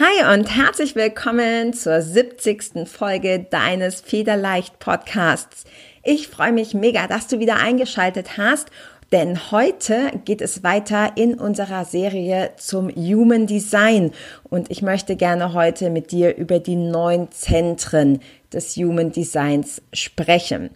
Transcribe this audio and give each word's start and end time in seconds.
Hi 0.00 0.32
und 0.32 0.54
herzlich 0.54 0.94
willkommen 0.94 1.72
zur 1.72 2.02
70. 2.02 2.88
Folge 2.88 3.40
deines 3.50 4.00
Federleicht 4.00 4.78
Podcasts. 4.78 5.64
Ich 6.04 6.28
freue 6.28 6.52
mich 6.52 6.72
mega, 6.72 7.08
dass 7.08 7.26
du 7.26 7.40
wieder 7.40 7.56
eingeschaltet 7.56 8.38
hast, 8.38 8.68
denn 9.10 9.50
heute 9.50 10.12
geht 10.24 10.40
es 10.40 10.62
weiter 10.62 11.16
in 11.16 11.34
unserer 11.34 11.84
Serie 11.84 12.52
zum 12.58 12.90
Human 12.90 13.48
Design 13.48 14.12
und 14.44 14.70
ich 14.70 14.82
möchte 14.82 15.16
gerne 15.16 15.52
heute 15.52 15.90
mit 15.90 16.12
dir 16.12 16.36
über 16.36 16.60
die 16.60 16.76
neun 16.76 17.32
Zentren 17.32 18.20
des 18.52 18.76
Human 18.76 19.10
Designs 19.10 19.82
sprechen. 19.92 20.70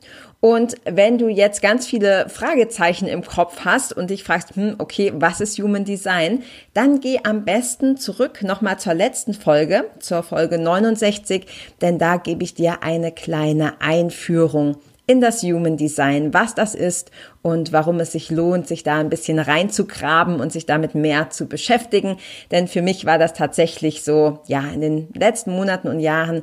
Und 0.44 0.74
wenn 0.84 1.18
du 1.18 1.28
jetzt 1.28 1.62
ganz 1.62 1.86
viele 1.86 2.28
Fragezeichen 2.28 3.06
im 3.06 3.24
Kopf 3.24 3.60
hast 3.64 3.92
und 3.96 4.10
dich 4.10 4.24
fragst, 4.24 4.56
hm, 4.56 4.74
okay, 4.78 5.12
was 5.14 5.40
ist 5.40 5.56
Human 5.60 5.84
Design, 5.84 6.42
dann 6.74 6.98
geh 6.98 7.20
am 7.22 7.44
besten 7.44 7.96
zurück 7.96 8.42
nochmal 8.42 8.76
zur 8.80 8.94
letzten 8.94 9.34
Folge, 9.34 9.84
zur 10.00 10.24
Folge 10.24 10.58
69, 10.58 11.46
denn 11.80 11.96
da 11.96 12.16
gebe 12.16 12.42
ich 12.42 12.54
dir 12.54 12.82
eine 12.82 13.12
kleine 13.12 13.80
Einführung 13.80 14.78
in 15.06 15.20
das 15.20 15.44
Human 15.44 15.76
Design, 15.76 16.34
was 16.34 16.56
das 16.56 16.74
ist 16.74 17.12
und 17.42 17.72
warum 17.72 18.00
es 18.00 18.10
sich 18.10 18.28
lohnt, 18.28 18.66
sich 18.66 18.82
da 18.82 18.98
ein 18.98 19.10
bisschen 19.10 19.38
reinzugraben 19.38 20.40
und 20.40 20.50
sich 20.50 20.66
damit 20.66 20.96
mehr 20.96 21.30
zu 21.30 21.46
beschäftigen. 21.46 22.16
Denn 22.50 22.66
für 22.66 22.82
mich 22.82 23.04
war 23.04 23.18
das 23.18 23.34
tatsächlich 23.34 24.02
so, 24.02 24.40
ja, 24.48 24.64
in 24.74 24.80
den 24.80 25.08
letzten 25.14 25.52
Monaten 25.52 25.86
und 25.86 26.00
Jahren 26.00 26.42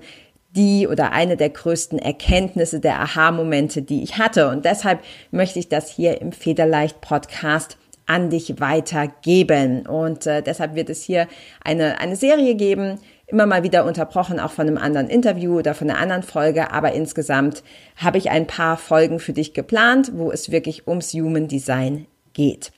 die 0.55 0.88
oder 0.88 1.12
eine 1.12 1.38
der 1.38 1.49
größten 1.49 1.99
Erkenntnisse 1.99 2.80
der 2.80 2.99
Aha-Momente, 3.02 3.81
die 3.81 4.03
ich 4.03 4.17
hatte. 4.17 4.49
Und 4.49 4.66
deshalb 4.66 5.02
möchte 5.31 5.59
ich 5.59 5.70
das 5.70 5.89
hier 5.89 6.22
im 6.22 6.31
Federleicht 6.31 7.02
Podcast 7.02 7.77
an 8.05 8.30
dich 8.31 8.59
weitergeben. 8.59 9.85
Und 9.85 10.25
äh, 10.25 10.41
deshalb 10.41 10.75
wird 10.75 10.89
es 10.89 11.03
hier 11.03 11.27
eine, 11.63 11.99
eine 11.99 12.16
Serie 12.16 12.55
geben, 12.55 12.99
immer 13.27 13.45
mal 13.45 13.62
wieder 13.62 13.85
unterbrochen, 13.85 14.39
auch 14.39 14.52
von 14.52 14.67
einem 14.67 14.80
anderen 14.80 15.08
Interview 15.08 15.59
oder 15.59 15.75
von 15.75 15.89
einer 15.89 15.99
anderen 15.99 16.23
Folge. 16.23 16.72
Aber 16.72 16.94
insgesamt 16.94 17.64
habe 17.95 18.17
ich 18.17 18.31
ein 18.31 18.47
paar 18.47 18.77
Folgen 18.77 19.20
für 19.20 19.33
dich 19.33 19.53
geplant, 19.53 20.11
wo 20.16 20.31
es 20.31 20.52
wirklich 20.52 20.88
ums 20.88 21.14
Human 21.14 21.47
Design 21.47 22.08
geht. 22.33 22.72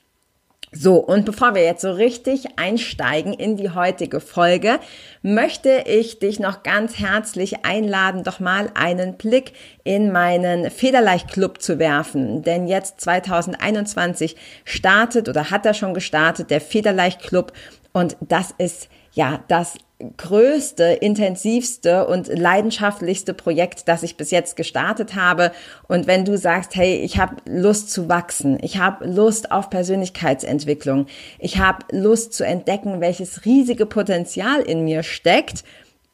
So, 0.73 0.95
und 0.95 1.25
bevor 1.25 1.53
wir 1.53 1.65
jetzt 1.65 1.81
so 1.81 1.91
richtig 1.91 2.57
einsteigen 2.57 3.33
in 3.33 3.57
die 3.57 3.71
heutige 3.71 4.21
Folge, 4.21 4.79
möchte 5.21 5.83
ich 5.85 6.19
dich 6.19 6.39
noch 6.39 6.63
ganz 6.63 6.97
herzlich 6.97 7.65
einladen, 7.65 8.23
doch 8.23 8.39
mal 8.39 8.71
einen 8.73 9.17
Blick 9.17 9.51
in 9.83 10.13
meinen 10.13 10.71
Federleicht 10.71 11.27
Club 11.27 11.61
zu 11.61 11.77
werfen. 11.77 12.41
Denn 12.43 12.67
jetzt 12.67 13.01
2021 13.01 14.37
startet 14.63 15.27
oder 15.27 15.51
hat 15.51 15.65
er 15.65 15.73
schon 15.73 15.93
gestartet, 15.93 16.49
der 16.49 16.61
Federleicht 16.61 17.21
Club. 17.21 17.51
Und 17.91 18.15
das 18.21 18.53
ist 18.57 18.87
ja 19.11 19.43
das 19.49 19.75
größte, 20.17 20.83
intensivste 20.83 22.07
und 22.07 22.27
leidenschaftlichste 22.27 23.33
Projekt, 23.33 23.87
das 23.87 24.03
ich 24.03 24.17
bis 24.17 24.31
jetzt 24.31 24.55
gestartet 24.55 25.15
habe. 25.15 25.51
Und 25.87 26.07
wenn 26.07 26.25
du 26.25 26.37
sagst, 26.37 26.75
hey, 26.75 26.97
ich 26.97 27.19
habe 27.19 27.37
Lust 27.45 27.91
zu 27.91 28.09
wachsen, 28.09 28.57
ich 28.61 28.77
habe 28.77 29.07
Lust 29.07 29.51
auf 29.51 29.69
Persönlichkeitsentwicklung, 29.69 31.07
ich 31.39 31.59
habe 31.59 31.85
Lust 31.91 32.33
zu 32.33 32.45
entdecken, 32.45 33.01
welches 33.01 33.45
riesige 33.45 33.85
Potenzial 33.85 34.61
in 34.61 34.83
mir 34.83 35.03
steckt, 35.03 35.63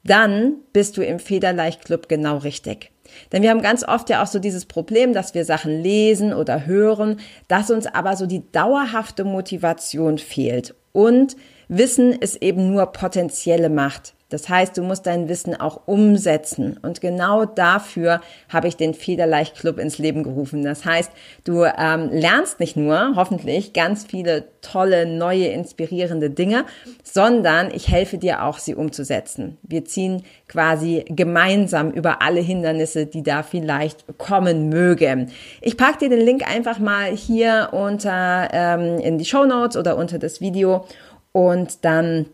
dann 0.04 0.56
bist 0.74 0.98
du 0.98 1.04
im 1.04 1.20
Federleicht 1.20 1.86
Club 1.86 2.08
genau 2.08 2.38
richtig. 2.38 2.92
Denn 3.32 3.42
wir 3.42 3.50
haben 3.50 3.62
ganz 3.62 3.84
oft 3.84 4.10
ja 4.10 4.22
auch 4.22 4.28
so 4.28 4.40
dieses 4.40 4.66
Problem, 4.66 5.14
dass 5.14 5.34
wir 5.34 5.46
Sachen 5.46 5.82
lesen 5.82 6.34
oder 6.34 6.66
hören, 6.66 7.20
dass 7.48 7.72
uns 7.72 7.88
aber 7.88 8.16
so 8.16 8.26
die 8.26 8.50
dauerhafte 8.52 9.24
Motivation 9.24 10.18
fehlt 10.18 10.76
und 10.92 11.36
Wissen 11.68 12.14
ist 12.14 12.42
eben 12.42 12.72
nur 12.72 12.88
potenzielle 12.88 13.70
Macht. 13.70 14.14
Das 14.30 14.50
heißt, 14.50 14.78
du 14.78 14.84
musst 14.84 15.06
dein 15.06 15.30
Wissen 15.30 15.58
auch 15.58 15.82
umsetzen. 15.86 16.78
Und 16.82 17.00
genau 17.00 17.46
dafür 17.46 18.20
habe 18.50 18.68
ich 18.68 18.76
den 18.76 18.94
Federleicht 18.94 19.56
Club 19.56 19.80
ins 19.80 20.00
Leben 20.00 20.24
gerufen. 20.24 20.64
Das 20.64 20.84
heißt, 20.84 21.12
du 21.46 21.64
ähm, 21.64 22.10
lernst 22.12 22.60
nicht 22.60 22.76
nur, 22.76 23.14
hoffentlich, 23.16 23.72
ganz 23.72 24.06
viele 24.06 24.50
tolle, 24.62 25.06
neue, 25.06 25.48
inspirierende 25.48 26.30
Dinge, 26.30 26.66
sondern 27.04 27.72
ich 27.74 27.88
helfe 27.88 28.18
dir 28.18 28.44
auch, 28.44 28.58
sie 28.58 28.76
umzusetzen. 28.76 29.58
Wir 29.62 29.86
ziehen 29.86 30.24
quasi 30.50 31.06
gemeinsam 31.08 31.92
über 31.92 32.22
alle 32.22 32.42
Hindernisse, 32.42 33.06
die 33.06 33.24
da 33.24 33.44
vielleicht 33.44 34.18
kommen 34.18 34.68
mögen. 34.68 35.32
Ich 35.62 35.78
packe 35.78 36.00
dir 36.00 36.10
den 36.10 36.26
Link 36.26 36.46
einfach 36.46 36.80
mal 36.80 37.12
hier 37.12 37.70
unter 37.72 38.50
ähm, 38.52 39.00
in 39.00 39.18
die 39.18 39.26
Show 39.26 39.46
Notes 39.46 39.78
oder 39.78 39.96
unter 39.96 40.20
das 40.20 40.42
Video 40.42 40.86
und 41.32 41.86
dann 41.86 42.28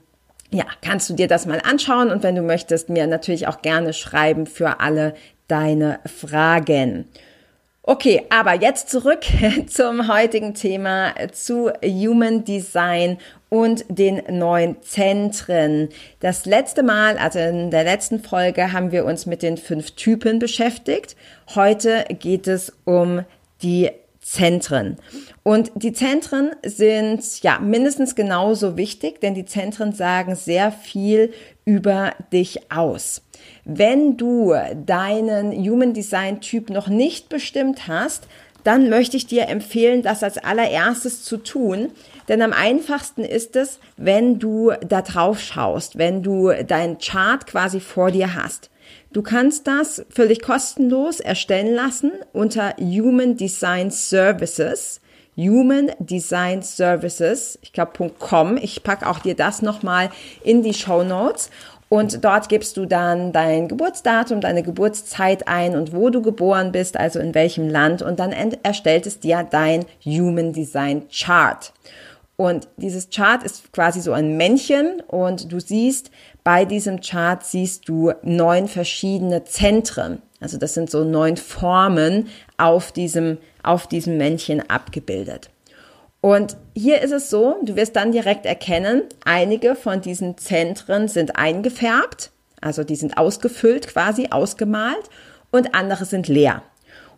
ja, 0.51 0.65
kannst 0.81 1.09
du 1.09 1.15
dir 1.15 1.27
das 1.27 1.45
mal 1.45 1.61
anschauen 1.63 2.11
und 2.11 2.21
wenn 2.23 2.35
du 2.35 2.43
möchtest, 2.43 2.89
mir 2.89 3.07
natürlich 3.07 3.47
auch 3.47 3.61
gerne 3.61 3.91
schreiben 3.91 4.45
für 4.45 4.79
alle 4.79 5.15
deine 5.47 5.99
Fragen. 6.05 7.05
Okay, 7.85 8.23
aber 8.29 8.53
jetzt 8.53 8.89
zurück 8.89 9.25
zum 9.67 10.07
heutigen 10.07 10.53
Thema, 10.53 11.13
zu 11.33 11.69
Human 11.83 12.45
Design 12.45 13.17
und 13.49 13.83
den 13.89 14.21
neuen 14.29 14.81
Zentren. 14.81 15.89
Das 16.21 16.45
letzte 16.45 16.81
Mal, 16.81 17.17
also 17.17 17.39
in 17.39 17.71
der 17.71 17.83
letzten 17.83 18.23
Folge, 18.23 18.71
haben 18.71 18.93
wir 18.93 19.03
uns 19.03 19.25
mit 19.25 19.41
den 19.41 19.57
fünf 19.57 19.91
Typen 19.91 20.39
beschäftigt. 20.39 21.17
Heute 21.55 22.05
geht 22.07 22.47
es 22.47 22.71
um 22.85 23.25
die 23.63 23.91
Zentren. 24.23 24.97
Und 25.43 25.71
die 25.75 25.93
Zentren 25.93 26.51
sind 26.65 27.43
ja 27.43 27.59
mindestens 27.59 28.15
genauso 28.15 28.77
wichtig, 28.77 29.19
denn 29.21 29.35
die 29.35 29.45
Zentren 29.45 29.93
sagen 29.93 30.35
sehr 30.35 30.71
viel 30.71 31.33
über 31.65 32.13
dich 32.31 32.71
aus. 32.71 33.21
Wenn 33.65 34.17
du 34.17 34.53
deinen 34.85 35.51
Human 35.51 35.93
Design 35.93 36.41
Typ 36.41 36.69
noch 36.69 36.87
nicht 36.87 37.29
bestimmt 37.29 37.87
hast, 37.87 38.27
dann 38.63 38.89
möchte 38.89 39.17
ich 39.17 39.27
dir 39.27 39.49
empfehlen, 39.49 40.01
das 40.03 40.23
als 40.23 40.37
allererstes 40.37 41.23
zu 41.23 41.37
tun. 41.37 41.91
Denn 42.29 42.41
am 42.41 42.53
einfachsten 42.53 43.25
ist 43.25 43.57
es, 43.57 43.79
wenn 43.97 44.39
du 44.39 44.71
da 44.87 45.01
drauf 45.01 45.41
schaust, 45.41 45.97
wenn 45.97 46.23
du 46.23 46.51
dein 46.65 46.97
Chart 46.97 47.45
quasi 47.45 47.81
vor 47.81 48.11
dir 48.11 48.35
hast. 48.35 48.69
Du 49.13 49.21
kannst 49.21 49.67
das 49.67 50.03
völlig 50.09 50.41
kostenlos 50.41 51.19
erstellen 51.19 51.75
lassen 51.75 52.11
unter 52.33 52.73
Human 52.79 53.37
Design 53.37 53.91
Services. 53.91 55.01
Human 55.37 55.91
Design 55.99 56.63
Services, 56.63 57.59
ich 57.61 57.73
glaube 57.73 58.09
.com. 58.17 58.57
Ich 58.57 58.81
packe 58.81 59.07
auch 59.07 59.19
dir 59.19 59.35
das 59.35 59.61
nochmal 59.61 60.09
in 60.43 60.63
die 60.63 60.73
Show 60.73 61.03
Notes. 61.03 61.51
Und 61.89 62.25
dort 62.25 62.49
gibst 62.49 62.75
du 62.75 62.87
dann 62.87 63.31
dein 63.33 63.67
Geburtsdatum, 63.67 64.41
deine 64.41 64.63
Geburtszeit 64.63 65.47
ein 65.47 65.75
und 65.75 65.93
wo 65.93 66.09
du 66.09 66.23
geboren 66.23 66.71
bist, 66.71 66.97
also 66.97 67.19
in 67.19 67.35
welchem 67.35 67.69
Land. 67.69 68.01
Und 68.01 68.19
dann 68.19 68.31
erstellt 68.31 69.05
es 69.05 69.19
dir 69.19 69.47
dein 69.47 69.85
Human 70.03 70.53
Design 70.53 71.03
Chart. 71.09 71.71
Und 72.35 72.67
dieses 72.77 73.11
Chart 73.11 73.43
ist 73.43 73.71
quasi 73.73 74.01
so 74.01 74.11
ein 74.11 74.37
Männchen 74.37 75.01
und 75.07 75.51
du 75.51 75.59
siehst, 75.59 76.09
bei 76.43 76.65
diesem 76.65 77.01
Chart 77.01 77.43
siehst 77.43 77.87
du 77.87 78.11
neun 78.21 78.67
verschiedene 78.67 79.45
Zentren. 79.45 80.21
Also 80.39 80.57
das 80.57 80.73
sind 80.73 80.89
so 80.89 81.03
neun 81.03 81.37
Formen 81.37 82.27
auf 82.57 82.91
diesem, 82.91 83.37
auf 83.63 83.87
diesem 83.87 84.17
Männchen 84.17 84.69
abgebildet. 84.69 85.49
Und 86.19 86.57
hier 86.75 87.01
ist 87.01 87.11
es 87.11 87.29
so, 87.29 87.57
du 87.63 87.75
wirst 87.75 87.95
dann 87.95 88.11
direkt 88.11 88.45
erkennen, 88.45 89.03
einige 89.25 89.75
von 89.75 90.01
diesen 90.01 90.37
Zentren 90.37 91.07
sind 91.07 91.37
eingefärbt, 91.37 92.31
also 92.61 92.83
die 92.83 92.95
sind 92.95 93.17
ausgefüllt 93.17 93.87
quasi, 93.87 94.29
ausgemalt 94.31 95.09
und 95.51 95.75
andere 95.75 96.05
sind 96.05 96.27
leer. 96.29 96.63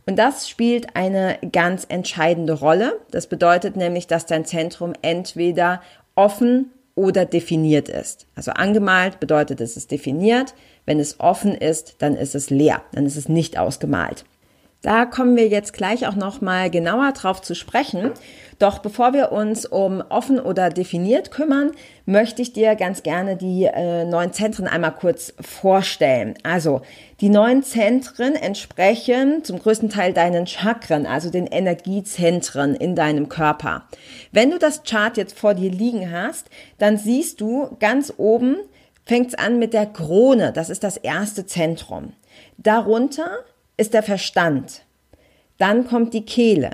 Und 0.08 0.18
das 0.18 0.50
spielt 0.50 0.96
eine 0.96 1.38
ganz 1.52 1.86
entscheidende 1.88 2.54
Rolle. 2.54 3.00
Das 3.12 3.28
bedeutet 3.28 3.76
nämlich, 3.76 4.08
dass 4.08 4.26
dein 4.28 4.46
Zentrum 4.46 4.94
entweder 5.02 5.82
offen 6.16 6.72
oder 6.96 7.26
definiert 7.26 7.90
ist. 7.90 8.26
Also 8.36 8.52
angemalt 8.52 9.20
bedeutet, 9.20 9.62
es 9.62 9.78
ist 9.78 9.92
definiert. 9.92 10.56
Wenn 10.86 11.00
es 11.00 11.20
offen 11.20 11.54
ist, 11.54 11.96
dann 12.00 12.16
ist 12.16 12.36
es 12.36 12.50
leer, 12.50 12.82
dann 12.94 13.06
ist 13.06 13.18
es 13.18 13.28
nicht 13.28 13.58
ausgemalt. 13.58 14.26
Da 14.86 15.08
kommen 15.08 15.36
wir 15.36 15.48
jetzt 15.48 15.74
gleich 15.74 16.06
auch 16.06 16.14
noch 16.14 16.42
mal 16.42 16.70
genauer 16.70 17.12
drauf 17.14 17.42
zu 17.42 17.56
sprechen. 17.56 18.12
Doch 18.60 18.78
bevor 18.78 19.14
wir 19.14 19.32
uns 19.32 19.66
um 19.66 20.04
offen 20.10 20.40
oder 20.40 20.70
definiert 20.70 21.32
kümmern, 21.32 21.72
möchte 22.06 22.44
ich 22.44 22.54
dir 22.54 22.76
ganz 22.76 23.02
gerne 23.02 23.36
die 23.36 23.64
äh, 23.64 24.06
neuen 24.06 24.32
Zentren 24.32 24.68
einmal 24.68 24.94
kurz 24.94 25.34
vorstellen. 25.42 26.36
Also 26.44 26.84
die 27.20 27.30
neuen 27.30 27.64
Zentren 27.64 28.36
entsprechen 28.36 29.44
zum 29.44 29.58
größten 29.58 29.90
Teil 29.90 30.14
deinen 30.14 30.46
Chakren, 30.46 31.08
also 31.08 31.32
den 31.32 31.48
Energiezentren 31.48 32.76
in 32.76 32.96
deinem 32.96 33.28
Körper. 33.28 33.86
Wenn 34.32 34.52
du 34.52 34.60
das 34.60 34.84
Chart 34.84 35.18
jetzt 35.18 35.40
vor 35.40 35.56
dir 35.56 35.72
liegen 35.72 36.12
hast, 36.12 36.52
dann 36.78 36.98
siehst 36.98 37.42
du 37.42 37.76
ganz 37.80 38.14
oben 38.18 38.58
fängt 39.08 39.30
es 39.30 39.36
an 39.36 39.60
mit 39.60 39.74
der 39.74 39.86
Krone. 39.86 40.52
Das 40.52 40.72
ist 40.72 40.84
das 40.84 40.98
erste 40.98 41.46
Zentrum. 41.46 42.14
Darunter 42.58 43.46
ist 43.78 43.94
der 43.94 44.04
Verstand. 44.04 44.84
Dann 45.58 45.88
kommt 45.88 46.14
die 46.14 46.26
Kehle. 46.26 46.72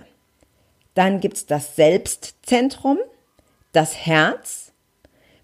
Dann 0.93 1.19
gibt's 1.19 1.45
das 1.45 1.75
Selbstzentrum, 1.75 2.97
das 3.71 3.95
Herz. 4.05 4.71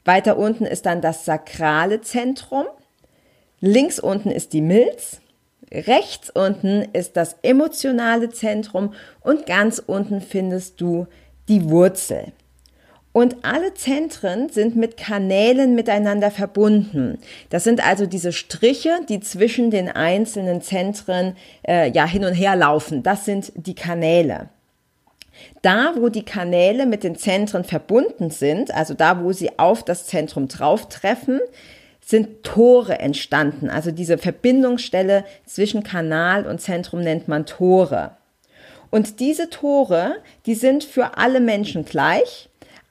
Weiter 0.06 0.38
unten 0.38 0.66
ist 0.66 0.86
dann 0.86 1.02
das 1.02 1.26
sakrale 1.26 2.02
Zentrum. 2.02 2.66
Links 3.60 4.00
unten 4.00 4.30
ist 4.30 4.54
die 4.54 4.62
Milz. 4.62 5.22
Rechts 5.72 6.30
unten 6.30 6.84
ist 6.94 7.18
das 7.18 7.36
emotionale 7.42 8.30
Zentrum 8.30 8.94
und 9.22 9.46
ganz 9.46 9.82
unten 9.86 10.22
findest 10.22 10.80
du 10.80 11.08
die 11.50 11.70
Wurzel. 11.70 12.32
Und 13.18 13.38
alle 13.42 13.74
Zentren 13.74 14.50
sind 14.50 14.76
mit 14.76 14.96
Kanälen 14.96 15.74
miteinander 15.74 16.30
verbunden. 16.30 17.18
Das 17.50 17.64
sind 17.64 17.84
also 17.84 18.06
diese 18.06 18.32
Striche, 18.32 19.00
die 19.10 19.22
zwischen 19.22 19.72
den 19.72 19.90
einzelnen 19.90 20.62
Zentren 20.62 21.36
äh, 21.68 21.90
ja 21.90 22.06
hin 22.06 22.26
und 22.26 22.36
her 22.36 22.56
laufen. 22.56 23.02
Das 23.02 23.26
sind 23.26 23.52
die 23.56 23.74
Kanäle. 23.74 24.50
Da, 25.64 25.94
wo 25.98 26.10
die 26.10 26.26
Kanäle 26.26 26.86
mit 26.86 27.04
den 27.04 27.16
Zentren 27.16 27.64
verbunden 27.64 28.30
sind, 28.30 28.72
also 28.72 28.94
da, 28.94 29.24
wo 29.24 29.32
sie 29.32 29.58
auf 29.58 29.82
das 29.82 30.06
Zentrum 30.06 30.48
drauftreffen, 30.48 31.40
sind 32.00 32.44
Tore 32.44 33.00
entstanden. 33.00 33.72
Also 33.72 33.90
diese 33.90 34.20
Verbindungsstelle 34.20 35.26
zwischen 35.48 35.82
Kanal 35.82 36.46
und 36.46 36.62
Zentrum 36.62 37.02
nennt 37.02 37.28
man 37.28 37.48
Tore. 37.48 38.12
Und 38.92 39.20
diese 39.20 39.50
Tore, 39.50 40.18
die 40.46 40.54
sind 40.54 40.84
für 40.84 41.18
alle 41.18 41.40
Menschen 41.40 41.84
gleich, 41.84 42.47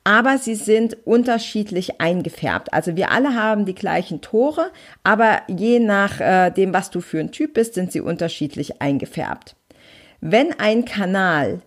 aber 0.06 0.38
sie 0.38 0.54
sind 0.54 0.96
unterschiedlich 1.04 2.00
eingefärbt. 2.00 2.72
Also 2.72 2.94
wir 2.94 3.10
alle 3.10 3.34
haben 3.34 3.64
die 3.64 3.74
gleichen 3.74 4.20
Tore, 4.20 4.70
aber 5.02 5.42
je 5.48 5.80
nach 5.80 6.20
äh, 6.20 6.50
dem, 6.50 6.72
was 6.72 6.90
du 6.90 7.00
für 7.00 7.18
ein 7.18 7.32
Typ 7.32 7.54
bist, 7.54 7.74
sind 7.74 7.90
sie 7.90 8.00
unterschiedlich 8.00 8.80
eingefärbt. 8.80 9.56
Wenn 10.20 10.52
ein 10.60 10.84
Kanal 10.84 11.60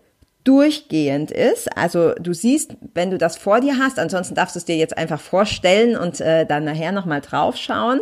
durchgehend 0.46 1.32
ist. 1.32 1.68
Also 1.78 2.14
du 2.14 2.34
siehst, 2.34 2.78
wenn 2.94 3.12
du 3.12 3.18
das 3.18 3.36
vor 3.36 3.60
dir 3.60 3.78
hast, 3.78 4.00
ansonsten 4.00 4.36
darfst 4.36 4.56
du 4.56 4.60
es 4.60 4.66
dir 4.66 4.78
jetzt 4.78 4.98
einfach 4.98 5.20
vorstellen 5.20 5.98
und 5.98 6.22
äh, 6.22 6.46
dann 6.46 6.64
nachher 6.64 6.94
nochmal 6.94 7.20
drauf 7.20 7.58
schauen. 7.58 8.00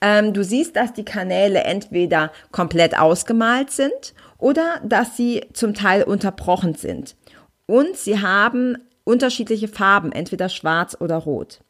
Ähm, 0.00 0.32
du 0.32 0.44
siehst, 0.44 0.76
dass 0.76 0.92
die 0.92 1.04
Kanäle 1.04 1.64
entweder 1.64 2.30
komplett 2.52 2.96
ausgemalt 2.96 3.72
sind 3.72 4.14
oder 4.38 4.80
dass 4.84 5.16
sie 5.16 5.42
zum 5.52 5.74
Teil 5.74 6.04
unterbrochen 6.04 6.74
sind. 6.74 7.16
Und 7.66 7.96
sie 7.96 8.20
haben 8.22 8.78
unterschiedliche 9.04 9.68
Farben, 9.68 10.12
entweder 10.12 10.48
schwarz 10.48 10.96
oder 10.98 11.16
rot. 11.16 11.60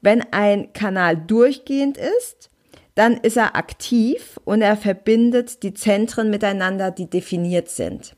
Wenn 0.00 0.22
ein 0.32 0.72
Kanal 0.72 1.16
durchgehend 1.16 1.96
ist, 1.96 2.50
dann 2.94 3.16
ist 3.16 3.36
er 3.36 3.56
aktiv 3.56 4.38
und 4.44 4.62
er 4.62 4.76
verbindet 4.76 5.62
die 5.62 5.74
Zentren 5.74 6.30
miteinander, 6.30 6.90
die 6.90 7.10
definiert 7.10 7.68
sind. 7.68 8.14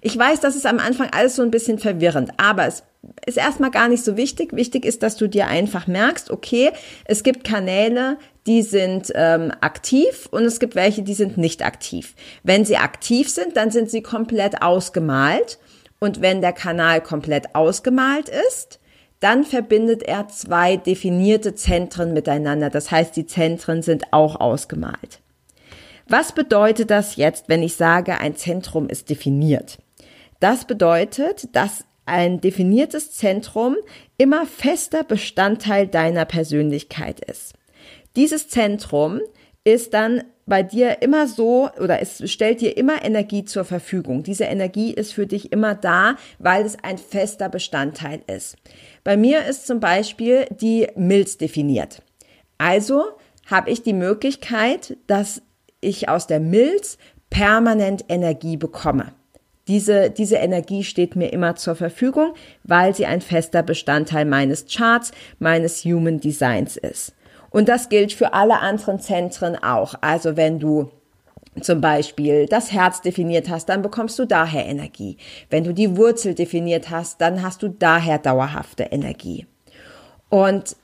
Ich 0.00 0.16
weiß, 0.16 0.40
das 0.40 0.56
ist 0.56 0.66
am 0.66 0.78
Anfang 0.78 1.10
alles 1.12 1.36
so 1.36 1.42
ein 1.42 1.50
bisschen 1.50 1.78
verwirrend, 1.78 2.32
aber 2.36 2.66
es 2.66 2.84
ist 3.26 3.38
erstmal 3.38 3.70
gar 3.70 3.88
nicht 3.88 4.04
so 4.04 4.16
wichtig. 4.16 4.52
Wichtig 4.52 4.84
ist, 4.84 5.02
dass 5.02 5.16
du 5.16 5.26
dir 5.26 5.46
einfach 5.46 5.86
merkst, 5.86 6.30
okay, 6.30 6.70
es 7.04 7.22
gibt 7.22 7.44
Kanäle, 7.44 8.18
die 8.46 8.62
sind 8.62 9.10
ähm, 9.14 9.52
aktiv 9.60 10.28
und 10.30 10.44
es 10.44 10.60
gibt 10.60 10.74
welche, 10.74 11.02
die 11.02 11.14
sind 11.14 11.38
nicht 11.38 11.64
aktiv. 11.64 12.14
Wenn 12.42 12.64
sie 12.64 12.76
aktiv 12.76 13.30
sind, 13.30 13.56
dann 13.56 13.70
sind 13.70 13.90
sie 13.90 14.02
komplett 14.02 14.62
ausgemalt. 14.62 15.58
Und 16.00 16.20
wenn 16.22 16.40
der 16.40 16.52
Kanal 16.52 17.02
komplett 17.02 17.54
ausgemalt 17.54 18.28
ist, 18.48 18.80
dann 19.20 19.44
verbindet 19.44 20.02
er 20.02 20.28
zwei 20.28 20.76
definierte 20.76 21.54
Zentren 21.54 22.14
miteinander. 22.14 22.70
Das 22.70 22.90
heißt, 22.90 23.14
die 23.16 23.26
Zentren 23.26 23.82
sind 23.82 24.12
auch 24.12 24.40
ausgemalt. 24.40 25.20
Was 26.08 26.32
bedeutet 26.32 26.90
das 26.90 27.16
jetzt, 27.16 27.48
wenn 27.48 27.62
ich 27.62 27.76
sage, 27.76 28.18
ein 28.18 28.34
Zentrum 28.34 28.88
ist 28.88 29.10
definiert? 29.10 29.78
Das 30.40 30.64
bedeutet, 30.64 31.54
dass 31.54 31.84
ein 32.06 32.40
definiertes 32.40 33.12
Zentrum 33.12 33.76
immer 34.16 34.46
fester 34.46 35.04
Bestandteil 35.04 35.86
deiner 35.86 36.24
Persönlichkeit 36.24 37.20
ist. 37.20 37.54
Dieses 38.16 38.48
Zentrum 38.48 39.20
ist 39.62 39.94
dann 39.94 40.24
bei 40.50 40.62
dir 40.62 41.00
immer 41.00 41.28
so 41.28 41.70
oder 41.80 42.02
es 42.02 42.28
stellt 42.30 42.60
dir 42.60 42.76
immer 42.76 43.02
Energie 43.04 43.44
zur 43.46 43.64
Verfügung. 43.64 44.24
Diese 44.24 44.44
Energie 44.44 44.92
ist 44.92 45.14
für 45.14 45.26
dich 45.26 45.52
immer 45.52 45.74
da, 45.74 46.16
weil 46.38 46.66
es 46.66 46.76
ein 46.82 46.98
fester 46.98 47.48
Bestandteil 47.48 48.20
ist. 48.26 48.56
Bei 49.04 49.16
mir 49.16 49.46
ist 49.46 49.66
zum 49.66 49.80
Beispiel 49.80 50.46
die 50.50 50.88
Milz 50.96 51.38
definiert. 51.38 52.02
Also 52.58 53.04
habe 53.46 53.70
ich 53.70 53.82
die 53.82 53.94
Möglichkeit, 53.94 54.98
dass 55.06 55.40
ich 55.80 56.08
aus 56.08 56.26
der 56.26 56.40
Milz 56.40 56.98
permanent 57.30 58.04
Energie 58.08 58.56
bekomme. 58.56 59.12
Diese, 59.68 60.10
diese 60.10 60.36
Energie 60.36 60.82
steht 60.82 61.14
mir 61.14 61.32
immer 61.32 61.54
zur 61.54 61.76
Verfügung, 61.76 62.34
weil 62.64 62.92
sie 62.92 63.06
ein 63.06 63.20
fester 63.20 63.62
Bestandteil 63.62 64.24
meines 64.24 64.66
Charts, 64.66 65.12
meines 65.38 65.84
Human 65.84 66.18
Designs 66.18 66.76
ist. 66.76 67.14
Und 67.50 67.68
das 67.68 67.88
gilt 67.88 68.12
für 68.12 68.32
alle 68.32 68.60
anderen 68.60 69.00
Zentren 69.00 69.56
auch. 69.56 69.94
Also 70.00 70.36
wenn 70.36 70.58
du 70.58 70.90
zum 71.60 71.80
Beispiel 71.80 72.46
das 72.46 72.72
Herz 72.72 73.00
definiert 73.00 73.48
hast, 73.48 73.68
dann 73.68 73.82
bekommst 73.82 74.18
du 74.18 74.24
daher 74.24 74.66
Energie. 74.66 75.16
Wenn 75.50 75.64
du 75.64 75.74
die 75.74 75.96
Wurzel 75.96 76.34
definiert 76.34 76.90
hast, 76.90 77.20
dann 77.20 77.42
hast 77.42 77.62
du 77.62 77.68
daher 77.68 78.18
dauerhafte 78.18 78.84
Energie. 78.84 79.46
Und 80.28 80.76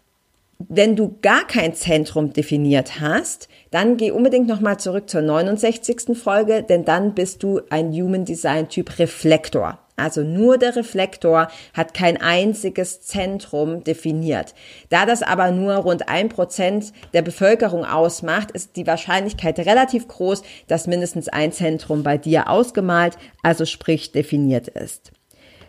wenn 0.58 0.96
du 0.96 1.18
gar 1.22 1.46
kein 1.46 1.74
Zentrum 1.74 2.32
definiert 2.32 3.00
hast, 3.00 3.48
dann 3.70 3.96
geh 3.96 4.10
unbedingt 4.10 4.48
nochmal 4.48 4.78
zurück 4.78 5.08
zur 5.08 5.22
69. 5.22 6.16
Folge, 6.16 6.62
denn 6.62 6.84
dann 6.84 7.14
bist 7.14 7.42
du 7.42 7.60
ein 7.70 7.92
Human 7.92 8.24
Design 8.24 8.68
Typ 8.68 8.98
Reflektor. 8.98 9.78
Also 9.96 10.22
nur 10.22 10.58
der 10.58 10.76
Reflektor 10.76 11.48
hat 11.72 11.94
kein 11.94 12.20
einziges 12.20 13.00
Zentrum 13.02 13.82
definiert. 13.82 14.54
Da 14.90 15.06
das 15.06 15.22
aber 15.22 15.50
nur 15.50 15.74
rund 15.76 16.08
ein 16.08 16.28
Prozent 16.28 16.92
der 17.14 17.22
Bevölkerung 17.22 17.84
ausmacht, 17.84 18.50
ist 18.50 18.76
die 18.76 18.86
Wahrscheinlichkeit 18.86 19.58
relativ 19.58 20.06
groß, 20.06 20.42
dass 20.68 20.86
mindestens 20.86 21.28
ein 21.28 21.52
Zentrum 21.52 22.02
bei 22.02 22.18
dir 22.18 22.50
ausgemalt, 22.50 23.16
also 23.42 23.64
sprich 23.64 24.12
definiert 24.12 24.68
ist. 24.68 25.12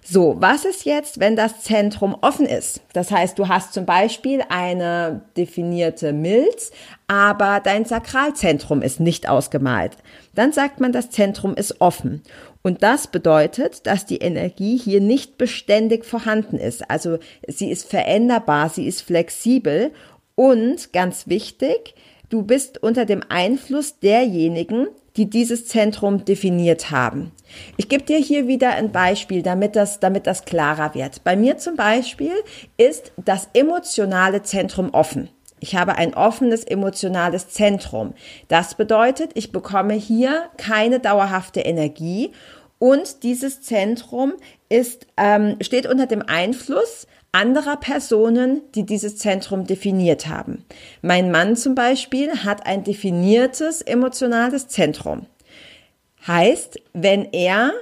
So, 0.09 0.38
was 0.39 0.63
ist 0.63 0.85
jetzt, 0.85 1.19
wenn 1.19 1.35
das 1.35 1.63
Zentrum 1.63 2.15
offen 2.21 2.45
ist? 2.45 2.79
Das 2.94 3.12
heißt, 3.12 3.38
du 3.38 3.50
hast 3.50 3.74
zum 3.74 3.85
Beispiel 3.85 4.41
eine 4.47 5.25
definierte 5.35 6.13
Milz, 6.13 6.71
aber 7.07 7.59
dein 7.62 7.83
Sakralzentrum 7.83 8.81
ist 8.81 9.01
nicht 9.01 9.27
ausgemalt. 9.27 9.97
Dann 10.33 10.53
sagt 10.53 10.79
man, 10.79 10.94
das 10.94 11.09
Zentrum 11.09 11.56
ist 11.56 11.81
offen. 11.81 12.24
Und 12.63 12.83
das 12.83 13.07
bedeutet, 13.07 13.86
dass 13.88 14.06
die 14.06 14.18
Energie 14.18 14.77
hier 14.77 15.01
nicht 15.01 15.38
beständig 15.38 16.06
vorhanden 16.06 16.57
ist. 16.57 16.89
Also 16.89 17.19
sie 17.48 17.71
ist 17.71 17.89
veränderbar, 17.89 18.69
sie 18.69 18.88
ist 18.88 19.01
flexibel 19.01 19.92
und 20.36 20.94
ganz 20.94 21.27
wichtig, 21.27 21.95
du 22.30 22.44
bist 22.44 22.83
unter 22.83 23.06
dem 23.06 23.21
Einfluss 23.29 24.00
derjenigen, 24.00 24.88
die 25.17 25.29
dieses 25.29 25.65
Zentrum 25.65 26.25
definiert 26.25 26.91
haben. 26.91 27.31
Ich 27.75 27.89
gebe 27.89 28.03
dir 28.03 28.20
hier 28.20 28.48
wieder 28.48 28.72
ein 28.72 28.91
Beispiel, 28.91 29.41
damit 29.41 29.75
das, 29.75 30.00
damit 30.00 30.27
das 30.27 30.46
klarer 30.46 30.93
wird. 30.93 31.24
Bei 31.24 31.36
mir 31.36 31.58
zum 31.58 31.75
Beispiel 31.75 32.34
ist 32.77 33.12
das 33.17 33.50
emotionale 33.53 34.43
Zentrum 34.43 34.91
offen. 34.93 35.29
Ich 35.60 35.75
habe 35.75 35.96
ein 35.96 36.13
offenes 36.13 36.63
emotionales 36.63 37.50
Zentrum. 37.50 38.13
Das 38.48 38.75
bedeutet, 38.75 39.31
ich 39.34 39.51
bekomme 39.51 39.96
hier 39.96 40.50
keine 40.58 41.00
dauerhafte 41.00 41.62
Energie 41.62 42.31
und 42.79 43.24
dieses 43.24 43.62
Zentrum 43.62 44.34
ist, 44.69 45.07
ähm, 45.17 45.57
steht 45.62 45.88
unter 45.88 46.05
dem 46.05 46.22
Einfluss 46.22 47.07
anderer 47.31 47.77
Personen, 47.77 48.62
die 48.74 48.86
dieses 48.86 49.17
Zentrum 49.17 49.65
definiert 49.65 50.27
haben. 50.27 50.65
Mein 51.01 51.29
Mann 51.31 51.55
zum 51.55 51.75
Beispiel 51.75 52.43
hat 52.43 52.65
ein 52.65 52.84
definiertes 52.84 53.81
emotionales 53.81 54.67
Zentrum. 54.67 55.27
Heißt, 56.25 56.81
wenn 56.93 57.25
er 57.31 57.74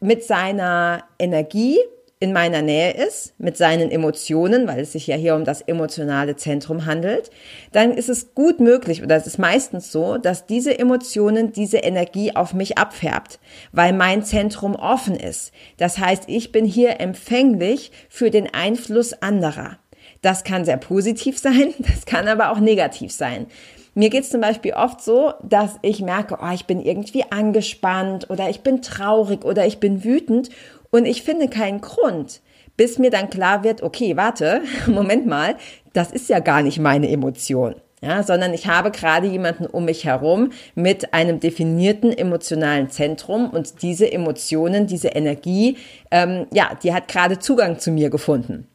mit 0.00 0.24
seiner 0.24 1.04
Energie 1.18 1.78
in 2.22 2.32
meiner 2.32 2.62
Nähe 2.62 2.92
ist, 2.92 3.34
mit 3.38 3.56
seinen 3.56 3.90
Emotionen, 3.90 4.68
weil 4.68 4.78
es 4.78 4.92
sich 4.92 5.08
ja 5.08 5.16
hier 5.16 5.34
um 5.34 5.44
das 5.44 5.60
emotionale 5.60 6.36
Zentrum 6.36 6.86
handelt, 6.86 7.32
dann 7.72 7.92
ist 7.92 8.08
es 8.08 8.36
gut 8.36 8.60
möglich 8.60 9.02
oder 9.02 9.16
es 9.16 9.26
ist 9.26 9.40
meistens 9.40 9.90
so, 9.90 10.18
dass 10.18 10.46
diese 10.46 10.78
Emotionen, 10.78 11.50
diese 11.52 11.78
Energie 11.78 12.36
auf 12.36 12.54
mich 12.54 12.78
abfärbt, 12.78 13.40
weil 13.72 13.92
mein 13.92 14.22
Zentrum 14.22 14.76
offen 14.76 15.16
ist. 15.16 15.50
Das 15.78 15.98
heißt, 15.98 16.28
ich 16.28 16.52
bin 16.52 16.64
hier 16.64 17.00
empfänglich 17.00 17.90
für 18.08 18.30
den 18.30 18.54
Einfluss 18.54 19.14
anderer. 19.14 19.78
Das 20.20 20.44
kann 20.44 20.64
sehr 20.64 20.76
positiv 20.76 21.40
sein, 21.40 21.74
das 21.80 22.06
kann 22.06 22.28
aber 22.28 22.52
auch 22.52 22.60
negativ 22.60 23.10
sein. 23.10 23.48
Mir 23.94 24.10
geht's 24.10 24.30
zum 24.30 24.40
Beispiel 24.40 24.74
oft 24.74 25.02
so, 25.02 25.34
dass 25.42 25.80
ich 25.82 26.00
merke, 26.00 26.38
oh, 26.40 26.54
ich 26.54 26.66
bin 26.66 26.80
irgendwie 26.80 27.24
angespannt 27.30 28.30
oder 28.30 28.48
ich 28.48 28.60
bin 28.60 28.80
traurig 28.80 29.44
oder 29.44 29.66
ich 29.66 29.80
bin 29.80 30.04
wütend 30.04 30.50
und 30.92 31.06
ich 31.06 31.22
finde 31.22 31.48
keinen 31.48 31.80
Grund, 31.80 32.42
bis 32.76 32.98
mir 32.98 33.10
dann 33.10 33.30
klar 33.30 33.64
wird, 33.64 33.82
okay, 33.82 34.16
warte, 34.16 34.60
Moment 34.86 35.26
mal, 35.26 35.56
das 35.92 36.12
ist 36.12 36.28
ja 36.28 36.38
gar 36.38 36.62
nicht 36.62 36.78
meine 36.78 37.08
Emotion. 37.10 37.74
Ja, 38.04 38.24
sondern 38.24 38.52
ich 38.52 38.66
habe 38.66 38.90
gerade 38.90 39.28
jemanden 39.28 39.64
um 39.64 39.84
mich 39.84 40.04
herum 40.04 40.50
mit 40.74 41.14
einem 41.14 41.38
definierten 41.38 42.10
emotionalen 42.12 42.90
Zentrum 42.90 43.48
und 43.48 43.80
diese 43.82 44.10
Emotionen, 44.10 44.88
diese 44.88 45.08
Energie, 45.08 45.76
ähm, 46.10 46.46
ja, 46.52 46.76
die 46.82 46.92
hat 46.92 47.06
gerade 47.06 47.38
Zugang 47.38 47.78
zu 47.78 47.92
mir 47.92 48.10
gefunden. 48.10 48.66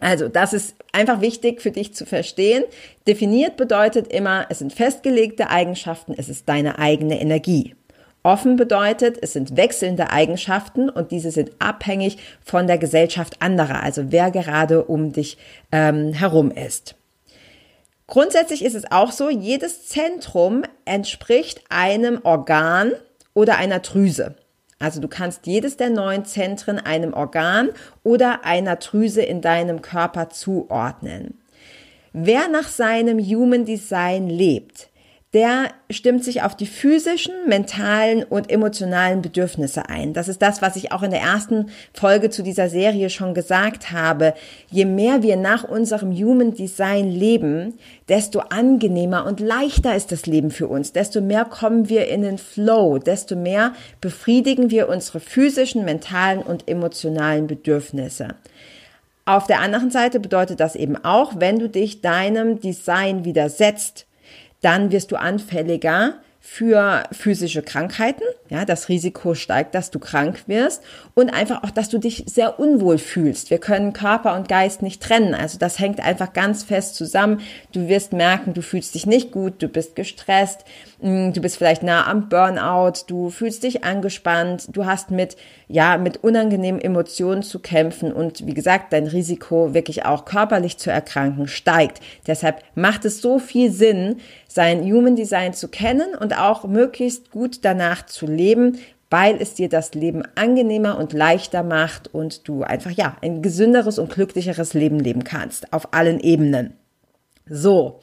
Also, 0.00 0.28
das 0.28 0.52
ist 0.52 0.76
einfach 0.92 1.22
wichtig 1.22 1.62
für 1.62 1.70
dich 1.70 1.94
zu 1.94 2.04
verstehen. 2.04 2.62
Definiert 3.06 3.56
bedeutet 3.56 4.12
immer, 4.12 4.44
es 4.50 4.58
sind 4.58 4.74
festgelegte 4.74 5.48
Eigenschaften, 5.48 6.14
es 6.16 6.28
ist 6.28 6.46
deine 6.46 6.78
eigene 6.78 7.20
Energie. 7.22 7.74
Offen 8.22 8.56
bedeutet, 8.56 9.18
es 9.22 9.32
sind 9.32 9.56
wechselnde 9.56 10.10
Eigenschaften 10.10 10.90
und 10.90 11.12
diese 11.12 11.30
sind 11.30 11.52
abhängig 11.60 12.18
von 12.44 12.66
der 12.66 12.78
Gesellschaft 12.78 13.40
anderer, 13.40 13.82
also 13.82 14.10
wer 14.10 14.30
gerade 14.30 14.84
um 14.84 15.12
dich 15.12 15.38
ähm, 15.72 16.12
herum 16.12 16.50
ist. 16.50 16.96
Grundsätzlich 18.06 18.64
ist 18.64 18.74
es 18.74 18.90
auch 18.90 19.12
so, 19.12 19.28
jedes 19.28 19.86
Zentrum 19.86 20.62
entspricht 20.84 21.62
einem 21.68 22.20
Organ 22.24 22.92
oder 23.34 23.58
einer 23.58 23.80
Drüse. 23.80 24.34
Also 24.78 25.00
du 25.00 25.08
kannst 25.08 25.46
jedes 25.46 25.76
der 25.76 25.90
neun 25.90 26.24
Zentren 26.24 26.78
einem 26.78 27.12
Organ 27.12 27.70
oder 28.04 28.44
einer 28.44 28.76
Drüse 28.76 29.22
in 29.22 29.42
deinem 29.42 29.82
Körper 29.82 30.30
zuordnen. 30.30 31.38
Wer 32.12 32.48
nach 32.48 32.68
seinem 32.68 33.18
Human 33.18 33.64
Design 33.64 34.28
lebt, 34.28 34.88
der 35.34 35.68
stimmt 35.90 36.24
sich 36.24 36.40
auf 36.42 36.56
die 36.56 36.66
physischen, 36.66 37.34
mentalen 37.46 38.24
und 38.24 38.50
emotionalen 38.50 39.20
Bedürfnisse 39.20 39.86
ein. 39.90 40.14
Das 40.14 40.26
ist 40.26 40.40
das, 40.40 40.62
was 40.62 40.76
ich 40.76 40.90
auch 40.90 41.02
in 41.02 41.10
der 41.10 41.20
ersten 41.20 41.66
Folge 41.92 42.30
zu 42.30 42.42
dieser 42.42 42.70
Serie 42.70 43.10
schon 43.10 43.34
gesagt 43.34 43.92
habe. 43.92 44.32
Je 44.70 44.86
mehr 44.86 45.22
wir 45.22 45.36
nach 45.36 45.64
unserem 45.64 46.12
Human 46.12 46.54
Design 46.54 47.10
leben, 47.10 47.74
desto 48.08 48.38
angenehmer 48.38 49.26
und 49.26 49.40
leichter 49.40 49.94
ist 49.94 50.12
das 50.12 50.24
Leben 50.24 50.50
für 50.50 50.66
uns, 50.66 50.92
desto 50.92 51.20
mehr 51.20 51.44
kommen 51.44 51.90
wir 51.90 52.08
in 52.08 52.22
den 52.22 52.38
Flow, 52.38 52.96
desto 52.96 53.36
mehr 53.36 53.74
befriedigen 54.00 54.70
wir 54.70 54.88
unsere 54.88 55.20
physischen, 55.20 55.84
mentalen 55.84 56.40
und 56.40 56.68
emotionalen 56.68 57.46
Bedürfnisse. 57.46 58.28
Auf 59.26 59.46
der 59.46 59.60
anderen 59.60 59.90
Seite 59.90 60.20
bedeutet 60.20 60.58
das 60.58 60.74
eben 60.74 60.96
auch, 61.04 61.34
wenn 61.36 61.58
du 61.58 61.68
dich 61.68 62.00
deinem 62.00 62.60
Design 62.60 63.26
widersetzt, 63.26 64.06
dann 64.60 64.92
wirst 64.92 65.12
du 65.12 65.16
anfälliger 65.16 66.20
für 66.40 67.02
physische 67.12 67.62
Krankheiten. 67.62 68.22
Ja, 68.48 68.64
das 68.64 68.88
Risiko 68.88 69.34
steigt, 69.34 69.74
dass 69.74 69.90
du 69.90 69.98
krank 69.98 70.44
wirst 70.46 70.82
und 71.14 71.28
einfach 71.28 71.62
auch, 71.62 71.70
dass 71.70 71.90
du 71.90 71.98
dich 71.98 72.24
sehr 72.26 72.58
unwohl 72.58 72.96
fühlst. 72.96 73.50
Wir 73.50 73.58
können 73.58 73.92
Körper 73.92 74.34
und 74.34 74.48
Geist 74.48 74.80
nicht 74.80 75.02
trennen. 75.02 75.34
Also 75.34 75.58
das 75.58 75.78
hängt 75.78 76.00
einfach 76.00 76.32
ganz 76.32 76.62
fest 76.62 76.94
zusammen. 76.94 77.40
Du 77.72 77.88
wirst 77.88 78.14
merken, 78.14 78.54
du 78.54 78.62
fühlst 78.62 78.94
dich 78.94 79.04
nicht 79.04 79.30
gut, 79.30 79.62
du 79.62 79.68
bist 79.68 79.94
gestresst, 79.94 80.64
mm, 81.02 81.32
du 81.32 81.40
bist 81.42 81.58
vielleicht 81.58 81.82
nah 81.82 82.06
am 82.06 82.30
Burnout, 82.30 83.04
du 83.08 83.28
fühlst 83.28 83.62
dich 83.64 83.84
angespannt, 83.84 84.68
du 84.74 84.86
hast 84.86 85.10
mit, 85.10 85.36
ja, 85.66 85.98
mit 85.98 86.24
unangenehmen 86.24 86.80
Emotionen 86.80 87.42
zu 87.42 87.58
kämpfen 87.58 88.10
und 88.10 88.46
wie 88.46 88.54
gesagt, 88.54 88.92
dein 88.94 89.06
Risiko 89.06 89.74
wirklich 89.74 90.06
auch 90.06 90.24
körperlich 90.24 90.78
zu 90.78 90.90
erkranken 90.90 91.46
steigt. 91.46 92.00
Deshalb 92.26 92.62
macht 92.74 93.04
es 93.04 93.20
so 93.20 93.38
viel 93.38 93.70
Sinn, 93.70 94.16
sein 94.48 94.82
Human 94.82 95.14
Design 95.14 95.54
zu 95.54 95.68
kennen 95.68 96.14
und 96.18 96.36
auch 96.36 96.64
möglichst 96.64 97.30
gut 97.30 97.64
danach 97.64 98.06
zu 98.06 98.26
leben, 98.26 98.78
weil 99.10 99.40
es 99.40 99.54
dir 99.54 99.68
das 99.68 99.94
Leben 99.94 100.22
angenehmer 100.34 100.98
und 100.98 101.12
leichter 101.12 101.62
macht 101.62 102.12
und 102.12 102.48
du 102.48 102.62
einfach 102.62 102.90
ja 102.90 103.16
ein 103.22 103.42
gesünderes 103.42 103.98
und 103.98 104.10
glücklicheres 104.10 104.74
Leben 104.74 104.98
leben 104.98 105.24
kannst 105.24 105.72
auf 105.72 105.94
allen 105.94 106.20
Ebenen. 106.20 106.74
So. 107.48 108.00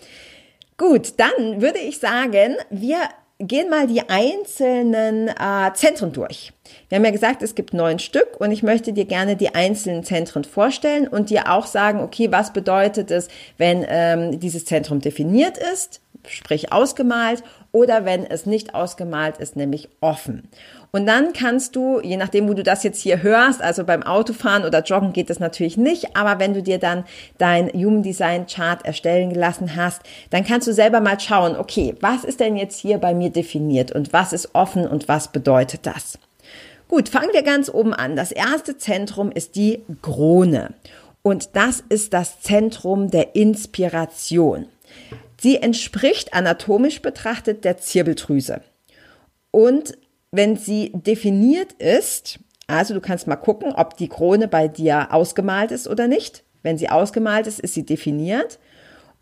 Gut, 0.77 1.13
dann 1.17 1.61
würde 1.61 1.79
ich 1.79 1.99
sagen, 1.99 2.55
wir 2.69 2.97
gehen 3.39 3.69
mal 3.69 3.87
die 3.87 4.07
einzelnen 4.09 5.27
äh, 5.27 5.73
Zentren 5.73 6.13
durch. 6.13 6.53
Wir 6.89 6.97
haben 6.97 7.05
ja 7.05 7.11
gesagt, 7.11 7.41
es 7.41 7.55
gibt 7.55 7.73
neun 7.73 7.99
Stück 7.99 8.39
und 8.39 8.51
ich 8.51 8.63
möchte 8.63 8.93
dir 8.93 9.05
gerne 9.05 9.35
die 9.35 9.53
einzelnen 9.53 10.03
Zentren 10.03 10.43
vorstellen 10.43 11.07
und 11.07 11.29
dir 11.29 11.51
auch 11.51 11.65
sagen, 11.65 11.99
okay, 11.99 12.31
was 12.31 12.53
bedeutet 12.53 13.11
es, 13.11 13.27
wenn 13.57 13.85
ähm, 13.87 14.39
dieses 14.39 14.65
Zentrum 14.65 15.01
definiert 15.01 15.57
ist, 15.57 16.01
sprich 16.29 16.71
ausgemalt, 16.71 17.43
oder 17.71 18.05
wenn 18.05 18.25
es 18.25 18.45
nicht 18.45 18.73
ausgemalt 18.73 19.37
ist, 19.37 19.55
nämlich 19.57 19.89
offen. 19.99 20.49
Und 20.91 21.05
dann 21.05 21.33
kannst 21.33 21.75
du, 21.75 21.99
je 21.99 22.15
nachdem, 22.15 22.47
wo 22.47 22.53
du 22.53 22.63
das 22.63 22.83
jetzt 22.83 23.01
hier 23.01 23.21
hörst, 23.21 23.61
also 23.61 23.83
beim 23.83 24.01
Autofahren 24.01 24.63
oder 24.63 24.81
Joggen 24.81 25.11
geht 25.11 25.29
das 25.29 25.39
natürlich 25.39 25.75
nicht, 25.75 26.15
aber 26.15 26.39
wenn 26.39 26.53
du 26.53 26.63
dir 26.63 26.79
dann 26.79 27.03
dein 27.37 27.67
Human 27.73 28.01
Design 28.01 28.47
Chart 28.47 28.85
erstellen 28.85 29.33
gelassen 29.33 29.75
hast, 29.75 30.03
dann 30.29 30.45
kannst 30.45 30.69
du 30.69 30.73
selber 30.73 31.01
mal 31.01 31.19
schauen, 31.19 31.57
okay, 31.57 31.95
was 31.99 32.23
ist 32.23 32.39
denn 32.39 32.55
jetzt 32.55 32.79
hier 32.79 32.97
bei 32.97 33.13
mir 33.13 33.29
definiert 33.29 33.91
und 33.91 34.13
was 34.13 34.31
ist 34.31 34.55
offen 34.55 34.87
und 34.87 35.09
was 35.09 35.33
bedeutet 35.33 35.85
das? 35.85 36.17
Gut, 36.87 37.09
fangen 37.09 37.33
wir 37.33 37.43
ganz 37.43 37.69
oben 37.69 37.93
an. 37.93 38.15
Das 38.15 38.31
erste 38.31 38.77
Zentrum 38.77 39.31
ist 39.31 39.57
die 39.57 39.83
Krone. 40.01 40.75
Und 41.23 41.55
das 41.57 41.83
ist 41.89 42.13
das 42.13 42.39
Zentrum 42.39 43.09
der 43.09 43.35
Inspiration. 43.35 44.67
Sie 45.45 45.57
entspricht 45.57 46.33
anatomisch 46.33 47.03
betrachtet 47.03 47.65
der 47.65 47.77
Zirbeldrüse. 47.77 48.61
Und 49.51 49.95
wenn 50.31 50.55
sie 50.57 50.91
definiert 50.95 51.73
ist, 51.73 52.39
also 52.65 52.95
du 52.95 52.99
kannst 52.99 53.27
mal 53.27 53.35
gucken, 53.35 53.71
ob 53.71 53.95
die 53.95 54.09
Krone 54.09 54.47
bei 54.47 54.67
dir 54.67 55.13
ausgemalt 55.13 55.69
ist 55.69 55.87
oder 55.87 56.07
nicht. 56.07 56.43
Wenn 56.63 56.79
sie 56.79 56.89
ausgemalt 56.89 57.45
ist, 57.45 57.59
ist 57.59 57.75
sie 57.75 57.85
definiert. 57.85 58.57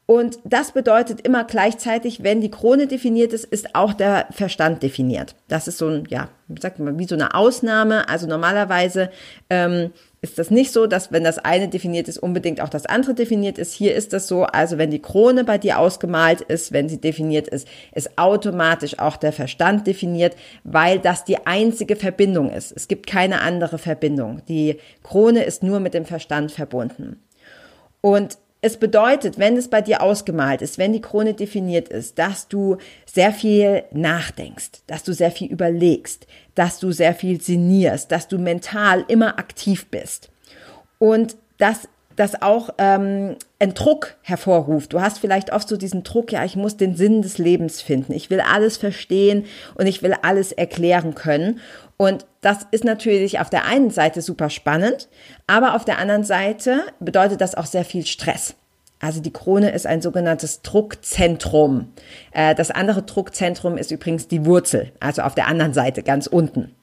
Und 0.06 0.40
das 0.46 0.72
bedeutet 0.72 1.20
immer 1.28 1.44
gleichzeitig, 1.44 2.24
wenn 2.24 2.40
die 2.40 2.52
Krone 2.52 2.88
definiert 2.88 3.34
ist, 3.34 3.44
ist 3.44 3.76
auch 3.76 3.94
der 3.94 4.28
Verstand 4.32 4.82
definiert. 4.82 5.36
Das 5.50 5.68
ist 5.68 5.78
so 5.78 5.90
ein, 5.90 6.06
ja, 6.08 6.30
sagt 6.58 6.80
man, 6.80 6.98
wie 7.00 7.06
so 7.06 7.16
eine 7.16 7.36
Ausnahme. 7.36 8.08
Also 8.08 8.28
normalerweise 8.28 9.12
ähm, 9.50 9.92
ist 10.24 10.40
das 10.40 10.50
nicht 10.50 10.72
so, 10.72 10.88
dass 10.88 11.12
wenn 11.12 11.26
das 11.26 11.38
eine 11.38 11.68
definiert 11.68 12.08
ist, 12.08 12.18
unbedingt 12.18 12.62
auch 12.62 12.70
das 12.70 12.86
andere 12.86 13.14
definiert 13.14 13.58
ist. 13.58 13.74
Hier 13.74 13.94
ist 13.94 14.14
das 14.14 14.30
so, 14.30 14.44
also 14.46 14.78
wenn 14.78 14.90
die 14.90 15.02
Krone 15.02 15.44
bei 15.44 15.58
dir 15.58 15.80
ausgemalt 15.80 16.40
ist, 16.40 16.72
wenn 16.72 16.88
sie 16.88 17.02
definiert 17.02 17.50
ist, 17.50 17.68
ist 17.94 18.18
automatisch 18.18 19.00
auch 19.00 19.18
der 19.18 19.34
Verstand 19.34 19.86
definiert, 19.86 20.38
weil 20.64 21.00
das 21.00 21.26
die 21.26 21.46
einzige 21.46 21.98
Verbindung 21.98 22.50
ist. 22.50 22.72
Es 22.72 22.88
gibt 22.88 23.06
keine 23.06 23.42
andere 23.42 23.78
Verbindung. 23.78 24.42
Die 24.48 24.78
Krone 25.04 25.44
ist 25.44 25.62
nur 25.62 25.82
mit 25.82 25.94
dem 25.94 26.06
Verstand 26.06 26.54
verbunden. 26.54 27.22
Und 28.00 28.38
es 28.64 28.78
bedeutet, 28.78 29.38
wenn 29.38 29.58
es 29.58 29.68
bei 29.68 29.82
dir 29.82 30.02
ausgemalt 30.02 30.62
ist, 30.62 30.78
wenn 30.78 30.94
die 30.94 31.02
Krone 31.02 31.34
definiert 31.34 31.90
ist, 31.90 32.18
dass 32.18 32.48
du 32.48 32.78
sehr 33.06 33.34
viel 33.34 33.84
nachdenkst, 33.92 34.84
dass 34.88 35.04
du 35.04 35.14
sehr 35.14 35.32
viel 35.32 35.52
überlegst, 35.52 36.28
dass 36.56 36.80
du 36.80 36.94
sehr 36.94 37.14
viel 37.14 37.42
sinnierst, 37.42 38.10
dass 38.10 38.30
du 38.30 38.38
mental 38.38 39.04
immer 39.10 39.38
aktiv 39.38 39.88
bist. 39.88 40.30
Und 40.98 41.36
dass 41.58 41.90
das 42.16 42.42
auch 42.42 42.70
ähm, 42.78 43.36
einen 43.60 43.74
Druck 43.74 44.16
hervorruft. 44.22 44.94
Du 44.94 45.02
hast 45.02 45.20
vielleicht 45.20 45.52
oft 45.52 45.68
so 45.68 45.76
diesen 45.76 46.04
Druck, 46.04 46.32
ja, 46.32 46.46
ich 46.46 46.56
muss 46.56 46.78
den 46.78 46.96
Sinn 46.96 47.22
des 47.22 47.38
Lebens 47.40 47.82
finden. 47.82 48.14
Ich 48.14 48.30
will 48.30 48.40
alles 48.40 48.78
verstehen 48.78 49.46
und 49.76 49.88
ich 49.88 50.04
will 50.04 50.16
alles 50.22 50.52
erklären 50.52 51.16
können. 51.16 51.60
Und 51.98 52.26
das 52.42 52.60
ist 52.72 52.84
natürlich 52.84 53.40
auf 53.40 53.50
der 53.50 53.66
einen 53.66 53.90
Seite 53.90 54.22
super 54.22 54.50
spannend, 54.50 55.08
aber 55.48 55.76
auf 55.76 55.86
der 55.86 56.00
anderen 56.00 56.24
Seite 56.24 56.84
bedeutet 57.00 57.42
das 57.42 57.56
auch 57.56 57.66
sehr 57.66 57.86
viel 57.86 58.06
Stress. 58.06 58.56
Also 59.00 59.20
die 59.20 59.34
Krone 59.34 59.72
ist 59.72 59.86
ein 59.86 60.02
sogenanntes 60.02 60.62
Druckzentrum. 60.62 61.92
Äh, 62.32 62.56
das 62.56 62.72
andere 62.72 63.04
Druckzentrum 63.04 63.78
ist 63.78 63.92
übrigens 63.92 64.28
die 64.28 64.46
Wurzel, 64.46 64.92
also 65.00 65.24
auf 65.24 65.36
der 65.36 65.48
anderen 65.48 65.74
Seite, 65.74 66.04
ganz 66.04 66.26
unten. 66.26 66.74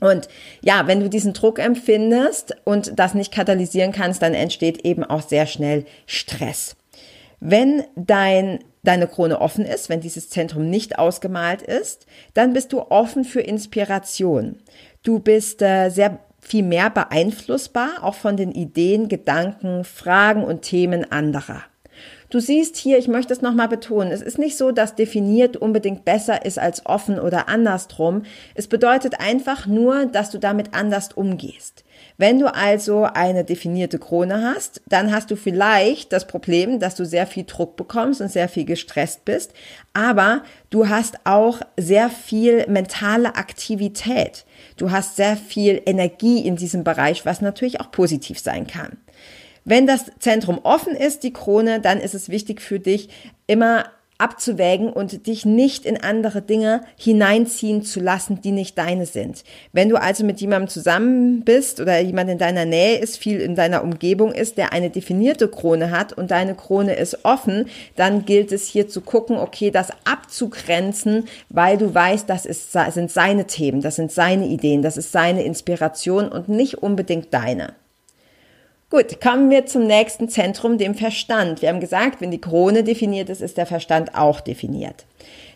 Und 0.00 0.28
ja, 0.62 0.86
wenn 0.86 1.00
du 1.00 1.08
diesen 1.08 1.32
Druck 1.32 1.58
empfindest 1.58 2.56
und 2.64 2.98
das 2.98 3.14
nicht 3.14 3.32
katalysieren 3.32 3.92
kannst, 3.92 4.22
dann 4.22 4.34
entsteht 4.34 4.84
eben 4.84 5.04
auch 5.04 5.22
sehr 5.22 5.46
schnell 5.46 5.84
Stress. 6.06 6.74
Wenn 7.38 7.84
dein 7.94 8.58
deine 8.82 9.06
Krone 9.06 9.40
offen 9.40 9.64
ist, 9.64 9.88
wenn 9.88 10.00
dieses 10.00 10.30
Zentrum 10.30 10.68
nicht 10.68 10.98
ausgemalt 10.98 11.62
ist, 11.62 12.06
dann 12.34 12.52
bist 12.52 12.72
du 12.72 12.80
offen 12.80 13.24
für 13.24 13.40
Inspiration. 13.40 14.56
Du 15.02 15.18
bist 15.18 15.62
äh, 15.62 15.90
sehr 15.90 16.20
viel 16.40 16.62
mehr 16.62 16.90
beeinflussbar, 16.90 18.02
auch 18.02 18.14
von 18.14 18.36
den 18.36 18.52
Ideen, 18.52 19.08
Gedanken, 19.08 19.84
Fragen 19.84 20.42
und 20.42 20.62
Themen 20.62 21.10
anderer. 21.10 21.62
Du 22.30 22.38
siehst 22.38 22.76
hier, 22.76 22.96
ich 22.96 23.08
möchte 23.08 23.32
es 23.32 23.42
nochmal 23.42 23.68
betonen, 23.68 24.12
es 24.12 24.22
ist 24.22 24.38
nicht 24.38 24.56
so, 24.56 24.70
dass 24.70 24.94
definiert 24.94 25.56
unbedingt 25.56 26.04
besser 26.04 26.44
ist 26.44 26.60
als 26.60 26.86
offen 26.86 27.18
oder 27.18 27.48
andersrum. 27.48 28.22
Es 28.54 28.68
bedeutet 28.68 29.20
einfach 29.20 29.66
nur, 29.66 30.06
dass 30.06 30.30
du 30.30 30.38
damit 30.38 30.72
anders 30.72 31.12
umgehst. 31.12 31.84
Wenn 32.20 32.38
du 32.38 32.54
also 32.54 33.04
eine 33.04 33.44
definierte 33.44 33.98
Krone 33.98 34.42
hast, 34.42 34.82
dann 34.86 35.10
hast 35.10 35.30
du 35.30 35.36
vielleicht 35.36 36.12
das 36.12 36.26
Problem, 36.26 36.78
dass 36.78 36.94
du 36.94 37.06
sehr 37.06 37.26
viel 37.26 37.44
Druck 37.44 37.76
bekommst 37.76 38.20
und 38.20 38.30
sehr 38.30 38.50
viel 38.50 38.66
gestresst 38.66 39.24
bist, 39.24 39.54
aber 39.94 40.42
du 40.68 40.90
hast 40.90 41.24
auch 41.24 41.62
sehr 41.78 42.10
viel 42.10 42.66
mentale 42.68 43.36
Aktivität. 43.36 44.44
Du 44.76 44.90
hast 44.90 45.16
sehr 45.16 45.34
viel 45.34 45.80
Energie 45.86 46.46
in 46.46 46.56
diesem 46.56 46.84
Bereich, 46.84 47.24
was 47.24 47.40
natürlich 47.40 47.80
auch 47.80 47.90
positiv 47.90 48.38
sein 48.38 48.66
kann. 48.66 48.98
Wenn 49.64 49.86
das 49.86 50.12
Zentrum 50.18 50.60
offen 50.62 50.94
ist, 50.94 51.22
die 51.22 51.32
Krone, 51.32 51.80
dann 51.80 52.00
ist 52.00 52.14
es 52.14 52.28
wichtig 52.28 52.60
für 52.60 52.80
dich, 52.80 53.08
immer 53.46 53.86
abzuwägen 54.20 54.92
und 54.92 55.26
dich 55.26 55.44
nicht 55.44 55.84
in 55.84 56.02
andere 56.02 56.42
Dinge 56.42 56.82
hineinziehen 56.96 57.82
zu 57.82 58.00
lassen, 58.00 58.40
die 58.42 58.52
nicht 58.52 58.78
deine 58.78 59.06
sind. 59.06 59.44
Wenn 59.72 59.88
du 59.88 60.00
also 60.00 60.24
mit 60.24 60.40
jemandem 60.40 60.68
zusammen 60.68 61.42
bist 61.44 61.80
oder 61.80 61.98
jemand 62.00 62.30
in 62.30 62.38
deiner 62.38 62.64
Nähe 62.64 62.98
ist, 62.98 63.18
viel 63.18 63.40
in 63.40 63.54
deiner 63.54 63.82
Umgebung 63.82 64.32
ist, 64.32 64.58
der 64.58 64.72
eine 64.72 64.90
definierte 64.90 65.48
Krone 65.48 65.90
hat 65.90 66.12
und 66.12 66.30
deine 66.30 66.54
Krone 66.54 66.94
ist 66.94 67.24
offen, 67.24 67.66
dann 67.96 68.24
gilt 68.24 68.52
es 68.52 68.66
hier 68.66 68.88
zu 68.88 69.00
gucken, 69.00 69.36
okay, 69.36 69.70
das 69.70 69.90
abzugrenzen, 70.04 71.24
weil 71.48 71.78
du 71.78 71.94
weißt, 71.94 72.28
das 72.28 72.46
ist, 72.46 72.72
sind 72.72 73.10
seine 73.10 73.46
Themen, 73.46 73.80
das 73.80 73.96
sind 73.96 74.12
seine 74.12 74.46
Ideen, 74.46 74.82
das 74.82 74.96
ist 74.96 75.12
seine 75.12 75.42
Inspiration 75.42 76.28
und 76.28 76.48
nicht 76.48 76.82
unbedingt 76.82 77.32
deine. 77.32 77.74
Gut, 78.90 79.20
kommen 79.20 79.50
wir 79.50 79.66
zum 79.66 79.86
nächsten 79.86 80.28
Zentrum, 80.28 80.76
dem 80.76 80.96
Verstand. 80.96 81.62
Wir 81.62 81.68
haben 81.68 81.78
gesagt, 81.78 82.20
wenn 82.20 82.32
die 82.32 82.40
Krone 82.40 82.82
definiert 82.82 83.28
ist, 83.28 83.40
ist 83.40 83.56
der 83.56 83.66
Verstand 83.66 84.16
auch 84.16 84.40
definiert. 84.40 85.04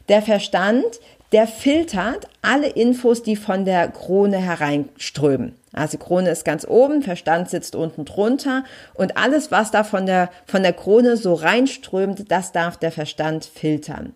Der 0.08 0.22
Verstand, 0.22 0.84
der 1.32 1.48
filtert 1.48 2.28
alle 2.42 2.68
Infos, 2.68 3.24
die 3.24 3.34
von 3.34 3.64
der 3.64 3.88
Krone 3.88 4.36
hereinströmen. 4.36 5.56
Also 5.72 5.98
Krone 5.98 6.30
ist 6.30 6.44
ganz 6.44 6.64
oben, 6.64 7.02
Verstand 7.02 7.50
sitzt 7.50 7.74
unten 7.74 8.04
drunter 8.04 8.62
und 8.94 9.16
alles, 9.16 9.50
was 9.50 9.72
da 9.72 9.82
von 9.82 10.06
der, 10.06 10.30
von 10.46 10.62
der 10.62 10.72
Krone 10.72 11.16
so 11.16 11.34
reinströmt, 11.34 12.30
das 12.30 12.52
darf 12.52 12.76
der 12.76 12.92
Verstand 12.92 13.46
filtern. 13.46 14.14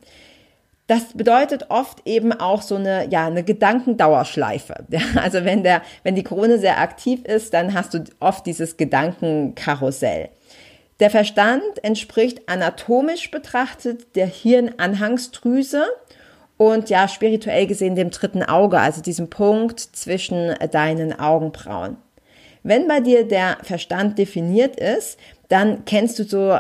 Das 0.89 1.13
bedeutet 1.15 1.67
oft 1.69 2.07
eben 2.07 2.33
auch 2.33 2.63
so 2.63 2.77
eine, 2.77 3.09
ja, 3.11 3.27
eine 3.27 3.45
Gedankendauerschleife. 3.45 4.75
Ja, 4.91 5.01
also 5.23 5.45
wenn 5.45 5.63
der, 5.63 5.83
wenn 6.03 6.17
die 6.17 6.25
Krone 6.25 6.59
sehr 6.59 6.81
aktiv 6.81 7.25
ist, 7.25 7.53
dann 7.55 7.75
hast 7.75 7.95
du 7.95 8.05
oft 8.21 8.47
dieses 8.47 8.77
Gedankenkarussell. 8.79 10.31
Der 10.99 11.11
Verstand 11.11 11.63
entspricht 11.83 12.49
anatomisch 12.49 13.31
betrachtet 13.31 14.17
der 14.17 14.27
Hirnanhangsdrüse 14.27 15.85
und 16.57 16.91
ja, 16.91 17.07
spirituell 17.07 17.67
gesehen 17.67 17.95
dem 17.95 18.11
dritten 18.11 18.43
Auge, 18.43 18.81
also 18.81 19.03
diesem 19.03 19.29
Punkt 19.29 19.79
zwischen 19.79 20.55
deinen 20.73 21.19
Augenbrauen. 21.19 21.99
Wenn 22.63 22.89
bei 22.89 23.01
dir 23.01 23.29
der 23.29 23.59
Verstand 23.63 24.19
definiert 24.19 24.77
ist, 24.81 25.19
dann 25.49 25.85
kennst 25.85 26.19
du 26.19 26.25
so 26.25 26.59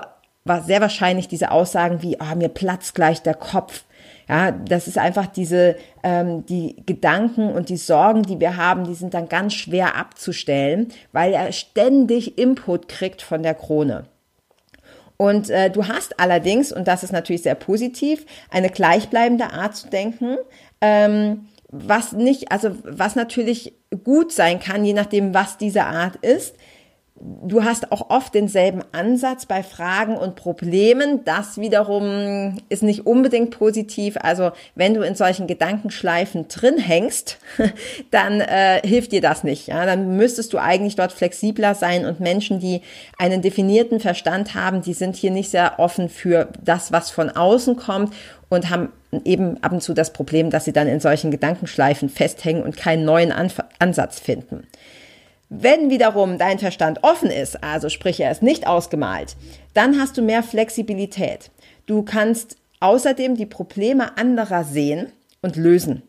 sehr 0.66 0.80
wahrscheinlich 0.80 1.28
diese 1.28 1.50
Aussagen 1.50 2.02
wie, 2.02 2.18
oh, 2.20 2.36
mir 2.36 2.48
platzt 2.48 2.94
gleich 2.94 3.22
der 3.22 3.34
Kopf 3.34 3.84
ja, 4.28 4.50
das 4.52 4.86
ist 4.86 4.98
einfach 4.98 5.26
diese, 5.26 5.76
ähm, 6.02 6.44
die 6.44 6.76
Gedanken 6.84 7.50
und 7.50 7.70
die 7.70 7.78
Sorgen, 7.78 8.22
die 8.22 8.40
wir 8.40 8.56
haben, 8.56 8.84
die 8.84 8.94
sind 8.94 9.14
dann 9.14 9.28
ganz 9.28 9.54
schwer 9.54 9.96
abzustellen, 9.96 10.88
weil 11.12 11.32
er 11.32 11.50
ständig 11.52 12.38
Input 12.38 12.88
kriegt 12.88 13.22
von 13.22 13.42
der 13.42 13.54
Krone. 13.54 14.04
Und 15.16 15.50
äh, 15.50 15.70
du 15.70 15.88
hast 15.88 16.20
allerdings, 16.20 16.72
und 16.72 16.86
das 16.86 17.02
ist 17.02 17.12
natürlich 17.12 17.42
sehr 17.42 17.56
positiv, 17.56 18.24
eine 18.50 18.68
gleichbleibende 18.68 19.52
Art 19.52 19.74
zu 19.74 19.88
denken, 19.88 20.36
ähm, 20.80 21.48
was 21.70 22.12
nicht, 22.12 22.52
also 22.52 22.70
was 22.84 23.16
natürlich 23.16 23.74
gut 24.04 24.32
sein 24.32 24.60
kann, 24.60 24.84
je 24.84 24.92
nachdem, 24.92 25.34
was 25.34 25.58
diese 25.58 25.84
Art 25.84 26.16
ist, 26.16 26.54
Du 27.20 27.64
hast 27.64 27.90
auch 27.90 28.10
oft 28.10 28.32
denselben 28.32 28.82
Ansatz 28.92 29.44
bei 29.44 29.64
Fragen 29.64 30.16
und 30.16 30.36
Problemen. 30.36 31.24
Das 31.24 31.58
wiederum 31.58 32.58
ist 32.68 32.84
nicht 32.84 33.06
unbedingt 33.06 33.50
positiv. 33.50 34.16
Also 34.20 34.52
wenn 34.76 34.94
du 34.94 35.02
in 35.02 35.16
solchen 35.16 35.48
Gedankenschleifen 35.48 36.46
drin 36.46 36.78
hängst, 36.78 37.38
dann 38.12 38.40
äh, 38.40 38.86
hilft 38.86 39.10
dir 39.10 39.20
das 39.20 39.42
nicht. 39.42 39.66
Ja? 39.66 39.84
Dann 39.84 40.16
müsstest 40.16 40.52
du 40.52 40.58
eigentlich 40.58 40.94
dort 40.94 41.10
flexibler 41.10 41.74
sein 41.74 42.06
und 42.06 42.20
Menschen, 42.20 42.60
die 42.60 42.82
einen 43.18 43.42
definierten 43.42 43.98
Verstand 43.98 44.54
haben, 44.54 44.82
die 44.82 44.94
sind 44.94 45.16
hier 45.16 45.32
nicht 45.32 45.50
sehr 45.50 45.80
offen 45.80 46.08
für 46.08 46.48
das, 46.62 46.92
was 46.92 47.10
von 47.10 47.30
außen 47.30 47.74
kommt 47.76 48.14
und 48.48 48.70
haben 48.70 48.92
eben 49.24 49.60
ab 49.62 49.72
und 49.72 49.82
zu 49.82 49.92
das 49.92 50.12
Problem, 50.12 50.50
dass 50.50 50.66
sie 50.66 50.72
dann 50.72 50.86
in 50.86 51.00
solchen 51.00 51.32
Gedankenschleifen 51.32 52.08
festhängen 52.10 52.62
und 52.62 52.76
keinen 52.76 53.04
neuen 53.04 53.32
Anf 53.32 53.60
Ansatz 53.80 54.20
finden. 54.20 54.68
Wenn 55.50 55.88
wiederum 55.88 56.36
dein 56.36 56.58
Verstand 56.58 57.02
offen 57.02 57.30
ist, 57.30 57.62
also 57.64 57.88
sprich 57.88 58.20
er 58.20 58.30
ist 58.30 58.42
nicht 58.42 58.66
ausgemalt, 58.66 59.36
dann 59.72 59.98
hast 59.98 60.18
du 60.18 60.22
mehr 60.22 60.42
Flexibilität. 60.42 61.50
Du 61.86 62.02
kannst 62.02 62.56
außerdem 62.80 63.34
die 63.34 63.46
Probleme 63.46 64.18
anderer 64.18 64.64
sehen 64.64 65.10
und 65.40 65.56
lösen. 65.56 66.02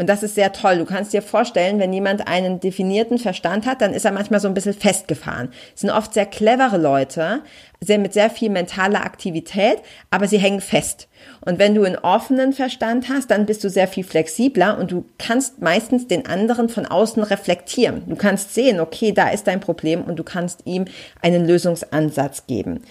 Und 0.00 0.06
das 0.06 0.22
ist 0.22 0.34
sehr 0.34 0.54
toll. 0.54 0.78
Du 0.78 0.86
kannst 0.86 1.12
dir 1.12 1.20
vorstellen, 1.20 1.78
wenn 1.78 1.92
jemand 1.92 2.26
einen 2.26 2.58
definierten 2.58 3.18
Verstand 3.18 3.66
hat, 3.66 3.82
dann 3.82 3.92
ist 3.92 4.06
er 4.06 4.12
manchmal 4.12 4.40
so 4.40 4.48
ein 4.48 4.54
bisschen 4.54 4.72
festgefahren. 4.72 5.50
Es 5.74 5.82
sind 5.82 5.90
oft 5.90 6.14
sehr 6.14 6.24
clevere 6.24 6.78
Leute, 6.78 7.42
sehr 7.80 7.98
mit 7.98 8.14
sehr 8.14 8.30
viel 8.30 8.48
mentaler 8.48 9.04
Aktivität, 9.04 9.76
aber 10.10 10.26
sie 10.26 10.38
hängen 10.38 10.62
fest. 10.62 11.06
Und 11.42 11.58
wenn 11.58 11.74
du 11.74 11.84
einen 11.84 11.98
offenen 11.98 12.54
Verstand 12.54 13.10
hast, 13.10 13.30
dann 13.30 13.44
bist 13.44 13.62
du 13.62 13.68
sehr 13.68 13.88
viel 13.88 14.04
flexibler 14.04 14.78
und 14.78 14.90
du 14.90 15.04
kannst 15.18 15.60
meistens 15.60 16.08
den 16.08 16.24
anderen 16.24 16.70
von 16.70 16.86
außen 16.86 17.22
reflektieren. 17.22 18.04
Du 18.06 18.16
kannst 18.16 18.54
sehen, 18.54 18.80
okay, 18.80 19.12
da 19.12 19.28
ist 19.28 19.48
dein 19.48 19.60
Problem 19.60 20.04
und 20.04 20.16
du 20.16 20.24
kannst 20.24 20.62
ihm 20.64 20.86
einen 21.20 21.46
Lösungsansatz 21.46 22.46
geben. 22.46 22.84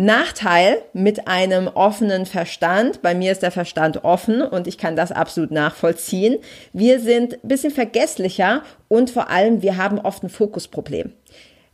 Nachteil 0.00 0.78
mit 0.94 1.28
einem 1.28 1.68
offenen 1.68 2.24
Verstand, 2.24 3.02
bei 3.02 3.14
mir 3.14 3.32
ist 3.32 3.42
der 3.42 3.50
Verstand 3.50 4.02
offen 4.02 4.40
und 4.40 4.66
ich 4.66 4.78
kann 4.78 4.96
das 4.96 5.12
absolut 5.12 5.50
nachvollziehen. 5.50 6.38
Wir 6.72 7.00
sind 7.00 7.34
ein 7.34 7.48
bisschen 7.48 7.70
vergesslicher 7.70 8.62
und 8.88 9.10
vor 9.10 9.28
allem 9.28 9.60
wir 9.60 9.76
haben 9.76 9.98
oft 9.98 10.22
ein 10.22 10.30
Fokusproblem. 10.30 11.12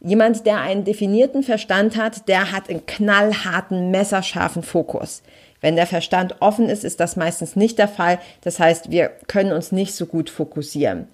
Jemand, 0.01 0.45
der 0.45 0.61
einen 0.61 0.83
definierten 0.83 1.45
Verstand 1.45 1.97
hat, 1.97 2.29
der 2.29 2.51
hat 2.51 2.69
einen 2.69 2.85
knallharten, 2.85 3.93
messerscharfen 3.93 4.65
Fokus. 4.65 5.23
Wenn 5.61 5.77
der 5.77 5.87
Verstand 5.87 6.35
offen 6.41 6.69
ist, 6.69 6.85
ist 6.85 6.99
das 6.99 7.15
meistens 7.15 7.55
nicht 7.55 7.79
der 7.79 7.89
Fall. 7.89 8.19
Das 8.41 8.59
heißt, 8.59 8.91
wir 8.91 9.11
können 9.29 9.53
uns 9.53 9.71
nicht 9.71 9.95
so 9.95 10.05
gut 10.05 10.31
fokussieren. 10.31 11.07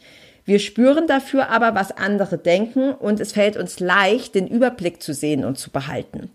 Wir 0.46 0.58
spüren 0.58 1.06
dafür 1.06 1.50
aber, 1.50 1.74
was 1.74 1.94
andere 1.94 2.38
denken 2.38 2.92
und 2.92 3.20
es 3.20 3.32
fällt 3.32 3.58
uns 3.58 3.80
leicht, 3.80 4.34
den 4.34 4.48
Überblick 4.48 5.02
zu 5.02 5.12
sehen 5.12 5.44
und 5.44 5.58
zu 5.58 5.70
behalten. 5.70 6.30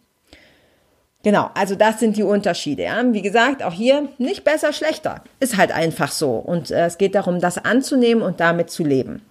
Genau, 1.27 1.49
also 1.55 1.75
das 1.75 1.99
sind 1.99 2.15
die 2.15 2.23
Unterschiede. 2.23 2.83
Ja. 2.83 3.03
Wie 3.11 3.21
gesagt, 3.21 3.61
auch 3.61 3.73
hier 3.73 4.07
nicht 4.17 4.45
besser, 4.45 4.71
schlechter. 4.71 5.25
Ist 5.41 5.57
halt 5.57 5.73
einfach 5.73 6.09
so. 6.09 6.35
Und 6.35 6.71
äh, 6.71 6.85
es 6.85 6.97
geht 6.97 7.15
darum, 7.15 7.41
das 7.41 7.57
anzunehmen 7.57 8.23
und 8.23 8.39
damit 8.39 8.69
zu 8.69 8.85
leben. 8.85 9.21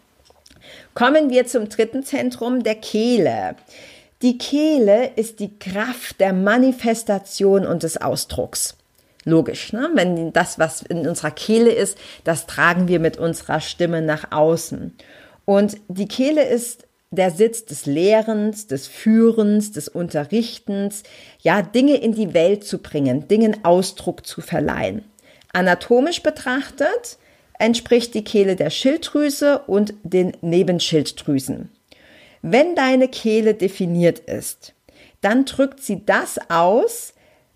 Kommen 0.93 1.31
wir 1.31 1.47
zum 1.47 1.71
dritten 1.71 2.03
Zentrum, 2.03 2.63
der 2.63 2.75
Kehle. 2.75 3.57
Die 4.21 4.37
Kehle 4.37 5.13
ist 5.17 5.41
die 5.41 5.59
Kraft 5.59 6.21
der 6.21 6.35
Manifestation 6.35 7.67
und 7.67 7.83
des 7.83 7.97
Ausdrucks. 7.97 8.77
Logisch, 9.25 9.73
ne? 9.73 9.89
wenn 9.95 10.35
das, 10.35 10.59
was 10.59 10.83
in 10.83 11.09
unserer 11.09 11.31
Kehle 11.31 11.71
ist, 11.71 11.97
das 12.25 12.45
tragen 12.45 12.89
wir 12.89 13.01
mit 13.01 13.17
unserer 13.17 13.61
Stimme 13.61 14.03
nach 14.03 14.33
außen. 14.33 14.95
Und 15.47 15.79
die 15.89 16.09
Kehle 16.09 16.45
ist 16.45 16.86
der 17.11 17.31
Sitz 17.31 17.65
des 17.65 17.87
Lehrens, 17.87 18.67
des 18.67 18.87
Führens, 18.87 19.73
des 19.73 19.89
Unterrichtens, 19.89 21.03
ja, 21.41 21.63
Dinge 21.63 21.97
in 21.97 22.15
die 22.15 22.35
Welt 22.35 22.65
zu 22.65 22.79
bringen, 22.79 23.29
Dingen 23.29 23.65
Ausdruck 23.65 24.27
zu 24.27 24.41
verleihen. 24.41 25.05
Anatomisch 25.53 26.23
betrachtet 26.23 27.19
entspricht 27.59 28.15
die 28.15 28.25
Kehle 28.25 28.57
der 28.57 28.71
Schilddrüse 28.71 29.61
und 29.61 29.95
den 30.03 30.33
Nebenschilddrüsen. 30.43 31.71
Wenn 32.43 32.75
deine 32.75 33.09
Kehle 33.09 33.55
definiert 33.55 34.19
ist, 34.19 34.75
dann 35.21 35.45
drückt 35.45 35.81
sie 35.81 36.05
das 36.05 36.39
aus, 36.51 37.15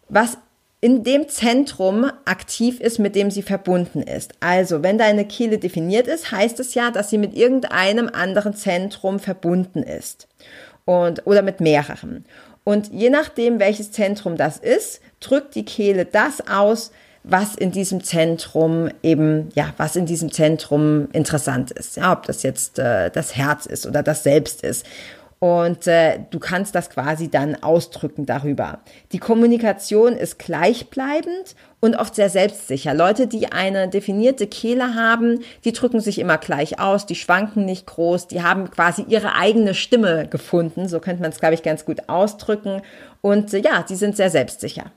was 0.09 0.39
in 0.81 1.05
dem 1.05 1.29
Zentrum 1.29 2.11
aktiv 2.25 2.81
ist, 2.81 2.99
mit 2.99 3.15
dem 3.15 3.31
sie 3.31 3.43
verbunden 3.43 4.03
ist. 4.03 4.33
Also, 4.41 4.83
wenn 4.83 4.97
deine 4.97 5.27
Kehle 5.27 5.59
definiert 5.59 6.07
ist, 6.07 6.33
heißt 6.33 6.59
es 6.61 6.75
ja, 6.75 6.91
dass 6.91 7.11
sie 7.11 7.19
mit 7.19 7.35
irgendeinem 7.35 8.09
anderen 8.11 8.55
Zentrum 8.55 9.19
verbunden 9.19 9.83
ist. 9.83 10.27
Und, 10.87 11.27
oder 11.27 11.43
mit 11.43 11.61
mehreren. 11.61 12.25
Und 12.65 12.93
je 12.93 13.11
nachdem, 13.11 13.59
welches 13.61 13.93
Zentrum 13.93 14.37
das 14.37 14.57
ist, 14.57 15.01
drückt 15.21 15.55
die 15.55 15.65
Kehle 15.65 16.07
das 16.07 16.49
aus, 16.49 16.91
was 17.23 17.55
in 17.55 17.71
diesem 17.71 18.03
Zentrum 18.03 18.89
eben, 19.03 19.51
ja, 19.55 19.75
was 19.77 19.97
in 19.97 20.07
diesem 20.07 20.33
Zentrum 20.33 21.09
interessant 21.13 21.71
ist. 21.71 21.97
Ja, 21.97 22.13
ob 22.13 22.27
das 22.27 22.43
jetzt 22.43 22.79
äh, 22.79 23.11
das 23.11 23.37
Herz 23.37 23.67
ist 23.67 23.87
oder 23.87 24.03
das 24.03 24.23
Selbst 24.23 24.63
ist. 24.63 24.87
Und 25.41 25.87
äh, 25.87 26.21
du 26.31 26.39
kannst 26.39 26.75
das 26.75 26.91
quasi 26.91 27.31
dann 27.31 27.63
ausdrücken 27.63 28.27
darüber. 28.27 28.81
Die 29.13 29.19
Kommunikation 29.19 30.13
ist 30.13 30.39
gleichbleibend 30.39 31.57
und 31.81 31.97
oft 31.97 32.15
sehr 32.15 32.29
selbstsicher. 32.29 32.93
Leute, 32.93 33.27
die 33.27 33.51
eine 33.51 33.89
definierte 33.89 34.47
Kehle 34.47 34.95
haben, 34.95 35.41
die 35.65 35.73
drücken 35.73 36.01
sich 36.01 36.19
immer 36.19 36.37
gleich 36.37 36.79
aus, 36.79 37.07
die 37.07 37.15
schwanken 37.15 37.65
nicht 37.65 37.87
groß, 37.87 38.27
die 38.27 38.43
haben 38.43 38.71
quasi 38.71 39.07
ihre 39.09 39.35
eigene 39.35 39.73
Stimme 39.73 40.29
gefunden. 40.29 40.89
So 40.89 41.01
könnte 41.01 41.23
man 41.23 41.31
es, 41.31 41.41
glaube 41.41 41.55
ich, 41.55 41.63
ganz 41.63 41.87
gut 41.87 42.11
ausdrücken. 42.11 42.83
Und 43.23 43.55
äh, 43.55 43.61
ja, 43.61 43.83
die 43.83 43.97
sind 43.97 44.17
sehr 44.17 44.29
selbstsicher. 44.29 44.93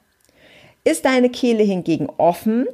Ist 0.83 1.05
deine 1.05 1.29
Kehle 1.29 1.63
hingegen 1.63 2.09
offen, 2.17 2.67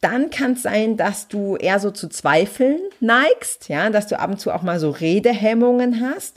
dann 0.00 0.30
kann 0.30 0.52
es 0.52 0.62
sein, 0.62 0.96
dass 0.96 1.26
du 1.26 1.56
eher 1.56 1.80
so 1.80 1.90
zu 1.90 2.08
Zweifeln 2.08 2.78
neigst, 3.00 3.68
ja, 3.68 3.90
dass 3.90 4.06
du 4.06 4.16
ab 4.16 4.30
und 4.30 4.38
zu 4.38 4.52
auch 4.52 4.62
mal 4.62 4.78
so 4.78 4.90
Redehemmungen 4.90 6.00
hast 6.00 6.36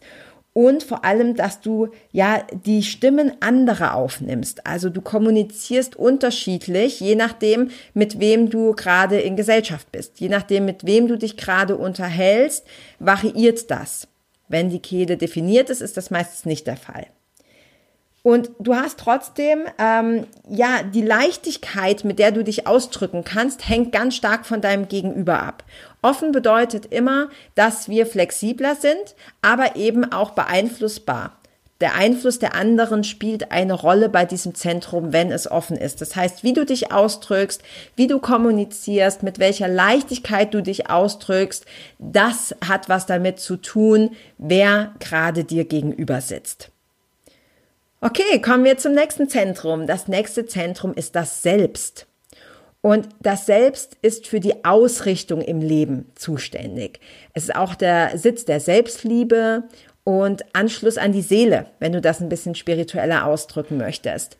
und 0.60 0.84
vor 0.84 1.06
allem, 1.06 1.36
dass 1.36 1.62
du 1.62 1.88
ja 2.12 2.44
die 2.52 2.84
Stimmen 2.84 3.32
anderer 3.40 3.94
aufnimmst. 3.94 4.68
Also 4.68 4.90
du 4.90 5.00
kommunizierst 5.00 5.96
unterschiedlich, 5.96 7.00
je 7.00 7.16
nachdem, 7.16 7.70
mit 7.94 8.20
wem 8.20 8.50
du 8.50 8.74
gerade 8.74 9.22
in 9.22 9.38
Gesellschaft 9.38 9.90
bist. 9.94 10.20
Je 10.20 10.28
nachdem, 10.28 10.66
mit 10.66 10.86
wem 10.86 11.08
du 11.08 11.18
dich 11.18 11.38
gerade 11.38 11.78
unterhältst, 11.78 12.68
variiert 13.00 13.72
das. 13.72 14.10
Wenn 14.50 14.70
die 14.70 14.82
Kehle 14.82 15.16
definiert 15.16 15.70
ist, 15.70 15.80
ist 15.80 15.96
das 15.96 16.12
meistens 16.12 16.44
nicht 16.44 16.68
der 16.68 16.76
Fall. 16.76 17.08
Und 18.22 18.52
du 18.60 18.76
hast 18.76 19.00
trotzdem, 19.00 19.60
ähm, 19.78 20.28
ja, 20.50 20.84
die 20.84 21.02
Leichtigkeit, 21.02 22.04
mit 22.04 22.20
der 22.20 22.34
du 22.34 22.44
dich 22.44 22.68
ausdrücken 22.68 23.24
kannst, 23.24 23.70
hängt 23.70 23.94
ganz 23.94 24.16
stark 24.16 24.46
von 24.46 24.60
deinem 24.60 24.90
Gegenüber 24.90 25.42
ab. 25.42 25.64
Offen 26.02 26.32
bedeutet 26.32 26.86
immer, 26.86 27.30
dass 27.56 27.90
wir 27.90 28.06
flexibler 28.06 28.76
sind, 28.76 29.16
aber 29.42 29.76
eben 29.76 30.12
auch 30.12 30.32
beeinflussbar. 30.32 31.40
Der 31.82 31.96
Einfluss 31.96 32.40
der 32.40 32.56
anderen 32.56 33.06
spielt 33.06 33.52
eine 33.52 33.74
Rolle 33.74 34.10
bei 34.10 34.26
diesem 34.26 34.54
Zentrum, 34.54 35.14
wenn 35.14 35.32
es 35.32 35.50
offen 35.50 35.78
ist. 35.78 36.02
Das 36.02 36.14
heißt, 36.16 36.44
wie 36.44 36.52
du 36.52 36.66
dich 36.66 36.92
ausdrückst, 36.92 37.64
wie 37.96 38.08
du 38.08 38.20
kommunizierst, 38.20 39.24
mit 39.24 39.40
welcher 39.40 39.70
Leichtigkeit 39.70 40.54
du 40.54 40.62
dich 40.62 40.90
ausdrückst, 40.90 41.66
das 41.98 42.54
hat 42.68 42.90
was 42.90 43.06
damit 43.06 43.40
zu 43.40 43.56
tun, 43.56 44.12
wer 44.38 44.94
gerade 45.00 45.46
dir 45.46 45.64
gegenüber 45.64 46.20
sitzt. 46.20 46.70
Okay, 48.02 48.42
kommen 48.42 48.66
wir 48.66 48.78
zum 48.78 48.94
nächsten 48.94 49.30
Zentrum. 49.30 49.88
Das 49.88 50.10
nächste 50.10 50.46
Zentrum 50.46 50.94
ist 50.94 51.16
das 51.16 51.42
Selbst. 51.42 52.09
Und 52.82 53.10
das 53.20 53.46
Selbst 53.46 53.98
ist 54.02 54.28
für 54.28 54.40
die 54.40 54.64
Ausrichtung 54.64 55.42
im 55.42 55.62
Leben 55.62 56.10
zuständig. 56.16 57.00
Es 57.34 57.44
ist 57.44 57.56
auch 57.56 57.76
der 57.76 58.18
Sitz 58.18 58.46
der 58.46 58.62
Selbstliebe 58.62 59.64
und 60.06 60.44
Anschluss 60.54 60.98
an 60.98 61.12
die 61.12 61.22
Seele, 61.22 61.66
wenn 61.80 61.92
du 61.92 62.00
das 62.00 62.22
ein 62.22 62.30
bisschen 62.30 62.56
spiritueller 62.56 63.26
ausdrücken 63.26 63.78
möchtest. 63.78 64.38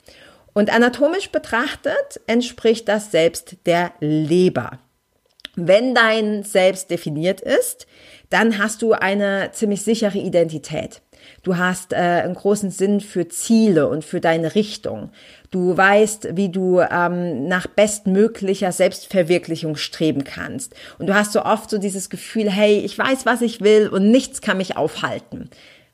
Und 0.54 0.74
anatomisch 0.74 1.30
betrachtet 1.30 2.22
entspricht 2.28 2.88
das 2.88 3.12
Selbst 3.12 3.58
der 3.66 3.92
Leber. 4.00 4.80
Wenn 5.56 5.94
dein 5.94 6.44
Selbst 6.44 6.90
definiert 6.90 7.42
ist, 7.42 7.88
dann 8.30 8.58
hast 8.58 8.82
du 8.82 8.94
eine 8.94 9.50
ziemlich 9.52 9.84
sichere 9.84 10.18
Identität. 10.18 11.02
Du 11.44 11.58
hast 11.58 11.94
äh, 11.94 11.96
einen 11.96 12.36
großen 12.36 12.72
Sinn 12.72 13.02
für 13.02 13.28
Ziele 13.28 13.88
und 13.88 14.04
für 14.04 14.20
deine 14.20 14.56
Richtung. 14.56 15.12
Du 15.52 15.76
weißt, 15.76 16.36
wie 16.36 16.50
du 16.50 16.80
ähm, 16.80 17.48
nach 17.48 17.68
bestmöglicher 17.68 18.72
Selbstverwirklichung 18.72 19.76
streben 19.76 20.24
kannst. 20.24 20.76
Und 20.98 21.08
du 21.08 21.16
hast 21.16 21.32
so 21.34 21.44
oft 21.44 21.70
so 21.70 21.78
dieses 21.78 22.10
Gefühl, 22.10 22.50
hey, 22.50 22.80
ich 22.80 22.98
weiß, 22.98 23.26
was 23.26 23.42
ich 23.42 23.62
will 23.62 23.88
und 23.88 24.12
nichts 24.12 24.42
kann 24.42 24.58
mich 24.58 24.78
aufhalten 24.78 25.50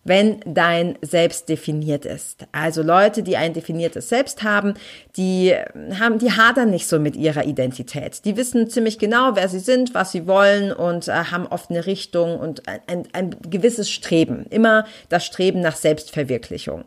wenn 0.05 0.39
dein 0.45 0.97
Selbst 1.01 1.49
definiert 1.49 2.05
ist. 2.05 2.45
Also 2.51 2.83
Leute, 2.83 3.23
die 3.23 3.37
ein 3.37 3.53
definiertes 3.53 4.07
Selbst 4.07 4.43
haben, 4.43 4.75
die 5.17 5.53
haben, 5.99 6.19
die 6.19 6.31
hadern 6.31 6.69
nicht 6.69 6.87
so 6.87 6.99
mit 6.99 7.15
ihrer 7.15 7.43
Identität. 7.43 8.23
Die 8.23 8.37
wissen 8.37 8.69
ziemlich 8.69 8.99
genau, 8.99 9.35
wer 9.35 9.49
sie 9.49 9.59
sind, 9.59 9.95
was 9.95 10.11
sie 10.11 10.27
wollen 10.27 10.71
und 10.71 11.07
äh, 11.07 11.11
haben 11.11 11.47
oft 11.47 11.71
eine 11.71 11.87
Richtung 11.87 12.39
und 12.39 12.67
ein, 12.69 12.79
ein, 12.85 13.07
ein 13.13 13.35
gewisses 13.49 13.89
Streben. 13.89 14.45
Immer 14.51 14.85
das 15.09 15.25
Streben 15.25 15.59
nach 15.59 15.75
Selbstverwirklichung. 15.75 16.85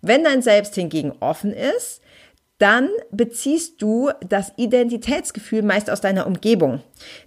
Wenn 0.00 0.24
dein 0.24 0.40
Selbst 0.40 0.74
hingegen 0.74 1.12
offen 1.20 1.52
ist, 1.52 2.00
dann 2.58 2.88
beziehst 3.10 3.82
du 3.82 4.10
das 4.26 4.52
Identitätsgefühl 4.56 5.62
meist 5.62 5.90
aus 5.90 6.00
deiner 6.00 6.26
Umgebung. 6.26 6.80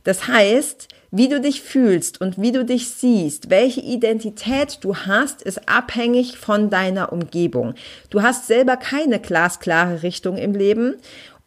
Das 0.04 0.28
heißt, 0.28 0.88
wie 1.12 1.28
du 1.28 1.39
dich 1.39 1.62
fühlst 1.62 2.22
und 2.22 2.39
wie 2.42 2.52
du 2.52 2.65
dich 2.65 2.89
siehst, 2.89 3.50
welche 3.50 3.82
Identität 3.82 4.80
du 4.82 4.96
hast, 4.96 5.42
ist 5.42 5.68
abhängig 5.70 6.38
von 6.38 6.70
deiner 6.70 7.12
Umgebung. 7.12 7.76
Du 8.10 8.22
hast 8.22 8.48
selber 8.48 8.78
keine 8.78 9.20
glasklare 9.20 10.04
Richtung 10.04 10.38
im 10.38 10.54
Leben 10.54 10.96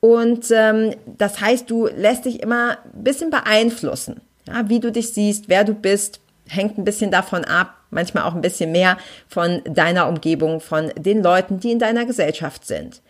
und 0.01 0.47
ähm, 0.51 0.95
das 1.07 1.41
heißt, 1.41 1.71
du 1.71 1.87
lässt 1.87 2.25
dich 2.25 2.43
immer 2.43 2.79
ein 2.93 3.05
bisschen 3.05 3.31
beeinflussen. 3.31 4.21
Ja, 4.49 4.69
wie 4.69 4.81
du 4.81 4.91
dich 4.91 5.13
siehst, 5.13 5.49
wer 5.49 5.63
du 5.63 5.75
bist, 5.75 6.21
hängt 6.49 6.77
ein 6.77 6.85
bisschen 6.85 7.13
davon 7.13 7.45
ab, 7.45 7.77
manchmal 7.91 8.25
auch 8.25 8.35
ein 8.35 8.41
bisschen 8.41 8.73
mehr 8.73 8.99
von 9.29 9.63
deiner 9.65 10.09
Umgebung, 10.09 10.61
von 10.61 10.91
den 10.97 11.23
Leuten, 11.23 11.61
die 11.61 11.71
in 11.71 11.79
deiner 11.79 12.05
Gesellschaft 12.05 12.67
sind. 12.67 13.01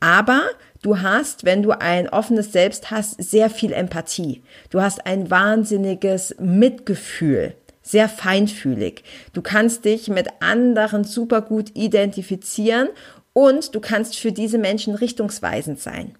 Aber 0.00 0.42
du 0.82 1.00
hast, 1.00 1.44
wenn 1.44 1.62
du 1.62 1.72
ein 1.72 2.08
offenes 2.08 2.52
Selbst 2.52 2.90
hast, 2.90 3.22
sehr 3.22 3.50
viel 3.50 3.72
Empathie. 3.72 4.42
Du 4.70 4.80
hast 4.80 5.06
ein 5.06 5.30
wahnsinniges 5.30 6.36
Mitgefühl, 6.38 7.54
sehr 7.82 8.08
feinfühlig. 8.08 9.02
Du 9.32 9.42
kannst 9.42 9.84
dich 9.84 10.08
mit 10.08 10.28
anderen 10.40 11.04
super 11.04 11.42
gut 11.42 11.70
identifizieren 11.74 12.88
und 13.32 13.74
du 13.74 13.80
kannst 13.80 14.18
für 14.18 14.32
diese 14.32 14.58
Menschen 14.58 14.94
richtungsweisend 14.94 15.80
sein. 15.80 16.16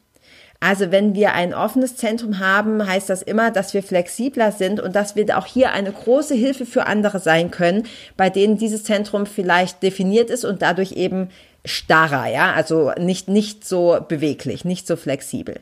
Also 0.60 0.90
wenn 0.90 1.14
wir 1.14 1.34
ein 1.34 1.54
offenes 1.54 1.96
Zentrum 1.96 2.40
haben, 2.40 2.84
heißt 2.84 3.08
das 3.08 3.22
immer, 3.22 3.52
dass 3.52 3.74
wir 3.74 3.82
flexibler 3.82 4.50
sind 4.50 4.80
und 4.80 4.96
dass 4.96 5.14
wir 5.14 5.38
auch 5.38 5.46
hier 5.46 5.70
eine 5.72 5.92
große 5.92 6.34
Hilfe 6.34 6.66
für 6.66 6.86
andere 6.86 7.20
sein 7.20 7.52
können, 7.52 7.86
bei 8.16 8.28
denen 8.28 8.58
dieses 8.58 8.82
Zentrum 8.82 9.24
vielleicht 9.26 9.84
definiert 9.84 10.30
ist 10.30 10.44
und 10.44 10.60
dadurch 10.60 10.92
eben 10.92 11.28
starrer, 11.68 12.26
ja, 12.26 12.52
also 12.52 12.92
nicht, 12.98 13.28
nicht 13.28 13.66
so 13.66 13.98
beweglich, 14.06 14.64
nicht 14.64 14.86
so 14.86 14.96
flexibel. 14.96 15.60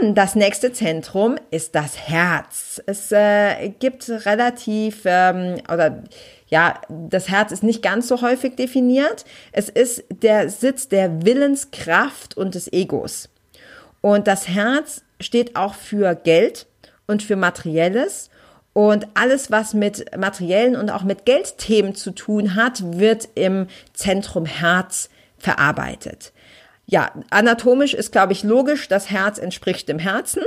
Dann 0.00 0.14
das 0.14 0.34
nächste 0.34 0.72
Zentrum 0.72 1.36
ist 1.50 1.74
das 1.74 2.08
Herz. 2.08 2.82
Es 2.86 3.12
äh, 3.12 3.68
gibt 3.68 4.08
relativ 4.08 5.02
ähm, 5.04 5.60
oder 5.70 6.02
ja, 6.48 6.80
das 6.88 7.28
Herz 7.28 7.52
ist 7.52 7.62
nicht 7.62 7.82
ganz 7.82 8.08
so 8.08 8.22
häufig 8.22 8.56
definiert. 8.56 9.26
Es 9.52 9.68
ist 9.68 10.04
der 10.08 10.48
Sitz 10.48 10.88
der 10.88 11.26
Willenskraft 11.26 12.34
und 12.36 12.54
des 12.54 12.72
Egos. 12.72 13.28
Und 14.00 14.26
das 14.26 14.48
Herz 14.48 15.02
steht 15.20 15.54
auch 15.54 15.74
für 15.74 16.14
Geld 16.14 16.66
und 17.06 17.22
für 17.22 17.36
Materielles 17.36 18.30
und 18.74 19.06
alles, 19.14 19.50
was 19.50 19.72
mit 19.72 20.04
materiellen 20.18 20.76
und 20.76 20.90
auch 20.90 21.04
mit 21.04 21.24
Geldthemen 21.24 21.94
zu 21.94 22.10
tun 22.10 22.56
hat, 22.56 22.98
wird 22.98 23.28
im 23.36 23.68
Zentrum 23.94 24.44
Herz 24.44 25.08
verarbeitet. 25.38 26.32
Ja, 26.84 27.12
anatomisch 27.30 27.94
ist, 27.94 28.12
glaube 28.12 28.32
ich, 28.32 28.42
logisch, 28.42 28.88
das 28.88 29.10
Herz 29.10 29.38
entspricht 29.38 29.88
dem 29.88 30.00
Herzen. 30.00 30.42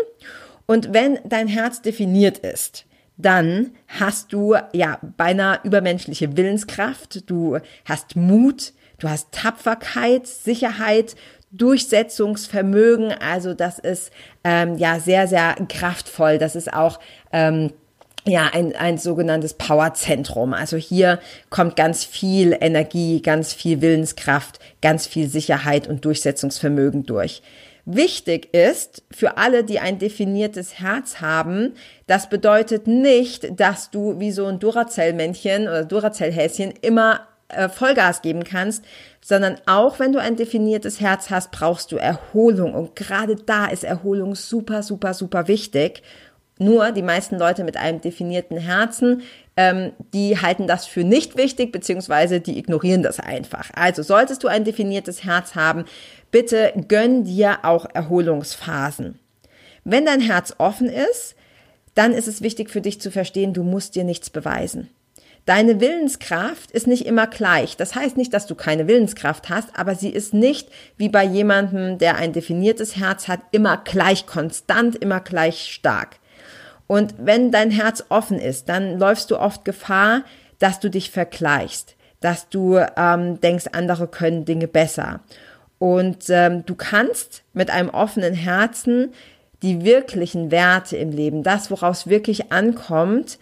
Und 0.66 0.94
wenn 0.94 1.20
dein 1.24 1.48
Herz 1.48 1.82
definiert 1.82 2.38
ist, 2.40 2.86
dann 3.16 3.72
hast 3.88 4.34
du 4.34 4.56
ja 4.74 5.00
beinahe 5.16 5.62
übermenschliche 5.64 6.36
Willenskraft, 6.36 7.30
du 7.30 7.58
hast 7.86 8.18
Mut, 8.18 8.74
du 9.00 9.10
hast 9.10 9.32
Tapferkeit, 9.32 10.28
Sicherheit, 10.28 11.16
Durchsetzungsvermögen. 11.52 13.14
Also 13.14 13.54
das 13.54 13.80
ist 13.80 14.12
ähm, 14.44 14.78
ja 14.78 15.00
sehr, 15.00 15.28
sehr 15.28 15.56
kraftvoll. 15.70 16.38
Das 16.38 16.56
ist 16.56 16.72
auch 16.74 17.00
ähm, 17.32 17.72
ja, 18.28 18.50
ein, 18.52 18.76
ein 18.76 18.98
sogenanntes 18.98 19.54
Powerzentrum. 19.54 20.54
Also 20.54 20.78
hier 20.78 21.20
kommt 21.50 21.76
ganz 21.76 22.04
viel 22.04 22.56
Energie, 22.60 23.22
ganz 23.22 23.54
viel 23.54 23.82
Willenskraft, 23.82 24.60
ganz 24.82 25.08
viel 25.08 25.30
Sicherheit 25.30 25.88
und 25.88 26.04
Durchsetzungsvermögen 26.06 27.06
durch. 27.06 27.42
Wichtig 27.86 28.54
ist 28.54 29.04
für 29.12 29.38
alle, 29.38 29.64
die 29.64 29.80
ein 29.80 29.98
definiertes 29.98 30.80
Herz 30.80 31.22
haben, 31.22 31.74
das 32.06 32.28
bedeutet 32.28 32.86
nicht, 32.86 33.58
dass 33.58 33.92
du 33.92 34.20
wie 34.20 34.32
so 34.32 34.46
ein 34.46 34.60
Duracell-Männchen 34.60 35.64
oder 35.64 35.86
Duracell-Häschen 35.86 36.74
immer 36.82 37.22
äh, 37.48 37.70
Vollgas 37.70 38.22
geben 38.22 38.44
kannst, 38.44 38.84
sondern 39.22 39.56
auch 39.68 40.00
wenn 40.00 40.12
du 40.12 40.20
ein 40.20 40.36
definiertes 40.36 41.00
Herz 41.00 41.30
hast, 41.30 41.52
brauchst 41.52 41.94
du 41.94 41.96
Erholung. 41.96 42.74
Und 42.74 42.98
gerade 42.98 43.38
da 43.38 43.68
ist 43.68 43.86
Erholung 43.86 44.36
super, 44.36 44.84
super, 44.84 45.14
super 45.14 45.48
wichtig. 45.48 46.04
Nur 46.60 46.92
die 46.92 47.04
meisten 47.04 47.38
Leute 47.38 47.64
mit 47.64 47.78
einem 47.78 48.02
definierten 48.02 48.58
Herzen, 48.58 49.22
ähm, 49.56 49.92
die 50.14 50.40
halten 50.40 50.68
das 50.68 50.86
für 50.86 51.04
nicht 51.04 51.38
wichtig, 51.38 51.72
beziehungsweise 51.72 52.40
die 52.40 52.58
ignorieren 52.58 53.04
das 53.04 53.20
einfach. 53.20 53.70
Also 53.76 54.04
solltest 54.04 54.44
du 54.44 54.48
ein 54.48 54.64
definiertes 54.64 55.24
Herz 55.24 55.56
haben, 55.56 55.86
bitte 56.32 56.74
gönn 56.88 57.24
dir 57.24 57.60
auch 57.64 57.88
Erholungsphasen. 57.94 59.20
Wenn 59.84 60.06
dein 60.06 60.22
Herz 60.22 60.56
offen 60.58 60.90
ist, 60.90 61.36
dann 61.96 62.14
ist 62.14 62.28
es 62.28 62.42
wichtig 62.42 62.70
für 62.70 62.82
dich 62.82 63.02
zu 63.02 63.10
verstehen, 63.12 63.54
du 63.54 63.64
musst 63.64 63.96
dir 63.96 64.04
nichts 64.04 64.30
beweisen. 64.30 64.90
Deine 65.48 65.80
Willenskraft 65.80 66.72
ist 66.72 66.88
nicht 66.88 67.06
immer 67.06 67.26
gleich. 67.26 67.78
Das 67.78 67.96
heißt 67.96 68.18
nicht, 68.18 68.34
dass 68.34 68.48
du 68.48 68.56
keine 68.56 68.88
Willenskraft 68.88 69.50
hast, 69.50 69.70
aber 69.80 69.96
sie 69.96 70.10
ist 70.10 70.34
nicht 70.34 70.68
wie 70.98 71.08
bei 71.08 71.24
jemandem, 71.24 71.98
der 71.98 72.18
ein 72.18 72.34
definiertes 72.34 72.98
Herz 72.98 73.30
hat, 73.30 73.40
immer 73.52 73.78
gleich 73.78 74.26
konstant, 74.26 74.98
immer 74.98 75.22
gleich 75.22 75.72
stark. 75.72 76.18
Und 76.88 77.16
wenn 77.18 77.52
dein 77.52 77.70
Herz 77.70 78.06
offen 78.10 78.40
ist, 78.40 78.70
dann 78.70 78.98
läufst 78.98 79.30
du 79.32 79.38
oft 79.38 79.66
Gefahr, 79.66 80.24
dass 80.60 80.80
du 80.80 80.90
dich 80.90 81.12
vergleichst, 81.12 81.96
dass 82.22 82.50
du 82.50 82.78
ähm, 82.96 83.40
denkst, 83.42 83.66
andere 83.74 84.08
können 84.08 84.46
Dinge 84.46 84.68
besser. 84.68 85.20
Und 85.80 86.26
ähm, 86.30 86.66
du 86.66 86.76
kannst 86.76 87.44
mit 87.54 87.70
einem 87.70 87.90
offenen 87.90 88.34
Herzen 88.34 89.12
die 89.62 89.84
wirklichen 89.84 90.50
Werte 90.52 90.98
im 90.98 91.12
Leben, 91.12 91.44
das, 91.44 91.70
woraus 91.70 92.08
wirklich 92.08 92.52
ankommt, 92.52 93.38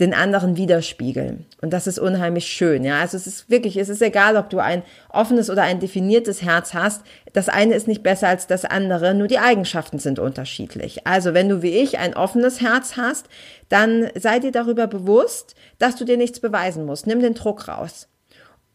den 0.00 0.14
anderen 0.14 0.56
widerspiegeln. 0.56 1.46
Und 1.60 1.72
das 1.72 1.88
ist 1.88 1.98
unheimlich 1.98 2.46
schön. 2.46 2.84
Ja, 2.84 3.00
also 3.00 3.16
es 3.16 3.26
ist 3.26 3.50
wirklich, 3.50 3.76
es 3.76 3.88
ist 3.88 4.00
egal, 4.00 4.36
ob 4.36 4.48
du 4.48 4.58
ein 4.58 4.82
offenes 5.08 5.50
oder 5.50 5.62
ein 5.62 5.80
definiertes 5.80 6.42
Herz 6.42 6.72
hast. 6.72 7.02
Das 7.32 7.48
eine 7.48 7.74
ist 7.74 7.88
nicht 7.88 8.04
besser 8.04 8.28
als 8.28 8.46
das 8.46 8.64
andere, 8.64 9.14
nur 9.14 9.26
die 9.26 9.40
Eigenschaften 9.40 9.98
sind 9.98 10.20
unterschiedlich. 10.20 11.06
Also 11.06 11.34
wenn 11.34 11.48
du 11.48 11.62
wie 11.62 11.76
ich 11.76 11.98
ein 11.98 12.14
offenes 12.14 12.60
Herz 12.60 12.96
hast, 12.96 13.26
dann 13.68 14.08
sei 14.14 14.38
dir 14.38 14.52
darüber 14.52 14.86
bewusst, 14.86 15.56
dass 15.78 15.96
du 15.96 16.04
dir 16.04 16.16
nichts 16.16 16.38
beweisen 16.38 16.84
musst. 16.84 17.06
Nimm 17.06 17.20
den 17.20 17.34
Druck 17.34 17.66
raus. 17.66 18.08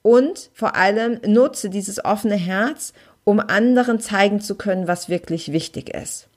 Und 0.01 0.49
vor 0.53 0.75
allem 0.75 1.19
nutze 1.25 1.69
dieses 1.69 2.03
offene 2.03 2.35
Herz, 2.35 2.91
um 3.23 3.39
anderen 3.39 4.01
zeigen 4.01 4.41
zu 4.41 4.55
können, 4.55 4.89
was 4.89 5.07
wirklich 5.07 5.53
wichtig 5.53 5.89
ist. 5.95 6.27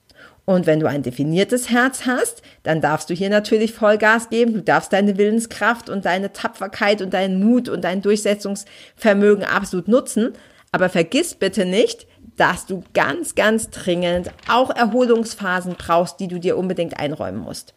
Und 0.49 0.65
wenn 0.65 0.79
du 0.79 0.87
ein 0.87 1.03
definiertes 1.03 1.69
Herz 1.69 2.05
hast, 2.05 2.41
dann 2.63 2.79
darfst 2.79 3.09
du 3.09 3.13
hier 3.13 3.29
natürlich 3.29 3.73
Vollgas 3.73 4.29
geben. 4.29 4.53
Du 4.53 4.63
darfst 4.63 4.93
deine 4.93 5.17
Willenskraft 5.17 5.89
und 5.89 6.05
deine 6.05 6.31
Tapferkeit 6.31 7.01
und 7.01 7.13
deinen 7.13 7.43
Mut 7.43 7.67
und 7.67 7.83
dein 7.83 8.01
Durchsetzungsvermögen 8.01 9.43
absolut 9.43 9.89
nutzen. 9.89 10.31
Aber 10.71 10.87
vergiss 10.87 11.35
bitte 11.35 11.65
nicht, 11.65 12.07
dass 12.37 12.65
du 12.65 12.81
ganz, 12.93 13.35
ganz 13.35 13.71
dringend 13.71 14.31
auch 14.49 14.73
Erholungsphasen 14.73 15.75
brauchst, 15.77 16.21
die 16.21 16.29
du 16.29 16.39
dir 16.39 16.57
unbedingt 16.57 16.97
einräumen 16.97 17.41
musst. 17.41 17.73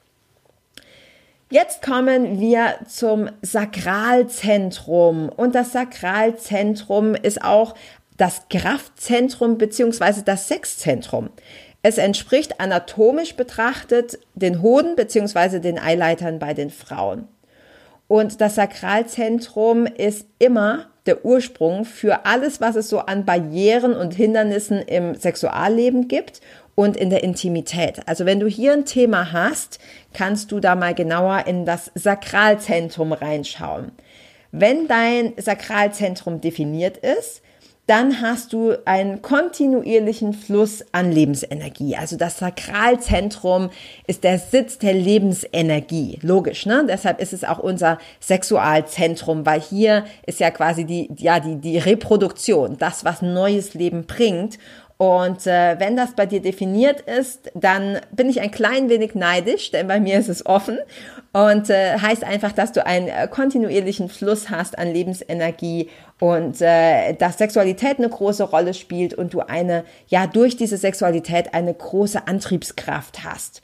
Jetzt 1.51 1.83
kommen 1.83 2.39
wir 2.39 2.77
zum 2.87 3.31
Sakralzentrum. 3.43 5.29
Und 5.29 5.57
das 5.57 5.73
Sakralzentrum 5.73 7.17
ist 7.17 7.43
auch 7.43 7.75
das 8.17 8.43
Kraftzentrum 8.49 9.59
beziehungsweise 9.59 10.23
das 10.23 10.47
Sexzentrum. 10.47 11.31
Es 11.83 11.99
entspricht 11.99 12.61
anatomisch 12.61 13.37
betrachtet 13.37 14.19
den 14.35 14.63
Hoden 14.63 14.97
beziehungsweise 14.97 15.61
den 15.61 15.79
Eileitern 15.79 16.39
bei 16.39 16.53
den 16.53 16.71
Frauen. 16.71 17.27
Und 18.07 18.41
das 18.41 18.57
Sakralzentrum 18.57 19.87
ist 19.87 20.27
immer 20.39 20.87
der 21.07 21.25
Ursprung 21.25 21.85
für 21.85 22.27
alles, 22.27 22.61
was 22.61 22.77
es 22.77 22.89
so 22.89 22.99
an 22.99 23.25
Barrieren 23.25 23.95
und 23.95 24.15
Hindernissen 24.15 24.81
im 24.83 25.15
Sexualleben 25.15 26.09
gibt 26.09 26.41
und 26.75 26.97
in 26.97 27.09
der 27.09 27.23
Intimität. 27.23 28.01
Also 28.07 28.27
wenn 28.27 28.41
du 28.41 28.47
hier 28.47 28.73
ein 28.73 28.85
Thema 28.85 29.33
hast, 29.33 29.79
kannst 30.13 30.53
du 30.53 30.61
da 30.61 30.75
mal 30.75 30.95
genauer 30.95 31.47
in 31.47 31.65
das 31.65 31.91
Sakralzentrum 31.95 33.13
reinschauen. 33.13 33.93
Wenn 34.53 34.89
dein 34.89 35.35
Sakralzentrum 35.37 36.41
definiert 36.41 36.97
ist, 36.97 37.43
dann 37.91 38.21
hast 38.21 38.53
du 38.53 38.77
einen 38.85 39.21
kontinuierlichen 39.21 40.33
Fluss 40.33 40.85
an 40.93 41.11
Lebensenergie. 41.11 41.97
Also 41.97 42.17
das 42.17 42.39
Sakralzentrum 42.39 43.71
ist 44.07 44.23
der 44.23 44.39
Sitz 44.39 44.79
der 44.79 44.95
Lebensenergie. 44.95 46.21
Logisch, 46.23 46.67
ne? 46.67 46.85
Deshalb 46.89 47.21
ist 47.21 47.33
es 47.33 47.43
auch 47.43 47.59
unser 47.59 47.99
Sexualzentrum, 48.21 49.45
weil 49.45 49.61
hier 49.61 50.05
ist 50.25 50.39
ja 50.39 50.53
quasi 50.53 50.85
die, 50.85 51.11
ja, 51.17 51.41
die, 51.41 51.57
die 51.57 51.79
Reproduktion, 51.79 52.79
das, 52.79 53.05
was 53.05 53.23
neues 53.23 53.75
Leben 53.75 54.07
bringt. 54.07 54.61
Und 55.01 55.47
äh, 55.47 55.81
wenn 55.81 55.97
das 55.97 56.13
bei 56.13 56.27
dir 56.27 56.43
definiert 56.43 57.01
ist, 57.01 57.51
dann 57.55 58.01
bin 58.13 58.29
ich 58.29 58.43
ein 58.43 58.51
klein 58.51 58.91
wenig 58.91 59.15
neidisch, 59.15 59.71
denn 59.71 59.89
bei 59.89 59.99
mir 59.99 60.19
ist 60.19 60.29
es 60.29 60.45
offen 60.45 60.79
und 61.33 61.71
äh, 61.71 61.97
heißt 61.97 62.23
einfach, 62.23 62.53
dass 62.53 62.73
du 62.73 62.85
einen 62.85 63.09
äh, 63.09 63.27
kontinuierlichen 63.27 64.11
Fluss 64.11 64.51
hast 64.51 64.79
an 64.79 64.93
Lebensenergie 64.93 65.89
und 66.19 66.61
äh, 66.61 67.15
dass 67.15 67.39
Sexualität 67.39 67.97
eine 67.97 68.11
große 68.11 68.45
Rolle 68.45 68.75
spielt 68.75 69.15
und 69.15 69.33
du 69.33 69.41
eine, 69.41 69.85
ja, 70.09 70.27
durch 70.27 70.59
diese 70.59 70.77
Sexualität 70.77 71.55
eine 71.55 71.73
große 71.73 72.29
Antriebskraft 72.29 73.25
hast. 73.25 73.63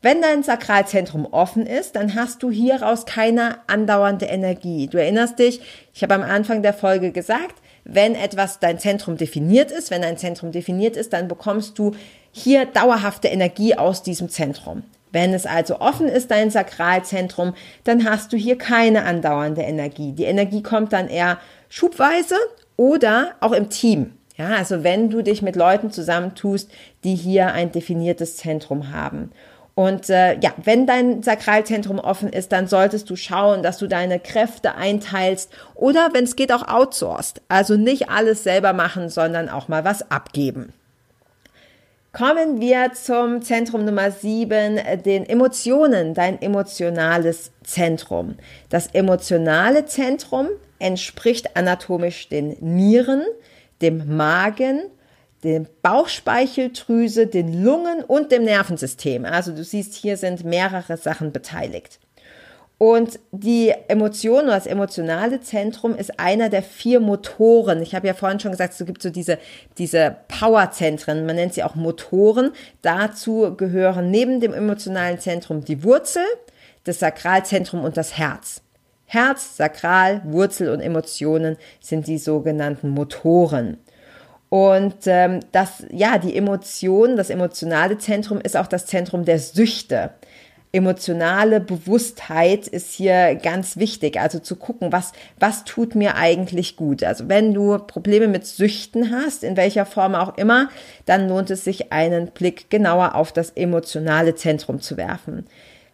Wenn 0.00 0.22
dein 0.22 0.42
Sakralzentrum 0.42 1.26
offen 1.26 1.66
ist, 1.66 1.96
dann 1.96 2.14
hast 2.14 2.42
du 2.42 2.50
hieraus 2.50 3.04
keine 3.04 3.58
andauernde 3.66 4.24
Energie. 4.24 4.86
Du 4.86 4.96
erinnerst 4.96 5.38
dich, 5.38 5.60
ich 5.92 6.02
habe 6.02 6.14
am 6.14 6.22
Anfang 6.22 6.62
der 6.62 6.72
Folge 6.72 7.12
gesagt, 7.12 7.56
wenn 7.84 8.14
etwas 8.14 8.60
dein 8.60 8.78
Zentrum 8.78 9.16
definiert 9.16 9.70
ist, 9.70 9.90
wenn 9.90 10.02
dein 10.02 10.16
Zentrum 10.16 10.52
definiert 10.52 10.96
ist, 10.96 11.12
dann 11.12 11.28
bekommst 11.28 11.78
du 11.78 11.92
hier 12.30 12.64
dauerhafte 12.66 13.28
Energie 13.28 13.74
aus 13.74 14.02
diesem 14.02 14.28
Zentrum. 14.28 14.84
Wenn 15.10 15.34
es 15.34 15.44
also 15.44 15.80
offen 15.80 16.08
ist, 16.08 16.30
dein 16.30 16.50
Sakralzentrum, 16.50 17.54
dann 17.84 18.08
hast 18.08 18.32
du 18.32 18.36
hier 18.36 18.56
keine 18.56 19.04
andauernde 19.04 19.60
Energie. 19.60 20.12
Die 20.12 20.24
Energie 20.24 20.62
kommt 20.62 20.92
dann 20.92 21.08
eher 21.08 21.38
schubweise 21.68 22.36
oder 22.76 23.32
auch 23.40 23.52
im 23.52 23.68
Team. 23.68 24.12
Ja, 24.36 24.56
also 24.56 24.82
wenn 24.82 25.10
du 25.10 25.22
dich 25.22 25.42
mit 25.42 25.56
Leuten 25.56 25.90
zusammentust, 25.90 26.70
die 27.04 27.14
hier 27.14 27.52
ein 27.52 27.70
definiertes 27.70 28.38
Zentrum 28.38 28.90
haben. 28.90 29.30
Und 29.74 30.10
äh, 30.10 30.38
ja, 30.40 30.52
wenn 30.62 30.86
dein 30.86 31.22
Sakralzentrum 31.22 31.98
offen 31.98 32.28
ist, 32.28 32.52
dann 32.52 32.66
solltest 32.66 33.08
du 33.08 33.16
schauen, 33.16 33.62
dass 33.62 33.78
du 33.78 33.86
deine 33.86 34.20
Kräfte 34.20 34.74
einteilst 34.74 35.50
oder 35.74 36.10
wenn 36.12 36.24
es 36.24 36.36
geht 36.36 36.52
auch 36.52 36.68
outsourced. 36.68 37.40
Also 37.48 37.76
nicht 37.76 38.10
alles 38.10 38.44
selber 38.44 38.74
machen, 38.74 39.08
sondern 39.08 39.48
auch 39.48 39.68
mal 39.68 39.84
was 39.84 40.10
abgeben. 40.10 40.74
Kommen 42.12 42.60
wir 42.60 42.92
zum 42.92 43.40
Zentrum 43.40 43.86
Nummer 43.86 44.10
sieben, 44.10 44.78
den 45.06 45.24
Emotionen, 45.24 46.12
dein 46.12 46.42
emotionales 46.42 47.52
Zentrum. 47.64 48.34
Das 48.68 48.88
emotionale 48.88 49.86
Zentrum 49.86 50.48
entspricht 50.78 51.56
anatomisch 51.56 52.28
den 52.28 52.58
Nieren, 52.60 53.22
dem 53.80 54.14
Magen 54.14 54.82
dem 55.44 55.66
Bauchspeicheldrüse, 55.82 57.26
den 57.26 57.64
Lungen 57.64 58.02
und 58.04 58.30
dem 58.30 58.44
Nervensystem. 58.44 59.24
Also 59.24 59.52
du 59.52 59.64
siehst, 59.64 59.94
hier 59.94 60.16
sind 60.16 60.44
mehrere 60.44 60.96
Sachen 60.96 61.32
beteiligt. 61.32 61.98
Und 62.78 63.20
die 63.30 63.72
Emotion 63.86 64.46
oder 64.46 64.54
das 64.54 64.66
emotionale 64.66 65.40
Zentrum 65.40 65.94
ist 65.94 66.18
einer 66.18 66.48
der 66.48 66.64
vier 66.64 66.98
Motoren. 66.98 67.80
Ich 67.80 67.94
habe 67.94 68.08
ja 68.08 68.14
vorhin 68.14 68.40
schon 68.40 68.50
gesagt, 68.50 68.74
es 68.76 68.84
gibt 68.84 69.02
so 69.02 69.10
diese, 69.10 69.38
diese 69.78 70.16
Powerzentren, 70.26 71.24
man 71.24 71.36
nennt 71.36 71.54
sie 71.54 71.62
auch 71.62 71.76
Motoren. 71.76 72.50
Dazu 72.82 73.54
gehören 73.56 74.10
neben 74.10 74.40
dem 74.40 74.52
emotionalen 74.52 75.20
Zentrum 75.20 75.64
die 75.64 75.84
Wurzel, 75.84 76.24
das 76.82 76.98
Sakralzentrum 76.98 77.84
und 77.84 77.96
das 77.96 78.18
Herz. 78.18 78.62
Herz, 79.04 79.56
Sakral, 79.56 80.22
Wurzel 80.24 80.70
und 80.70 80.80
Emotionen 80.80 81.58
sind 81.78 82.08
die 82.08 82.18
sogenannten 82.18 82.88
Motoren. 82.88 83.78
Und 84.52 85.06
ähm, 85.06 85.40
das, 85.50 85.82
ja, 85.90 86.18
die 86.18 86.36
Emotion, 86.36 87.16
das 87.16 87.30
emotionale 87.30 87.96
Zentrum 87.96 88.38
ist 88.38 88.54
auch 88.54 88.66
das 88.66 88.84
Zentrum 88.84 89.24
der 89.24 89.38
Süchte. 89.38 90.10
Emotionale 90.72 91.58
Bewusstheit 91.58 92.68
ist 92.68 92.92
hier 92.92 93.34
ganz 93.36 93.78
wichtig. 93.78 94.20
Also 94.20 94.40
zu 94.40 94.56
gucken, 94.56 94.92
was, 94.92 95.12
was 95.40 95.64
tut 95.64 95.94
mir 95.94 96.16
eigentlich 96.16 96.76
gut. 96.76 97.02
Also 97.02 97.30
wenn 97.30 97.54
du 97.54 97.78
Probleme 97.78 98.28
mit 98.28 98.44
Süchten 98.44 99.10
hast, 99.10 99.42
in 99.42 99.56
welcher 99.56 99.86
Form 99.86 100.14
auch 100.14 100.36
immer, 100.36 100.68
dann 101.06 101.30
lohnt 101.30 101.48
es 101.48 101.64
sich, 101.64 101.90
einen 101.90 102.26
Blick 102.26 102.68
genauer 102.68 103.14
auf 103.14 103.32
das 103.32 103.52
emotionale 103.52 104.34
Zentrum 104.34 104.82
zu 104.82 104.98
werfen. 104.98 105.46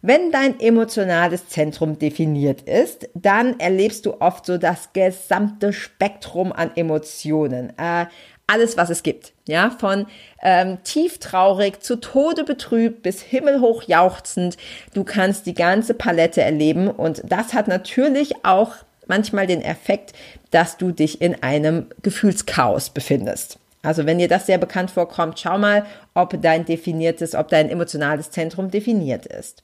Wenn 0.02 0.32
dein 0.32 0.58
emotionales 0.58 1.48
Zentrum 1.48 1.98
definiert 1.98 2.62
ist, 2.62 3.08
dann 3.14 3.58
erlebst 3.60 4.06
du 4.06 4.20
oft 4.20 4.46
so 4.46 4.58
das 4.58 4.92
gesamte 4.92 5.72
Spektrum 5.72 6.52
an 6.52 6.72
Emotionen. 6.76 7.72
Äh, 7.78 8.06
alles, 8.48 8.76
was 8.76 8.90
es 8.90 9.04
gibt. 9.04 9.32
Ja, 9.46 9.70
von 9.70 10.06
ähm, 10.42 10.78
tief 10.82 11.18
traurig 11.18 11.82
zu 11.82 11.96
Tode 11.96 12.42
betrübt 12.42 13.02
bis 13.02 13.22
himmelhoch 13.22 13.84
jauchzend. 13.84 14.56
Du 14.94 15.04
kannst 15.04 15.46
die 15.46 15.54
ganze 15.54 15.94
Palette 15.94 16.42
erleben 16.42 16.88
und 16.88 17.22
das 17.24 17.54
hat 17.54 17.68
natürlich 17.68 18.44
auch 18.44 18.74
manchmal 19.06 19.46
den 19.46 19.62
Effekt, 19.62 20.12
dass 20.50 20.76
du 20.76 20.90
dich 20.90 21.20
in 21.20 21.42
einem 21.42 21.86
Gefühlschaos 22.02 22.90
befindest. 22.90 23.58
Also 23.82 24.06
wenn 24.06 24.18
dir 24.18 24.28
das 24.28 24.46
sehr 24.46 24.58
bekannt 24.58 24.90
vorkommt, 24.90 25.38
schau 25.38 25.56
mal, 25.56 25.86
ob 26.14 26.40
dein 26.42 26.64
definiertes, 26.64 27.34
ob 27.34 27.48
dein 27.48 27.70
emotionales 27.70 28.30
Zentrum 28.30 28.70
definiert 28.70 29.24
ist 29.26 29.62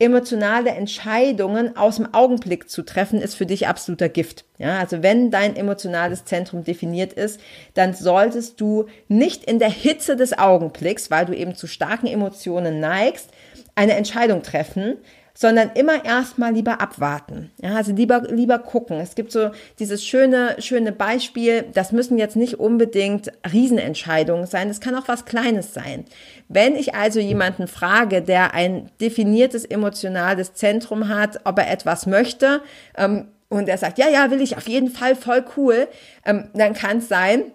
emotionale 0.00 0.70
Entscheidungen 0.70 1.76
aus 1.76 1.96
dem 1.96 2.12
Augenblick 2.14 2.70
zu 2.70 2.82
treffen, 2.82 3.20
ist 3.20 3.34
für 3.34 3.44
dich 3.44 3.68
absoluter 3.68 4.08
Gift. 4.08 4.46
Ja, 4.58 4.78
also 4.78 5.02
wenn 5.02 5.30
dein 5.30 5.56
emotionales 5.56 6.24
Zentrum 6.24 6.64
definiert 6.64 7.12
ist, 7.12 7.38
dann 7.74 7.92
solltest 7.92 8.60
du 8.60 8.86
nicht 9.08 9.44
in 9.44 9.58
der 9.58 9.70
Hitze 9.70 10.16
des 10.16 10.36
Augenblicks, 10.36 11.10
weil 11.10 11.26
du 11.26 11.34
eben 11.34 11.54
zu 11.54 11.66
starken 11.66 12.06
Emotionen 12.06 12.80
neigst, 12.80 13.28
eine 13.74 13.92
Entscheidung 13.92 14.42
treffen, 14.42 14.96
sondern 15.34 15.70
immer 15.74 16.04
erstmal 16.04 16.52
lieber 16.52 16.80
abwarten. 16.80 17.50
Ja, 17.62 17.76
also 17.76 17.92
lieber, 17.92 18.22
lieber 18.30 18.58
gucken. 18.58 19.00
Es 19.00 19.14
gibt 19.14 19.32
so 19.32 19.50
dieses 19.78 20.04
schöne, 20.04 20.56
schöne 20.58 20.92
Beispiel. 20.92 21.64
Das 21.72 21.92
müssen 21.92 22.18
jetzt 22.18 22.36
nicht 22.36 22.58
unbedingt 22.60 23.32
Riesenentscheidungen 23.52 24.46
sein. 24.46 24.68
Es 24.68 24.80
kann 24.80 24.94
auch 24.94 25.08
was 25.08 25.24
Kleines 25.24 25.74
sein. 25.74 26.04
Wenn 26.48 26.74
ich 26.74 26.94
also 26.94 27.20
jemanden 27.20 27.68
frage, 27.68 28.22
der 28.22 28.54
ein 28.54 28.90
definiertes 29.00 29.64
emotionales 29.64 30.54
Zentrum 30.54 31.08
hat, 31.08 31.40
ob 31.44 31.58
er 31.58 31.70
etwas 31.70 32.06
möchte, 32.06 32.60
ähm, 32.96 33.28
und 33.48 33.68
er 33.68 33.78
sagt, 33.78 33.98
ja, 33.98 34.08
ja, 34.08 34.30
will 34.30 34.40
ich 34.40 34.56
auf 34.56 34.68
jeden 34.68 34.90
Fall, 34.90 35.16
voll 35.16 35.44
cool, 35.56 35.88
ähm, 36.24 36.50
dann 36.54 36.72
kann 36.72 36.98
es 36.98 37.08
sein, 37.08 37.50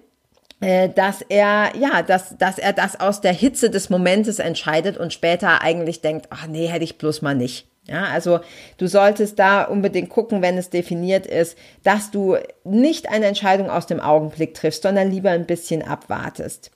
dass 0.96 1.22
er, 1.22 1.72
ja, 1.78 2.02
dass, 2.02 2.38
dass 2.38 2.58
er 2.58 2.74
das 2.74 3.00
aus 3.00 3.22
der 3.22 3.34
Hitze 3.34 3.70
des 3.70 3.90
Momentes 3.90 4.40
entscheidet 4.40 4.98
und 4.98 5.14
später 5.14 5.62
eigentlich 5.62 6.02
denkt, 6.02 6.28
ach 6.30 6.48
nee, 6.48 6.68
hätte 6.68 6.84
ich 6.84 6.98
bloß 6.98 7.22
mal 7.22 7.36
nicht. 7.36 7.68
Ja, 7.88 8.06
also 8.06 8.40
du 8.80 8.88
solltest 8.88 9.38
da 9.38 9.64
unbedingt 9.64 10.10
gucken, 10.10 10.42
wenn 10.42 10.58
es 10.58 10.72
definiert 10.72 11.28
ist, 11.28 11.56
dass 11.84 12.10
du 12.10 12.36
nicht 12.64 13.10
eine 13.10 13.28
Entscheidung 13.28 13.70
aus 13.70 13.86
dem 13.86 14.00
Augenblick 14.00 14.56
triffst, 14.56 14.82
sondern 14.82 15.12
lieber 15.12 15.30
ein 15.30 15.46
bisschen 15.46 15.84
abwartest. 15.84 16.72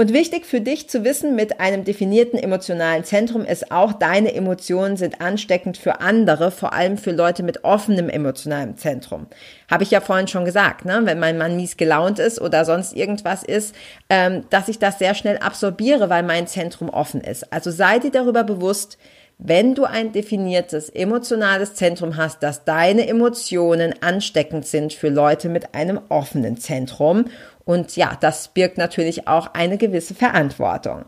Und 0.00 0.14
wichtig 0.14 0.46
für 0.46 0.62
dich 0.62 0.88
zu 0.88 1.04
wissen, 1.04 1.36
mit 1.36 1.60
einem 1.60 1.84
definierten 1.84 2.38
emotionalen 2.38 3.04
Zentrum 3.04 3.44
ist 3.44 3.70
auch, 3.70 3.92
deine 3.92 4.32
Emotionen 4.34 4.96
sind 4.96 5.20
ansteckend 5.20 5.76
für 5.76 6.00
andere, 6.00 6.50
vor 6.50 6.72
allem 6.72 6.96
für 6.96 7.10
Leute 7.10 7.42
mit 7.42 7.64
offenem 7.64 8.08
emotionalen 8.08 8.78
Zentrum. 8.78 9.26
Habe 9.70 9.82
ich 9.82 9.90
ja 9.90 10.00
vorhin 10.00 10.26
schon 10.26 10.46
gesagt, 10.46 10.86
ne? 10.86 11.02
wenn 11.04 11.18
mein 11.18 11.36
Mann 11.36 11.54
mies 11.54 11.76
gelaunt 11.76 12.18
ist 12.18 12.40
oder 12.40 12.64
sonst 12.64 12.96
irgendwas 12.96 13.42
ist, 13.42 13.74
ähm, 14.08 14.44
dass 14.48 14.68
ich 14.68 14.78
das 14.78 14.98
sehr 14.98 15.14
schnell 15.14 15.36
absorbiere, 15.36 16.08
weil 16.08 16.22
mein 16.22 16.46
Zentrum 16.46 16.88
offen 16.88 17.20
ist. 17.20 17.52
Also 17.52 17.70
sei 17.70 17.98
dir 17.98 18.10
darüber 18.10 18.42
bewusst, 18.42 18.96
wenn 19.42 19.74
du 19.74 19.84
ein 19.84 20.12
definiertes 20.12 20.90
emotionales 20.90 21.74
Zentrum 21.74 22.18
hast, 22.18 22.42
dass 22.42 22.64
deine 22.64 23.08
Emotionen 23.08 23.94
ansteckend 24.02 24.66
sind 24.66 24.92
für 24.92 25.08
Leute 25.08 25.48
mit 25.48 25.74
einem 25.74 25.98
offenen 26.10 26.58
Zentrum. 26.58 27.24
Und 27.70 27.94
ja, 27.94 28.18
das 28.20 28.48
birgt 28.48 28.78
natürlich 28.78 29.28
auch 29.28 29.54
eine 29.54 29.78
gewisse 29.78 30.12
Verantwortung. 30.12 31.04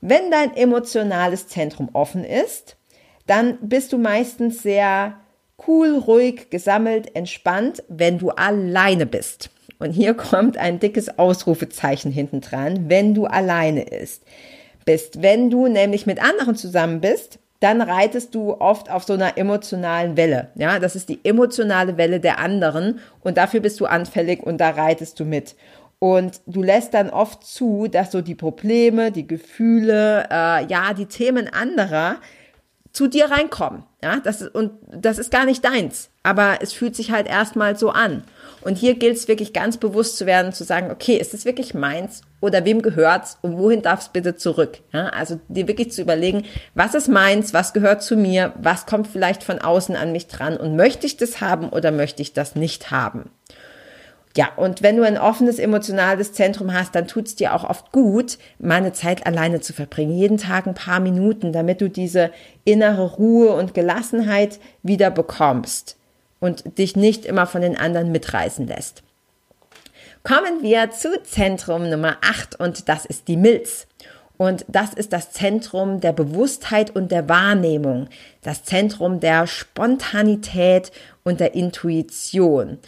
Wenn 0.00 0.30
dein 0.30 0.56
emotionales 0.56 1.46
Zentrum 1.48 1.90
offen 1.92 2.24
ist, 2.24 2.78
dann 3.26 3.58
bist 3.60 3.92
du 3.92 3.98
meistens 3.98 4.62
sehr 4.62 5.20
cool, 5.68 5.98
ruhig, 5.98 6.48
gesammelt, 6.48 7.14
entspannt, 7.14 7.82
wenn 7.88 8.16
du 8.16 8.30
alleine 8.30 9.04
bist. 9.04 9.50
Und 9.78 9.90
hier 9.90 10.14
kommt 10.14 10.56
ein 10.56 10.80
dickes 10.80 11.18
Ausrufezeichen 11.18 12.10
hinten 12.10 12.40
dran, 12.40 12.88
wenn 12.88 13.12
du 13.12 13.26
alleine 13.26 13.82
ist. 13.82 14.22
Bist. 14.86 15.20
Wenn 15.20 15.50
du 15.50 15.68
nämlich 15.68 16.06
mit 16.06 16.18
anderen 16.18 16.56
zusammen 16.56 17.02
bist, 17.02 17.40
dann 17.60 17.80
reitest 17.80 18.34
du 18.34 18.52
oft 18.52 18.90
auf 18.90 19.04
so 19.04 19.14
einer 19.14 19.38
emotionalen 19.38 20.16
Welle. 20.16 20.50
Ja, 20.54 20.78
das 20.78 20.96
ist 20.96 21.08
die 21.08 21.24
emotionale 21.24 21.96
Welle 21.96 22.20
der 22.20 22.38
anderen 22.38 23.00
und 23.20 23.36
dafür 23.36 23.60
bist 23.60 23.80
du 23.80 23.86
anfällig 23.86 24.42
und 24.42 24.58
da 24.58 24.70
reitest 24.70 25.18
du 25.20 25.24
mit. 25.24 25.56
Und 25.98 26.42
du 26.46 26.62
lässt 26.62 26.92
dann 26.92 27.08
oft 27.08 27.44
zu, 27.44 27.88
dass 27.88 28.12
so 28.12 28.20
die 28.20 28.34
Probleme, 28.34 29.10
die 29.10 29.26
Gefühle, 29.26 30.28
äh, 30.30 30.66
ja, 30.66 30.92
die 30.92 31.06
Themen 31.06 31.48
anderer 31.48 32.16
zu 32.92 33.08
dir 33.08 33.30
reinkommen. 33.30 33.84
Ja, 34.02 34.20
das 34.22 34.42
ist, 34.42 34.54
und 34.54 34.72
das 34.86 35.18
ist 35.18 35.30
gar 35.30 35.46
nicht 35.46 35.64
deins, 35.64 36.10
aber 36.22 36.58
es 36.60 36.72
fühlt 36.72 36.94
sich 36.94 37.10
halt 37.10 37.26
erstmal 37.26 37.76
so 37.76 37.90
an. 37.90 38.22
Und 38.64 38.78
hier 38.78 38.94
gilt 38.94 39.18
es 39.18 39.28
wirklich 39.28 39.52
ganz 39.52 39.76
bewusst 39.76 40.16
zu 40.16 40.24
werden, 40.24 40.54
zu 40.54 40.64
sagen, 40.64 40.90
okay, 40.90 41.16
ist 41.16 41.34
es 41.34 41.44
wirklich 41.44 41.74
meins 41.74 42.22
oder 42.40 42.64
wem 42.64 42.80
gehört's 42.80 43.36
und 43.42 43.58
wohin 43.58 43.82
darf 43.82 44.00
es 44.00 44.08
bitte 44.08 44.36
zurück? 44.36 44.78
Ja, 44.90 45.08
also 45.10 45.38
dir 45.48 45.68
wirklich 45.68 45.92
zu 45.92 46.00
überlegen, 46.00 46.44
was 46.74 46.94
ist 46.94 47.08
meins, 47.08 47.52
was 47.52 47.74
gehört 47.74 48.02
zu 48.02 48.16
mir, 48.16 48.54
was 48.56 48.86
kommt 48.86 49.06
vielleicht 49.06 49.42
von 49.42 49.58
außen 49.58 49.96
an 49.96 50.12
mich 50.12 50.28
dran 50.28 50.56
und 50.56 50.76
möchte 50.76 51.06
ich 51.06 51.18
das 51.18 51.42
haben 51.42 51.68
oder 51.68 51.92
möchte 51.92 52.22
ich 52.22 52.32
das 52.32 52.56
nicht 52.56 52.90
haben? 52.90 53.30
Ja, 54.34 54.48
und 54.56 54.82
wenn 54.82 54.96
du 54.96 55.04
ein 55.04 55.18
offenes 55.18 55.58
emotionales 55.58 56.32
Zentrum 56.32 56.72
hast, 56.72 56.94
dann 56.94 57.06
tut's 57.06 57.36
dir 57.36 57.54
auch 57.54 57.68
oft 57.68 57.92
gut, 57.92 58.38
mal 58.58 58.76
eine 58.76 58.94
Zeit 58.94 59.26
alleine 59.26 59.60
zu 59.60 59.74
verbringen. 59.74 60.16
Jeden 60.16 60.38
Tag 60.38 60.66
ein 60.66 60.74
paar 60.74 61.00
Minuten, 61.00 61.52
damit 61.52 61.82
du 61.82 61.88
diese 61.88 62.30
innere 62.64 63.12
Ruhe 63.12 63.50
und 63.50 63.74
Gelassenheit 63.74 64.58
wieder 64.82 65.10
bekommst 65.10 65.98
und 66.44 66.78
dich 66.78 66.94
nicht 66.94 67.24
immer 67.24 67.46
von 67.46 67.62
den 67.62 67.78
anderen 67.78 68.12
mitreißen 68.12 68.66
lässt. 68.66 69.02
Kommen 70.22 70.62
wir 70.62 70.90
zu 70.90 71.22
Zentrum 71.22 71.88
Nummer 71.88 72.18
8 72.20 72.60
und 72.60 72.88
das 72.90 73.06
ist 73.06 73.28
die 73.28 73.38
Milz. 73.38 73.86
Und 74.36 74.66
das 74.68 74.92
ist 74.92 75.14
das 75.14 75.30
Zentrum 75.30 76.00
der 76.00 76.12
Bewusstheit 76.12 76.94
und 76.94 77.12
der 77.12 77.28
Wahrnehmung, 77.28 78.08
das 78.42 78.62
Zentrum 78.62 79.20
der 79.20 79.46
Spontanität 79.46 80.92
und 81.22 81.40
der 81.40 81.54
Intuition. 81.54 82.78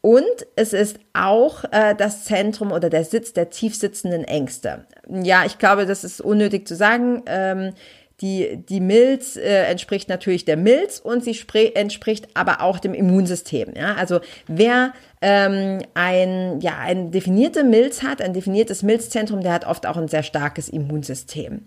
Und 0.00 0.46
es 0.56 0.72
ist 0.72 0.98
auch 1.12 1.64
äh, 1.72 1.94
das 1.94 2.24
Zentrum 2.24 2.72
oder 2.72 2.90
der 2.90 3.04
Sitz 3.04 3.32
der 3.32 3.50
tiefsitzenden 3.50 4.24
Ängste. 4.24 4.86
Ja, 5.08 5.44
ich 5.44 5.58
glaube, 5.58 5.84
das 5.84 6.04
ist 6.04 6.20
unnötig 6.20 6.66
zu 6.68 6.76
sagen. 6.76 7.22
Ähm, 7.26 7.72
die, 8.20 8.56
die 8.56 8.80
Milz 8.80 9.36
äh, 9.36 9.64
entspricht 9.64 10.08
natürlich 10.08 10.44
der 10.44 10.56
Milz 10.56 11.00
und 11.00 11.24
sie 11.24 11.36
entspricht 11.74 12.28
aber 12.34 12.60
auch 12.60 12.78
dem 12.78 12.94
Immunsystem. 12.94 13.74
Ja? 13.76 13.94
Also 13.94 14.20
wer 14.46 14.92
ähm, 15.20 15.80
ein, 15.94 16.60
ja, 16.60 16.78
ein 16.78 17.10
definierte 17.10 17.64
Milz 17.64 18.02
hat, 18.02 18.22
ein 18.22 18.32
definiertes 18.32 18.82
Milzzentrum, 18.82 19.40
der 19.40 19.52
hat 19.52 19.66
oft 19.66 19.86
auch 19.86 19.96
ein 19.96 20.08
sehr 20.08 20.22
starkes 20.22 20.68
Immunsystem. 20.68 21.62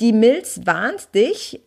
Die 0.00 0.12
Milz 0.12 0.60
warnt 0.64 1.14
dich 1.14 1.60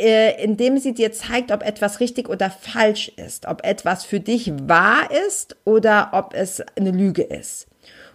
äh, 0.00 0.42
indem 0.42 0.78
sie 0.78 0.94
dir 0.94 1.12
zeigt, 1.12 1.52
ob 1.52 1.62
etwas 1.62 2.00
richtig 2.00 2.28
oder 2.28 2.50
falsch 2.50 3.12
ist, 3.16 3.46
ob 3.46 3.64
etwas 3.66 4.04
für 4.04 4.20
dich 4.20 4.52
wahr 4.62 5.10
ist 5.28 5.56
oder 5.64 6.10
ob 6.12 6.32
es 6.32 6.62
eine 6.76 6.90
Lüge 6.90 7.22
ist. 7.22 7.66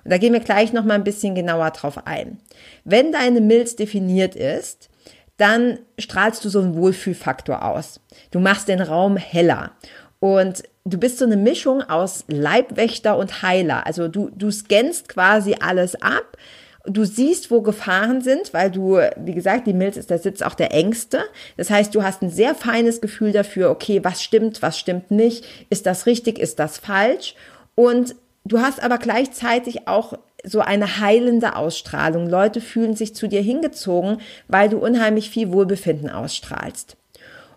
Und 0.04 0.12
da 0.12 0.18
gehen 0.18 0.34
wir 0.34 0.39
gleich 0.39 0.74
noch 0.74 0.86
mal 0.86 0.96
ein 0.96 1.04
bisschen 1.04 1.36
genauer 1.36 1.72
drauf 1.72 2.06
ein. 2.06 2.39
Wenn 2.84 3.12
deine 3.12 3.41
Milz 3.41 3.76
definiert 3.76 4.36
ist, 4.36 4.89
dann 5.38 5.80
strahlst 6.00 6.43
du 6.45 6.50
so 6.50 6.62
einen 6.62 6.76
Wohlfühlfaktor 6.76 7.63
aus. 7.63 8.00
Du 8.32 8.39
machst 8.39 8.67
den 8.67 8.82
Raum 8.82 9.17
heller 9.17 9.71
und 10.19 10.63
du 10.86 10.98
bist 10.98 11.17
so 11.19 11.26
eine 11.26 11.38
Mischung 11.38 11.82
aus 11.82 12.24
Leibwächter 12.28 13.17
und 13.17 13.41
Heiler. 13.41 13.86
Also 13.86 14.08
du, 14.08 14.30
du 14.30 14.52
scannst 14.52 15.10
quasi 15.10 15.56
alles 15.60 16.02
ab, 16.02 16.38
Du 16.88 17.04
siehst, 17.04 17.50
wo 17.50 17.62
Gefahren 17.62 18.21
sind, 18.21 18.54
weil 18.54 18.69
du, 18.69 19.00
wie 19.17 19.34
gesagt, 19.34 19.65
die 19.65 19.74
Milz 19.74 19.98
ist 19.98 20.12
der 20.12 20.19
Sitz 20.19 20.43
auch 20.43 20.54
der 20.54 20.71
Ängste. 20.71 21.24
Das 21.58 21.71
heißt, 21.71 21.95
du 21.95 22.04
hast 22.04 22.21
ein 22.21 22.30
sehr 22.30 22.54
feines 22.54 23.02
Gefühl 23.02 23.32
dafür, 23.32 23.71
okay, 23.71 24.04
was 24.04 24.21
stimmt, 24.21 24.62
was 24.62 24.78
stimmt 24.78 25.10
nicht, 25.10 25.45
ist 25.71 25.88
das 25.88 26.06
richtig, 26.06 26.38
ist 26.38 26.60
das 26.60 26.78
falsch? 26.78 27.34
Und 27.74 28.15
du 28.43 28.60
hast 28.60 28.84
aber 28.84 29.00
gleichzeitig 29.00 29.88
auch 29.88 30.13
so 30.45 30.62
eine 30.62 30.99
heilende 30.99 31.55
Ausstrahlung. 31.55 32.29
Leute 32.29 32.62
fühlen 32.62 32.95
sich 32.95 33.15
zu 33.15 33.27
dir 33.27 33.41
hingezogen, 33.41 34.17
weil 34.47 34.69
du 34.69 34.77
unheimlich 34.77 35.29
viel 35.29 35.51
Wohlbefinden 35.51 36.10
ausstrahlst. 36.10 36.97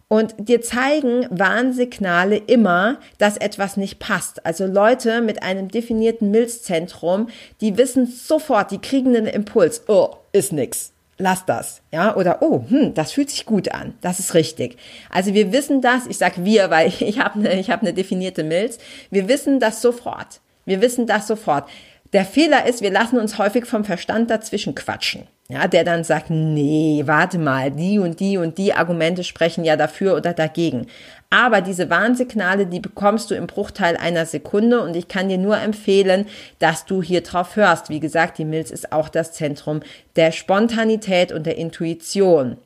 Und 0.08 0.34
dir 0.38 0.62
zeigen 0.62 1.26
Warnsignale 1.30 2.36
immer, 2.38 2.98
dass 3.18 3.36
etwas 3.36 3.76
nicht 3.76 3.98
passt. 3.98 4.44
Also 4.46 4.66
Leute 4.66 5.20
mit 5.20 5.42
einem 5.42 5.68
definierten 5.68 6.30
Milzzentrum, 6.30 7.28
die 7.60 7.76
wissen 7.76 8.06
sofort, 8.06 8.70
die 8.70 8.78
kriegen 8.78 9.14
einen 9.14 9.26
Impuls. 9.26 9.82
Oh, 9.86 10.16
ist 10.32 10.52
nix. 10.52 10.92
Lass 11.20 11.44
das, 11.44 11.82
ja, 11.92 12.14
oder 12.14 12.42
oh, 12.42 12.64
hm, 12.68 12.94
das 12.94 13.10
fühlt 13.10 13.28
sich 13.28 13.44
gut 13.44 13.72
an, 13.72 13.94
das 14.02 14.20
ist 14.20 14.34
richtig. 14.34 14.76
Also 15.10 15.34
wir 15.34 15.50
wissen 15.50 15.80
das, 15.80 16.06
ich 16.06 16.16
sag 16.16 16.44
wir, 16.44 16.70
weil 16.70 16.92
ich 17.00 17.18
habe 17.18 17.40
eine, 17.40 17.60
habe 17.64 17.82
eine 17.82 17.92
definierte 17.92 18.44
Milz. 18.44 18.78
Wir 19.10 19.28
wissen 19.28 19.58
das 19.58 19.82
sofort. 19.82 20.40
Wir 20.64 20.80
wissen 20.80 21.06
das 21.06 21.26
sofort. 21.26 21.68
Der 22.12 22.24
Fehler 22.24 22.66
ist, 22.66 22.80
wir 22.80 22.90
lassen 22.90 23.18
uns 23.18 23.36
häufig 23.38 23.66
vom 23.66 23.84
Verstand 23.84 24.30
dazwischen 24.30 24.74
quatschen. 24.74 25.26
Ja, 25.50 25.66
der 25.66 25.82
dann 25.82 26.04
sagt, 26.04 26.28
nee, 26.28 27.02
warte 27.06 27.38
mal, 27.38 27.70
die 27.70 27.98
und 27.98 28.20
die 28.20 28.36
und 28.36 28.58
die 28.58 28.74
Argumente 28.74 29.24
sprechen 29.24 29.64
ja 29.64 29.76
dafür 29.76 30.14
oder 30.14 30.34
dagegen. 30.34 30.86
Aber 31.30 31.62
diese 31.62 31.88
Warnsignale, 31.88 32.66
die 32.66 32.80
bekommst 32.80 33.30
du 33.30 33.34
im 33.34 33.46
Bruchteil 33.46 33.96
einer 33.96 34.26
Sekunde 34.26 34.82
und 34.82 34.94
ich 34.94 35.08
kann 35.08 35.30
dir 35.30 35.38
nur 35.38 35.58
empfehlen, 35.58 36.26
dass 36.58 36.84
du 36.84 37.02
hier 37.02 37.22
drauf 37.22 37.56
hörst. 37.56 37.88
Wie 37.88 38.00
gesagt, 38.00 38.36
die 38.36 38.44
Milz 38.44 38.70
ist 38.70 38.92
auch 38.92 39.08
das 39.08 39.32
Zentrum 39.32 39.80
der 40.16 40.32
Spontanität 40.32 41.32
und 41.32 41.46
der 41.46 41.56
Intuition. 41.56 42.58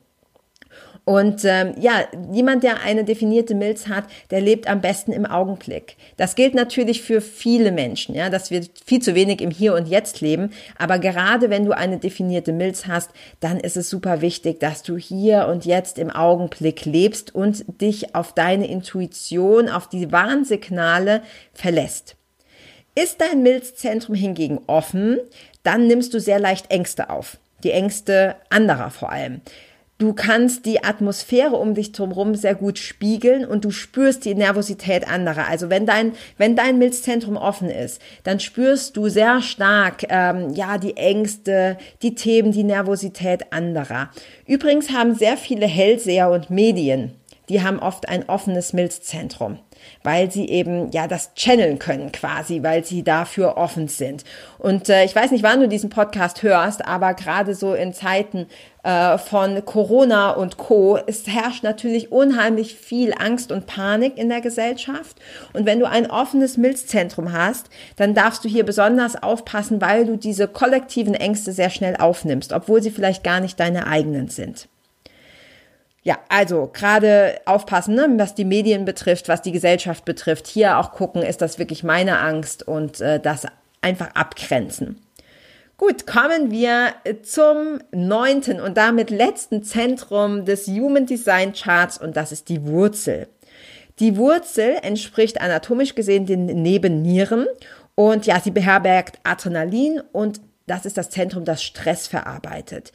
Und 1.05 1.43
ähm, 1.43 1.73
ja, 1.79 2.05
jemand, 2.31 2.63
der 2.63 2.81
eine 2.81 3.03
definierte 3.03 3.55
Milz 3.55 3.87
hat, 3.87 4.05
der 4.31 4.39
lebt 4.39 4.67
am 4.67 4.79
besten 4.79 5.11
im 5.11 5.25
Augenblick. 5.25 5.97
Das 6.15 6.35
gilt 6.35 6.55
natürlich 6.55 7.01
für 7.01 7.19
viele 7.19 7.73
Menschen, 7.73 8.15
ja, 8.15 8.29
dass 8.29 8.51
wir 8.51 8.61
viel 8.85 9.01
zu 9.01 9.13
wenig 9.13 9.41
im 9.41 9.51
Hier 9.51 9.75
und 9.75 9.89
Jetzt 9.89 10.21
leben. 10.21 10.51
Aber 10.77 10.99
gerade 10.99 11.49
wenn 11.49 11.65
du 11.65 11.75
eine 11.75 11.97
definierte 11.97 12.53
Milz 12.53 12.87
hast, 12.87 13.11
dann 13.41 13.59
ist 13.59 13.75
es 13.75 13.89
super 13.89 14.21
wichtig, 14.21 14.61
dass 14.61 14.81
du 14.81 14.95
hier 14.95 15.47
und 15.47 15.65
jetzt 15.65 15.99
im 15.99 16.09
Augenblick 16.09 16.85
lebst 16.85 17.35
und 17.35 17.65
dich 17.81 18.15
auf 18.15 18.33
deine 18.33 18.67
Intuition, 18.67 19.67
auf 19.67 19.89
die 19.89 20.11
Warnsignale 20.11 21.21
verlässt. 21.53 22.15
Ist 22.95 23.19
dein 23.19 23.43
Milzzentrum 23.43 24.15
hingegen 24.15 24.61
offen, 24.67 25.19
dann 25.63 25.87
nimmst 25.87 26.13
du 26.13 26.19
sehr 26.19 26.39
leicht 26.39 26.71
Ängste 26.71 27.09
auf. 27.09 27.37
Die 27.63 27.71
Ängste 27.71 28.35
anderer 28.49 28.89
vor 28.89 29.11
allem. 29.11 29.41
Du 30.03 30.11
kannst 30.11 30.65
die 30.65 30.83
Atmosphäre 30.83 31.55
um 31.55 31.75
dich 31.75 31.93
drumherum 31.93 32.35
sehr 32.35 32.55
gut 32.55 32.77
spiegeln 32.77 33.45
und 33.45 33.63
du 33.63 33.71
spürst 33.71 34.25
die 34.25 34.35
Nervosität 34.35 35.07
anderer. 35.07 35.47
Also 35.47 35.69
wenn 35.69 35.85
dein, 35.85 36.11
wenn 36.37 36.57
dein 36.57 36.77
Milzzentrum 36.77 37.37
offen 37.37 37.69
ist, 37.69 38.01
dann 38.25 38.41
spürst 38.41 38.97
du 38.97 39.07
sehr 39.07 39.41
stark, 39.41 40.03
ähm, 40.09 40.55
ja, 40.55 40.77
die 40.77 40.97
Ängste, 40.97 41.77
die 42.01 42.15
Themen, 42.15 42.51
die 42.51 42.65
Nervosität 42.65 43.53
anderer. 43.53 44.09
Übrigens 44.45 44.91
haben 44.91 45.15
sehr 45.15 45.37
viele 45.37 45.67
Hellseher 45.67 46.29
und 46.31 46.49
Medien, 46.49 47.13
die 47.47 47.63
haben 47.63 47.79
oft 47.79 48.09
ein 48.09 48.27
offenes 48.27 48.73
Milzzentrum. 48.73 49.59
Weil 50.03 50.31
sie 50.31 50.47
eben 50.49 50.91
ja 50.91 51.07
das 51.07 51.33
channeln 51.35 51.79
können 51.79 52.11
quasi, 52.11 52.63
weil 52.63 52.83
sie 52.83 53.03
dafür 53.03 53.57
offen 53.57 53.87
sind. 53.87 54.23
Und 54.57 54.89
äh, 54.89 55.05
ich 55.05 55.15
weiß 55.15 55.31
nicht, 55.31 55.43
wann 55.43 55.59
du 55.59 55.67
diesen 55.67 55.89
Podcast 55.89 56.43
hörst, 56.43 56.85
aber 56.85 57.13
gerade 57.13 57.55
so 57.55 57.73
in 57.73 57.93
Zeiten 57.93 58.47
äh, 58.83 59.17
von 59.17 59.63
Corona 59.65 60.31
und 60.31 60.57
Co. 60.57 60.97
Es 61.07 61.25
herrscht 61.27 61.63
natürlich 61.63 62.11
unheimlich 62.11 62.75
viel 62.75 63.13
Angst 63.17 63.51
und 63.51 63.65
Panik 63.65 64.17
in 64.17 64.29
der 64.29 64.41
Gesellschaft. 64.41 65.17
Und 65.53 65.65
wenn 65.65 65.79
du 65.79 65.87
ein 65.87 66.09
offenes 66.09 66.57
Milzzentrum 66.57 67.31
hast, 67.31 67.69
dann 67.95 68.13
darfst 68.13 68.43
du 68.43 68.49
hier 68.49 68.65
besonders 68.65 69.21
aufpassen, 69.21 69.81
weil 69.81 70.05
du 70.05 70.17
diese 70.17 70.47
kollektiven 70.47 71.15
Ängste 71.15 71.53
sehr 71.53 71.69
schnell 71.69 71.95
aufnimmst, 71.95 72.53
obwohl 72.53 72.83
sie 72.83 72.91
vielleicht 72.91 73.23
gar 73.23 73.39
nicht 73.39 73.59
deine 73.59 73.87
eigenen 73.87 74.27
sind. 74.27 74.67
Ja, 76.03 76.19
also 76.27 76.69
gerade 76.71 77.39
aufpassen, 77.45 77.95
ne, 77.95 78.07
was 78.17 78.35
die 78.35 78.43
Medien 78.43 78.83
betrifft, 78.83 79.29
was 79.29 79.41
die 79.41 79.53
Gesellschaft 79.53 80.03
betrifft. 80.03 80.47
Hier 80.47 80.77
auch 80.77 80.91
gucken, 80.91 81.21
ist 81.21 81.41
das 81.41 81.59
wirklich 81.59 81.83
meine 81.83 82.19
Angst 82.19 82.67
und 82.67 82.99
äh, 82.99 83.21
das 83.21 83.47
einfach 83.81 84.13
abgrenzen. 84.13 84.99
Gut, 85.77 86.05
kommen 86.05 86.51
wir 86.51 86.93
zum 87.23 87.79
neunten 87.91 88.59
und 88.59 88.77
damit 88.77 89.09
letzten 89.09 89.63
Zentrum 89.63 90.45
des 90.45 90.67
Human 90.67 91.05
Design 91.05 91.53
Charts 91.53 91.97
und 91.97 92.15
das 92.15 92.31
ist 92.31 92.49
die 92.49 92.65
Wurzel. 92.65 93.27
Die 93.99 94.17
Wurzel 94.17 94.77
entspricht 94.81 95.41
anatomisch 95.41 95.95
gesehen 95.95 96.25
den 96.25 96.45
Nebennieren 96.45 97.47
und 97.95 98.25
ja, 98.25 98.39
sie 98.39 98.51
beherbergt 98.51 99.19
Adrenalin 99.23 100.01
und 100.11 100.41
das 100.67 100.85
ist 100.85 100.97
das 100.97 101.09
Zentrum, 101.09 101.45
das 101.45 101.63
Stress 101.63 102.07
verarbeitet. 102.07 102.91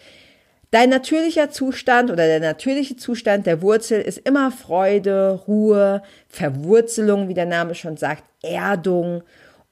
Dein 0.70 0.90
natürlicher 0.90 1.50
Zustand 1.50 2.10
oder 2.10 2.26
der 2.26 2.40
natürliche 2.40 2.96
Zustand 2.96 3.46
der 3.46 3.62
Wurzel 3.62 4.00
ist 4.00 4.18
immer 4.18 4.50
Freude, 4.50 5.40
Ruhe, 5.46 6.02
Verwurzelung, 6.28 7.28
wie 7.28 7.34
der 7.34 7.46
Name 7.46 7.74
schon 7.74 7.96
sagt, 7.96 8.24
Erdung 8.42 9.22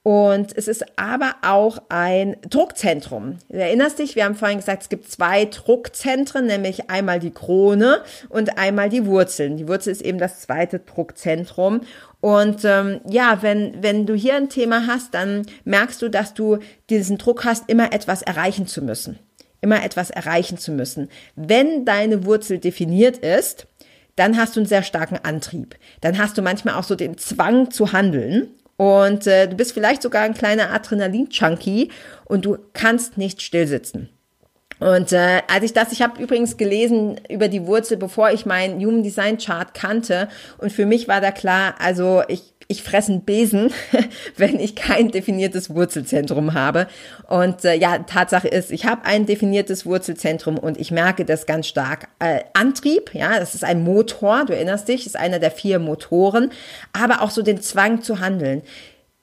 und 0.06 0.56
es 0.56 0.68
ist 0.68 0.84
aber 0.94 1.34
auch 1.42 1.78
ein 1.88 2.36
Druckzentrum. 2.48 3.38
Du 3.48 3.58
erinnerst 3.58 3.98
dich, 3.98 4.14
wir 4.14 4.24
haben 4.24 4.36
vorhin 4.36 4.58
gesagt, 4.58 4.84
es 4.84 4.88
gibt 4.88 5.10
zwei 5.10 5.46
Druckzentren, 5.46 6.46
nämlich 6.46 6.88
einmal 6.90 7.18
die 7.18 7.32
Krone 7.32 8.02
und 8.28 8.56
einmal 8.56 8.88
die 8.88 9.04
Wurzeln. 9.04 9.56
Die 9.56 9.66
Wurzel 9.66 9.90
ist 9.90 10.02
eben 10.02 10.18
das 10.18 10.42
zweite 10.42 10.78
Druckzentrum. 10.78 11.80
Und 12.20 12.64
ähm, 12.64 13.00
ja, 13.10 13.38
wenn, 13.40 13.82
wenn 13.82 14.06
du 14.06 14.14
hier 14.14 14.36
ein 14.36 14.48
Thema 14.48 14.86
hast, 14.86 15.12
dann 15.12 15.44
merkst 15.64 16.00
du, 16.00 16.08
dass 16.08 16.34
du 16.34 16.58
diesen 16.88 17.18
Druck 17.18 17.44
hast, 17.44 17.68
immer 17.68 17.92
etwas 17.92 18.22
erreichen 18.22 18.68
zu 18.68 18.82
müssen. 18.82 19.18
Immer 19.66 19.82
etwas 19.82 20.10
erreichen 20.10 20.58
zu 20.58 20.70
müssen. 20.70 21.08
Wenn 21.34 21.84
deine 21.84 22.24
Wurzel 22.24 22.58
definiert 22.58 23.18
ist, 23.18 23.66
dann 24.14 24.36
hast 24.36 24.54
du 24.54 24.60
einen 24.60 24.68
sehr 24.68 24.84
starken 24.84 25.18
Antrieb. 25.24 25.74
Dann 26.02 26.18
hast 26.18 26.38
du 26.38 26.42
manchmal 26.42 26.74
auch 26.74 26.84
so 26.84 26.94
den 26.94 27.18
Zwang 27.18 27.72
zu 27.72 27.92
handeln 27.92 28.48
und 28.76 29.26
äh, 29.26 29.48
du 29.48 29.56
bist 29.56 29.72
vielleicht 29.72 30.02
sogar 30.02 30.22
ein 30.22 30.34
kleiner 30.34 30.70
Adrenalin-Junkie 30.70 31.90
und 32.26 32.44
du 32.44 32.58
kannst 32.74 33.18
nicht 33.18 33.42
stillsitzen. 33.42 34.08
Und 34.78 35.12
äh, 35.12 35.40
als 35.48 35.64
ich 35.64 35.72
das, 35.72 35.90
ich 35.90 36.00
habe 36.00 36.22
übrigens 36.22 36.56
gelesen 36.56 37.18
über 37.28 37.48
die 37.48 37.66
Wurzel, 37.66 37.96
bevor 37.96 38.30
ich 38.30 38.46
meinen 38.46 38.78
Human 38.78 39.02
Design 39.02 39.38
Chart 39.38 39.74
kannte. 39.74 40.28
Und 40.58 40.70
für 40.70 40.86
mich 40.86 41.08
war 41.08 41.20
da 41.20 41.32
klar, 41.32 41.74
also 41.78 42.22
ich 42.28 42.55
ich 42.68 42.82
fresse 42.82 43.12
einen 43.12 43.22
Besen, 43.22 43.72
wenn 44.36 44.58
ich 44.58 44.74
kein 44.74 45.10
definiertes 45.10 45.70
Wurzelzentrum 45.70 46.54
habe. 46.54 46.88
Und 47.28 47.64
äh, 47.64 47.74
ja, 47.74 47.98
Tatsache 47.98 48.48
ist, 48.48 48.70
ich 48.72 48.86
habe 48.86 49.04
ein 49.04 49.26
definiertes 49.26 49.86
Wurzelzentrum 49.86 50.58
und 50.58 50.78
ich 50.78 50.90
merke 50.90 51.24
das 51.24 51.46
ganz 51.46 51.66
stark. 51.68 52.08
Äh, 52.18 52.40
Antrieb, 52.54 53.14
ja, 53.14 53.38
das 53.38 53.54
ist 53.54 53.64
ein 53.64 53.82
Motor, 53.82 54.44
du 54.46 54.54
erinnerst 54.54 54.88
dich, 54.88 55.06
ist 55.06 55.16
einer 55.16 55.38
der 55.38 55.50
vier 55.50 55.78
Motoren, 55.78 56.50
aber 56.92 57.22
auch 57.22 57.30
so 57.30 57.42
den 57.42 57.60
Zwang 57.60 58.02
zu 58.02 58.20
handeln. 58.20 58.62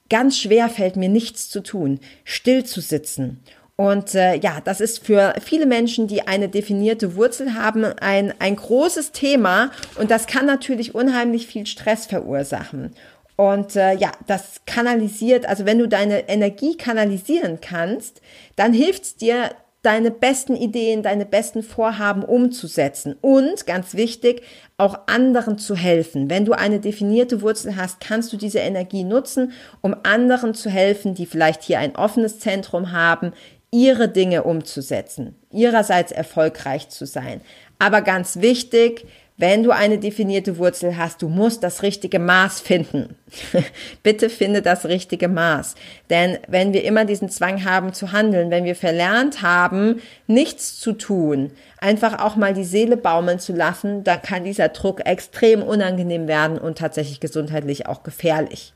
Ganz 0.09 0.37
schwer 0.37 0.69
fällt 0.69 0.95
mir 0.95 1.09
nichts 1.09 1.49
zu 1.49 1.61
tun, 1.61 1.99
still 2.23 2.63
zu 2.63 2.81
sitzen. 2.81 3.41
Und 3.75 4.13
äh, 4.13 4.35
ja, 4.35 4.61
das 4.63 4.79
ist 4.81 5.03
für 5.03 5.33
viele 5.43 5.65
Menschen, 5.65 6.07
die 6.07 6.27
eine 6.27 6.47
definierte 6.47 7.15
Wurzel 7.15 7.55
haben, 7.55 7.83
ein, 7.85 8.31
ein 8.37 8.55
großes 8.55 9.11
Thema 9.11 9.71
und 9.95 10.11
das 10.11 10.27
kann 10.27 10.45
natürlich 10.45 10.93
unheimlich 10.93 11.47
viel 11.47 11.65
Stress 11.65 12.05
verursachen. 12.05 12.91
Und 13.35 13.75
äh, 13.75 13.95
ja, 13.95 14.11
das 14.27 14.61
kanalisiert, 14.65 15.47
also 15.47 15.65
wenn 15.65 15.79
du 15.79 15.87
deine 15.87 16.29
Energie 16.29 16.77
kanalisieren 16.77 17.59
kannst, 17.61 18.21
dann 18.55 18.73
hilft 18.73 19.03
es 19.03 19.15
dir, 19.15 19.51
deine 19.83 20.11
besten 20.11 20.55
Ideen, 20.55 21.03
deine 21.03 21.25
besten 21.25 21.61
Vorhaben 21.61 22.23
umzusetzen 22.23 23.17
und 23.21 23.65
ganz 23.67 23.93
wichtig, 23.95 24.41
auch 24.77 24.97
anderen 25.07 25.57
zu 25.57 25.75
helfen. 25.75 26.29
Wenn 26.29 26.45
du 26.45 26.53
eine 26.53 26.79
definierte 26.79 27.41
Wurzel 27.41 27.75
hast, 27.75 27.99
kannst 27.99 28.31
du 28.31 28.37
diese 28.37 28.59
Energie 28.59 29.03
nutzen, 29.03 29.51
um 29.81 29.93
anderen 30.03 30.53
zu 30.53 30.69
helfen, 30.69 31.15
die 31.15 31.25
vielleicht 31.25 31.63
hier 31.63 31.79
ein 31.79 31.97
offenes 31.97 32.39
Zentrum 32.39 32.93
haben, 32.93 33.33
ihre 33.71 34.07
Dinge 34.07 34.43
umzusetzen, 34.43 35.35
ihrerseits 35.51 36.13
erfolgreich 36.13 36.87
zu 36.87 37.05
sein. 37.05 37.41
Aber 37.77 38.01
ganz 38.01 38.39
wichtig, 38.39 39.05
wenn 39.37 39.63
du 39.63 39.71
eine 39.71 39.97
definierte 39.97 40.59
Wurzel 40.59 40.95
hast, 40.95 41.23
du 41.23 41.27
musst 41.27 41.63
das 41.63 41.81
richtige 41.81 42.19
Maß 42.19 42.61
finden. 42.61 43.15
Bitte 44.03 44.29
finde 44.29 44.61
das 44.61 44.85
richtige 44.85 45.27
Maß. 45.27 45.73
Denn 46.11 46.37
wenn 46.47 46.71
wir 46.71 46.83
immer 46.83 47.03
diesen 47.05 47.29
Zwang 47.29 47.65
haben 47.65 47.93
zu 47.93 48.11
handeln, 48.11 48.51
wenn 48.51 48.63
wir 48.63 48.75
verlernt 48.75 49.41
haben, 49.41 50.01
nichts 50.27 50.79
zu 50.79 50.93
tun, 50.93 51.51
einfach 51.79 52.19
auch 52.23 52.35
mal 52.35 52.53
die 52.53 52.63
Seele 52.63 52.95
baumeln 52.95 53.39
zu 53.39 53.53
lassen, 53.53 54.03
dann 54.03 54.21
kann 54.21 54.43
dieser 54.43 54.69
Druck 54.69 55.03
extrem 55.05 55.63
unangenehm 55.63 56.27
werden 56.27 56.59
und 56.59 56.77
tatsächlich 56.77 57.19
gesundheitlich 57.19 57.87
auch 57.87 58.03
gefährlich. 58.03 58.73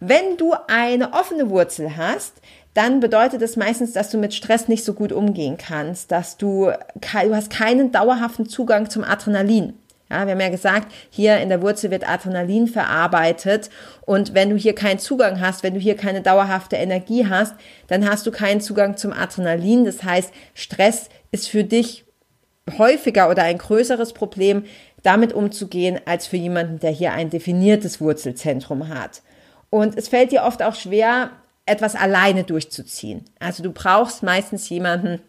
Wenn 0.00 0.38
du 0.38 0.54
eine 0.66 1.12
offene 1.12 1.50
Wurzel 1.50 1.96
hast, 1.96 2.34
dann 2.74 3.00
bedeutet 3.00 3.40
es 3.40 3.56
meistens, 3.56 3.92
dass 3.92 4.10
du 4.10 4.18
mit 4.18 4.34
Stress 4.34 4.68
nicht 4.68 4.84
so 4.84 4.94
gut 4.94 5.12
umgehen 5.12 5.56
kannst, 5.56 6.10
dass 6.10 6.36
du, 6.36 6.70
du 7.00 7.34
hast 7.34 7.50
keinen 7.50 7.92
dauerhaften 7.92 8.46
Zugang 8.46 8.90
zum 8.90 9.04
Adrenalin. 9.04 9.74
Ja, 10.10 10.26
wir 10.26 10.32
haben 10.32 10.40
ja 10.40 10.50
gesagt, 10.50 10.92
hier 11.08 11.38
in 11.38 11.48
der 11.48 11.62
Wurzel 11.62 11.90
wird 11.90 12.08
Adrenalin 12.08 12.66
verarbeitet 12.66 13.70
und 14.02 14.34
wenn 14.34 14.50
du 14.50 14.56
hier 14.56 14.74
keinen 14.74 14.98
Zugang 14.98 15.40
hast, 15.40 15.62
wenn 15.62 15.74
du 15.74 15.80
hier 15.80 15.96
keine 15.96 16.20
dauerhafte 16.20 16.76
Energie 16.76 17.26
hast, 17.26 17.54
dann 17.86 18.08
hast 18.08 18.26
du 18.26 18.30
keinen 18.30 18.60
Zugang 18.60 18.96
zum 18.96 19.12
Adrenalin. 19.12 19.84
Das 19.84 20.02
heißt, 20.02 20.30
Stress 20.52 21.08
ist 21.32 21.48
für 21.48 21.64
dich 21.64 22.04
häufiger 22.78 23.30
oder 23.30 23.44
ein 23.44 23.58
größeres 23.58 24.12
Problem, 24.12 24.64
damit 25.02 25.32
umzugehen, 25.32 26.00
als 26.04 26.26
für 26.26 26.36
jemanden, 26.36 26.80
der 26.80 26.90
hier 26.90 27.12
ein 27.12 27.30
definiertes 27.30 28.00
Wurzelzentrum 28.00 28.88
hat. 28.88 29.22
Und 29.70 29.96
es 29.96 30.08
fällt 30.08 30.32
dir 30.32 30.44
oft 30.44 30.62
auch 30.62 30.74
schwer, 30.74 31.30
etwas 31.66 31.94
alleine 31.94 32.44
durchzuziehen. 32.44 33.24
Also 33.38 33.62
du 33.62 33.72
brauchst 33.72 34.22
meistens 34.22 34.68
jemanden, 34.68 35.20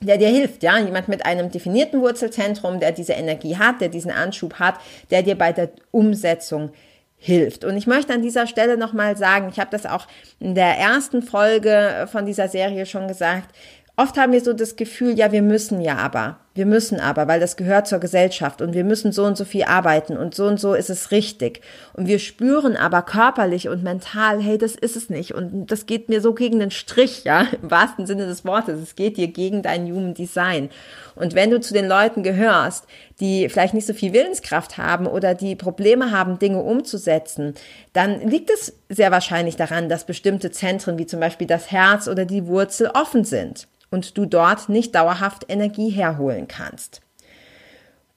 der 0.00 0.18
dir 0.18 0.28
hilft, 0.28 0.62
ja, 0.62 0.78
jemand 0.78 1.08
mit 1.08 1.24
einem 1.24 1.50
definierten 1.50 2.00
Wurzelzentrum, 2.00 2.80
der 2.80 2.92
diese 2.92 3.12
Energie 3.12 3.56
hat, 3.56 3.80
der 3.80 3.88
diesen 3.88 4.10
Anschub 4.10 4.54
hat, 4.54 4.76
der 5.10 5.22
dir 5.22 5.36
bei 5.36 5.52
der 5.52 5.70
Umsetzung 5.90 6.70
hilft. 7.16 7.64
Und 7.64 7.76
ich 7.76 7.86
möchte 7.86 8.12
an 8.12 8.22
dieser 8.22 8.46
Stelle 8.46 8.76
nochmal 8.76 9.16
sagen, 9.16 9.48
ich 9.50 9.60
habe 9.60 9.70
das 9.70 9.86
auch 9.86 10.08
in 10.40 10.54
der 10.54 10.76
ersten 10.78 11.22
Folge 11.22 12.08
von 12.10 12.26
dieser 12.26 12.48
Serie 12.48 12.84
schon 12.84 13.06
gesagt, 13.06 13.54
oft 13.96 14.16
haben 14.18 14.32
wir 14.32 14.40
so 14.40 14.52
das 14.52 14.74
Gefühl, 14.74 15.16
ja, 15.16 15.30
wir 15.30 15.42
müssen 15.42 15.80
ja 15.80 15.96
aber. 15.98 16.40
Wir 16.54 16.66
müssen 16.66 17.00
aber, 17.00 17.28
weil 17.28 17.40
das 17.40 17.56
gehört 17.56 17.86
zur 17.86 17.98
Gesellschaft 17.98 18.60
und 18.60 18.74
wir 18.74 18.84
müssen 18.84 19.10
so 19.10 19.24
und 19.24 19.38
so 19.38 19.46
viel 19.46 19.64
arbeiten 19.64 20.18
und 20.18 20.34
so 20.34 20.46
und 20.46 20.60
so 20.60 20.74
ist 20.74 20.90
es 20.90 21.10
richtig. 21.10 21.62
Und 21.94 22.06
wir 22.06 22.18
spüren 22.18 22.76
aber 22.76 23.00
körperlich 23.00 23.70
und 23.70 23.82
mental, 23.82 24.42
hey, 24.42 24.58
das 24.58 24.74
ist 24.74 24.94
es 24.94 25.08
nicht 25.08 25.32
und 25.32 25.72
das 25.72 25.86
geht 25.86 26.10
mir 26.10 26.20
so 26.20 26.34
gegen 26.34 26.58
den 26.58 26.70
Strich, 26.70 27.24
ja, 27.24 27.46
im 27.62 27.70
wahrsten 27.70 28.06
Sinne 28.06 28.26
des 28.26 28.44
Wortes. 28.44 28.80
Es 28.82 28.96
geht 28.96 29.16
dir 29.16 29.28
gegen 29.28 29.62
dein 29.62 29.86
Human 29.86 30.12
Design. 30.12 30.68
Und 31.14 31.34
wenn 31.34 31.50
du 31.50 31.58
zu 31.58 31.72
den 31.72 31.88
Leuten 31.88 32.22
gehörst, 32.22 32.84
die 33.18 33.48
vielleicht 33.48 33.72
nicht 33.72 33.86
so 33.86 33.94
viel 33.94 34.12
Willenskraft 34.12 34.76
haben 34.76 35.06
oder 35.06 35.34
die 35.34 35.56
Probleme 35.56 36.10
haben, 36.10 36.38
Dinge 36.38 36.60
umzusetzen, 36.60 37.54
dann 37.94 38.28
liegt 38.28 38.50
es 38.50 38.74
sehr 38.90 39.10
wahrscheinlich 39.10 39.56
daran, 39.56 39.88
dass 39.88 40.04
bestimmte 40.04 40.50
Zentren 40.50 40.98
wie 40.98 41.06
zum 41.06 41.20
Beispiel 41.20 41.46
das 41.46 41.70
Herz 41.70 42.08
oder 42.08 42.26
die 42.26 42.46
Wurzel 42.46 42.90
offen 42.92 43.24
sind 43.24 43.68
und 43.92 44.18
du 44.18 44.26
dort 44.26 44.68
nicht 44.68 44.94
dauerhaft 44.94 45.44
Energie 45.48 45.90
herholen 45.90 46.41
kannst. 46.48 47.00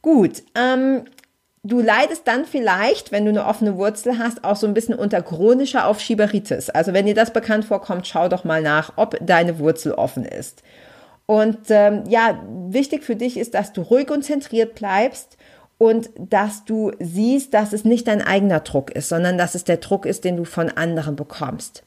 Gut, 0.02 0.44
ähm, 0.56 1.06
du 1.64 1.82
leidest 1.82 2.28
dann 2.28 2.46
vielleicht, 2.46 3.12
wenn 3.12 3.26
du 3.26 3.32
eine 3.32 3.46
offene 3.46 3.76
Wurzel 3.76 4.20
hast, 4.20 4.44
auch 4.44 4.56
so 4.56 4.68
ein 4.68 4.74
bisschen 4.74 4.96
unter 4.96 5.22
chronischer 5.22 5.88
Aufschieberitis. 5.88 6.70
Also 6.70 6.94
wenn 6.94 7.08
dir 7.08 7.16
das 7.16 7.34
bekannt 7.34 7.66
vorkommt, 7.66 8.08
schau 8.08 8.30
doch 8.30 8.44
mal 8.44 8.62
nach, 8.62 8.94
ob 8.98 9.18
deine 9.26 9.60
Wurzel 9.60 9.94
offen 9.94 10.26
ist. 10.26 10.62
Und 11.26 11.58
ähm, 11.70 12.04
ja, 12.08 12.40
wichtig 12.70 13.04
für 13.04 13.16
dich 13.16 13.38
ist, 13.38 13.56
dass 13.56 13.74
du 13.74 13.82
ruhig 13.82 14.12
und 14.12 14.24
zentriert 14.24 14.76
bleibst 14.76 15.38
und 15.78 16.10
dass 16.18 16.66
du 16.66 16.92
siehst, 17.00 17.54
dass 17.54 17.74
es 17.74 17.84
nicht 17.84 18.08
dein 18.08 18.22
eigener 18.22 18.60
Druck 18.60 18.92
ist, 18.92 19.10
sondern 19.10 19.38
dass 19.38 19.56
es 19.56 19.64
der 19.64 19.78
Druck 19.78 20.06
ist, 20.06 20.24
den 20.24 20.38
du 20.38 20.46
von 20.46 20.70
anderen 20.70 21.16
bekommst. 21.16 21.84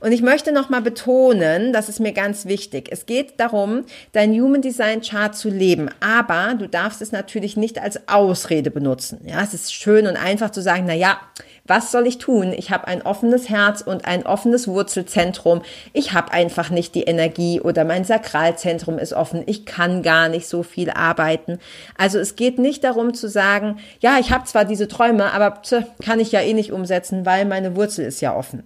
Und 0.00 0.12
ich 0.12 0.22
möchte 0.22 0.50
nochmal 0.50 0.80
betonen, 0.80 1.72
das 1.72 1.88
ist 1.88 2.00
mir 2.00 2.12
ganz 2.12 2.46
wichtig. 2.46 2.88
Es 2.90 3.04
geht 3.06 3.38
darum, 3.38 3.84
dein 4.12 4.32
Human 4.32 4.62
Design 4.62 5.02
Chart 5.02 5.36
zu 5.36 5.50
leben. 5.50 5.90
Aber 6.00 6.54
du 6.54 6.68
darfst 6.68 7.02
es 7.02 7.12
natürlich 7.12 7.56
nicht 7.56 7.80
als 7.80 8.08
Ausrede 8.08 8.70
benutzen. 8.70 9.20
Ja, 9.26 9.42
es 9.42 9.52
ist 9.52 9.74
schön 9.74 10.06
und 10.06 10.16
einfach 10.16 10.50
zu 10.50 10.62
sagen, 10.62 10.84
na 10.86 10.94
ja, 10.94 11.18
was 11.66 11.92
soll 11.92 12.06
ich 12.06 12.18
tun? 12.18 12.52
Ich 12.56 12.70
habe 12.70 12.88
ein 12.88 13.02
offenes 13.02 13.48
Herz 13.48 13.82
und 13.82 14.04
ein 14.04 14.26
offenes 14.26 14.66
Wurzelzentrum. 14.66 15.62
Ich 15.92 16.12
habe 16.12 16.32
einfach 16.32 16.70
nicht 16.70 16.94
die 16.94 17.04
Energie 17.04 17.60
oder 17.60 17.84
mein 17.84 18.04
Sakralzentrum 18.04 18.98
ist 18.98 19.12
offen. 19.12 19.44
Ich 19.46 19.66
kann 19.66 20.02
gar 20.02 20.28
nicht 20.28 20.48
so 20.48 20.62
viel 20.62 20.90
arbeiten. 20.90 21.58
Also 21.96 22.18
es 22.18 22.34
geht 22.34 22.58
nicht 22.58 22.82
darum 22.82 23.14
zu 23.14 23.28
sagen, 23.28 23.78
ja, 24.00 24.18
ich 24.18 24.32
habe 24.32 24.44
zwar 24.44 24.64
diese 24.64 24.88
Träume, 24.88 25.32
aber 25.32 25.62
tch, 25.62 25.84
kann 26.04 26.18
ich 26.20 26.32
ja 26.32 26.40
eh 26.40 26.54
nicht 26.54 26.72
umsetzen, 26.72 27.24
weil 27.26 27.44
meine 27.44 27.76
Wurzel 27.76 28.06
ist 28.06 28.20
ja 28.20 28.34
offen. 28.34 28.64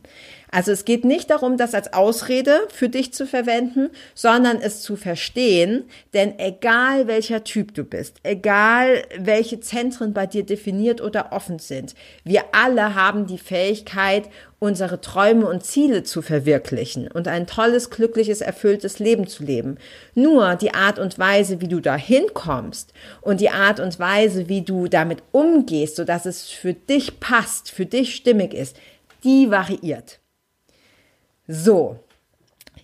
Also 0.54 0.70
es 0.70 0.84
geht 0.84 1.04
nicht 1.04 1.30
darum, 1.30 1.56
das 1.56 1.74
als 1.74 1.92
Ausrede 1.94 2.68
für 2.72 2.88
dich 2.88 3.12
zu 3.12 3.26
verwenden, 3.26 3.90
sondern 4.14 4.60
es 4.60 4.82
zu 4.82 4.94
verstehen, 4.94 5.82
denn 6.12 6.38
egal 6.38 7.08
welcher 7.08 7.42
Typ 7.42 7.74
du 7.74 7.82
bist, 7.82 8.18
egal 8.22 9.02
welche 9.18 9.58
Zentren 9.58 10.12
bei 10.12 10.28
dir 10.28 10.46
definiert 10.46 11.00
oder 11.00 11.32
offen 11.32 11.58
sind, 11.58 11.96
wir 12.22 12.44
alle 12.52 12.94
haben 12.94 13.26
die 13.26 13.38
Fähigkeit, 13.38 14.28
unsere 14.60 15.00
Träume 15.00 15.48
und 15.48 15.64
Ziele 15.64 16.04
zu 16.04 16.22
verwirklichen 16.22 17.10
und 17.10 17.26
ein 17.26 17.48
tolles, 17.48 17.90
glückliches, 17.90 18.40
erfülltes 18.40 19.00
Leben 19.00 19.26
zu 19.26 19.42
leben. 19.42 19.76
Nur 20.14 20.54
die 20.54 20.72
Art 20.72 21.00
und 21.00 21.18
Weise, 21.18 21.60
wie 21.60 21.68
du 21.68 21.80
dahin 21.80 22.26
kommst 22.32 22.92
und 23.22 23.40
die 23.40 23.50
Art 23.50 23.80
und 23.80 23.98
Weise, 23.98 24.48
wie 24.48 24.62
du 24.62 24.86
damit 24.86 25.24
umgehst, 25.32 25.96
sodass 25.96 26.26
es 26.26 26.48
für 26.48 26.74
dich 26.74 27.18
passt, 27.18 27.72
für 27.72 27.86
dich 27.86 28.14
stimmig 28.14 28.54
ist, 28.54 28.76
die 29.24 29.50
variiert. 29.50 30.20
So. 31.46 31.98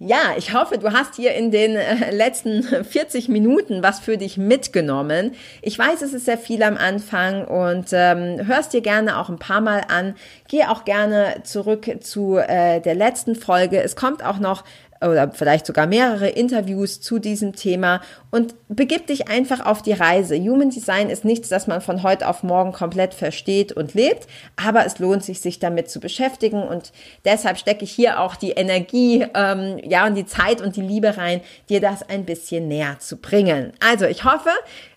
Ja, 0.02 0.34
ich 0.38 0.54
hoffe, 0.54 0.78
du 0.78 0.92
hast 0.92 1.16
hier 1.16 1.34
in 1.34 1.50
den 1.50 1.76
äh, 1.76 2.10
letzten 2.10 2.62
40 2.84 3.28
Minuten 3.28 3.82
was 3.82 4.00
für 4.00 4.16
dich 4.16 4.38
mitgenommen. 4.38 5.34
Ich 5.60 5.78
weiß, 5.78 6.00
es 6.00 6.14
ist 6.14 6.24
sehr 6.24 6.38
viel 6.38 6.62
am 6.62 6.78
Anfang 6.78 7.44
und 7.46 7.88
ähm, 7.92 8.46
hörst 8.46 8.72
dir 8.72 8.80
gerne 8.80 9.18
auch 9.18 9.28
ein 9.28 9.38
paar 9.38 9.60
Mal 9.60 9.82
an. 9.88 10.14
Geh 10.48 10.64
auch 10.64 10.86
gerne 10.86 11.42
zurück 11.44 11.86
zu 12.00 12.38
äh, 12.38 12.80
der 12.80 12.94
letzten 12.94 13.34
Folge. 13.34 13.82
Es 13.82 13.94
kommt 13.94 14.24
auch 14.24 14.38
noch 14.38 14.64
oder 15.00 15.30
vielleicht 15.32 15.66
sogar 15.66 15.86
mehrere 15.86 16.28
Interviews 16.28 17.00
zu 17.00 17.18
diesem 17.18 17.54
Thema 17.54 18.00
und 18.30 18.54
begib 18.68 19.06
dich 19.06 19.28
einfach 19.28 19.64
auf 19.64 19.82
die 19.82 19.92
Reise. 19.92 20.36
Human 20.36 20.70
Design 20.70 21.10
ist 21.10 21.24
nichts, 21.24 21.48
das 21.48 21.66
man 21.66 21.80
von 21.80 22.02
heute 22.02 22.28
auf 22.28 22.42
morgen 22.42 22.72
komplett 22.72 23.14
versteht 23.14 23.72
und 23.72 23.94
lebt, 23.94 24.26
aber 24.56 24.84
es 24.84 24.98
lohnt 24.98 25.24
sich, 25.24 25.40
sich 25.40 25.58
damit 25.58 25.90
zu 25.90 26.00
beschäftigen 26.00 26.62
und 26.62 26.92
deshalb 27.24 27.58
stecke 27.58 27.84
ich 27.84 27.92
hier 27.92 28.20
auch 28.20 28.36
die 28.36 28.52
Energie, 28.52 29.26
ähm, 29.34 29.78
ja 29.82 30.06
und 30.06 30.14
die 30.14 30.26
Zeit 30.26 30.60
und 30.60 30.76
die 30.76 30.82
Liebe 30.82 31.16
rein, 31.16 31.40
dir 31.68 31.80
das 31.80 32.08
ein 32.08 32.24
bisschen 32.24 32.68
näher 32.68 32.96
zu 32.98 33.16
bringen. 33.16 33.72
Also 33.80 34.04
ich 34.04 34.24
hoffe, 34.24 34.50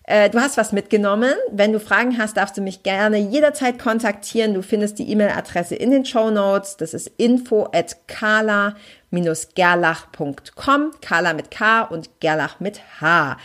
äh, 0.06 0.28
du 0.28 0.38
hast 0.38 0.58
was 0.58 0.72
mitgenommen. 0.72 1.32
Wenn 1.50 1.72
du 1.72 1.80
Fragen 1.80 2.18
hast, 2.18 2.36
darfst 2.36 2.56
du 2.58 2.60
mich 2.60 2.82
gerne 2.82 3.18
jederzeit 3.18 3.78
kontaktieren. 3.78 4.52
Du 4.52 4.62
findest 4.62 4.98
die 4.98 5.10
E-Mail-Adresse 5.10 5.74
in 5.74 5.90
den 5.90 6.04
Show 6.04 6.30
Notes. 6.30 6.76
Das 6.76 6.92
ist 6.92 7.10
info 7.16 7.68
at 7.72 8.06
kala 8.06 8.76
gerlach.com. 9.54 10.90
Carla 11.00 11.34
mit 11.34 11.50
K 11.50 11.82
und 11.82 12.20
Gerlach 12.20 12.60
mit 12.60 12.80
H. 13.00 13.36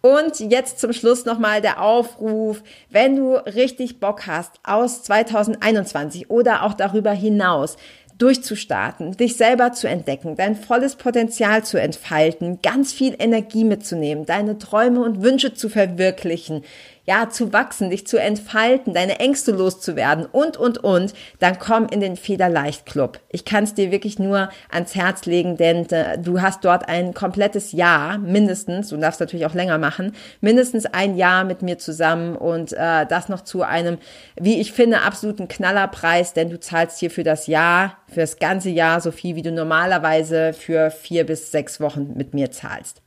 Und 0.00 0.38
jetzt 0.38 0.78
zum 0.78 0.92
Schluss 0.92 1.24
nochmal 1.24 1.60
der 1.60 1.82
Aufruf, 1.82 2.62
wenn 2.90 3.16
du 3.16 3.34
richtig 3.34 3.98
Bock 3.98 4.26
hast 4.26 4.52
aus 4.62 5.02
2021 5.02 6.30
oder 6.30 6.62
auch 6.62 6.74
darüber 6.74 7.10
hinaus 7.10 7.76
durchzustarten, 8.18 9.16
dich 9.16 9.36
selber 9.36 9.72
zu 9.72 9.88
entdecken, 9.88 10.36
dein 10.36 10.56
volles 10.56 10.96
Potenzial 10.96 11.64
zu 11.64 11.78
entfalten, 11.80 12.60
ganz 12.62 12.92
viel 12.92 13.14
Energie 13.18 13.64
mitzunehmen, 13.64 14.24
deine 14.24 14.58
Träume 14.58 15.02
und 15.02 15.22
Wünsche 15.22 15.54
zu 15.54 15.68
verwirklichen, 15.68 16.62
ja, 17.06 17.30
zu 17.30 17.52
wachsen, 17.52 17.90
dich 17.90 18.06
zu 18.06 18.18
entfalten, 18.18 18.92
deine 18.92 19.20
Ängste 19.20 19.52
loszuwerden 19.52 20.26
und, 20.26 20.56
und, 20.56 20.78
und, 20.78 21.14
dann 21.38 21.58
komm 21.58 21.86
in 21.86 22.00
den 22.00 22.16
Federleicht 22.16 22.84
Club. 22.84 23.20
Ich 23.30 23.44
kann 23.44 23.64
es 23.64 23.74
dir 23.74 23.92
wirklich 23.92 24.18
nur 24.18 24.50
ans 24.70 24.94
Herz 24.96 25.24
legen, 25.24 25.56
denn 25.56 25.88
äh, 25.90 26.18
du 26.18 26.42
hast 26.42 26.64
dort 26.64 26.88
ein 26.88 27.14
komplettes 27.14 27.72
Jahr, 27.72 28.18
mindestens, 28.18 28.88
du 28.88 28.96
darfst 28.96 29.20
natürlich 29.20 29.46
auch 29.46 29.54
länger 29.54 29.78
machen, 29.78 30.14
mindestens 30.40 30.86
ein 30.86 31.16
Jahr 31.16 31.44
mit 31.44 31.62
mir 31.62 31.78
zusammen 31.78 32.36
und 32.36 32.72
äh, 32.72 33.06
das 33.06 33.28
noch 33.28 33.42
zu 33.42 33.62
einem, 33.62 33.98
wie 34.34 34.60
ich 34.60 34.72
finde, 34.72 35.02
absoluten 35.02 35.46
Knallerpreis, 35.46 36.32
denn 36.32 36.50
du 36.50 36.58
zahlst 36.58 36.98
hier 36.98 37.10
für 37.10 37.24
das 37.24 37.46
Jahr, 37.46 37.98
für 38.08 38.20
das 38.20 38.38
ganze 38.38 38.70
Jahr 38.70 39.00
so 39.00 39.12
viel, 39.12 39.36
wie 39.36 39.42
du 39.42 39.52
normalerweise 39.52 40.52
für 40.52 40.90
vier 40.90 41.24
bis 41.24 41.52
sechs 41.52 41.80
Wochen 41.80 42.14
mit 42.16 42.34
mir 42.34 42.50
zahlst. 42.50 43.00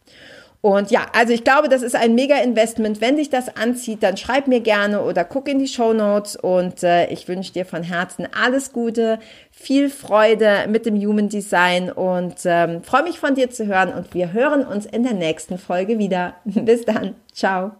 Und 0.61 0.91
ja, 0.91 1.05
also 1.13 1.31
ich 1.31 1.45
glaube, 1.45 1.69
das 1.69 1.81
ist 1.81 1.95
ein 1.95 2.15
mega 2.15 2.35
Investment. 2.35 2.99
Wenn 2.99 3.15
dich 3.15 3.29
das 3.29 3.55
anzieht, 3.55 4.03
dann 4.03 4.17
schreib 4.17 4.47
mir 4.47 4.59
gerne 4.59 5.01
oder 5.01 5.23
guck 5.23 5.47
in 5.47 5.57
die 5.57 5.67
Show 5.67 5.93
Notes 5.93 6.35
und 6.35 6.83
äh, 6.83 7.07
ich 7.07 7.29
wünsche 7.29 7.53
dir 7.53 7.65
von 7.65 7.81
Herzen 7.81 8.27
alles 8.33 8.73
Gute, 8.73 9.19
viel 9.51 9.89
Freude 9.89 10.65
mit 10.67 10.85
dem 10.85 10.97
Human 10.97 11.29
Design 11.29 11.89
und 11.89 12.35
ähm, 12.43 12.83
freue 12.83 13.03
mich 13.03 13.19
von 13.19 13.35
dir 13.35 13.49
zu 13.49 13.67
hören 13.67 13.93
und 13.93 14.13
wir 14.13 14.33
hören 14.33 14.65
uns 14.65 14.85
in 14.85 15.03
der 15.03 15.13
nächsten 15.13 15.57
Folge 15.57 15.97
wieder. 15.97 16.35
Bis 16.43 16.83
dann. 16.83 17.15
Ciao. 17.33 17.71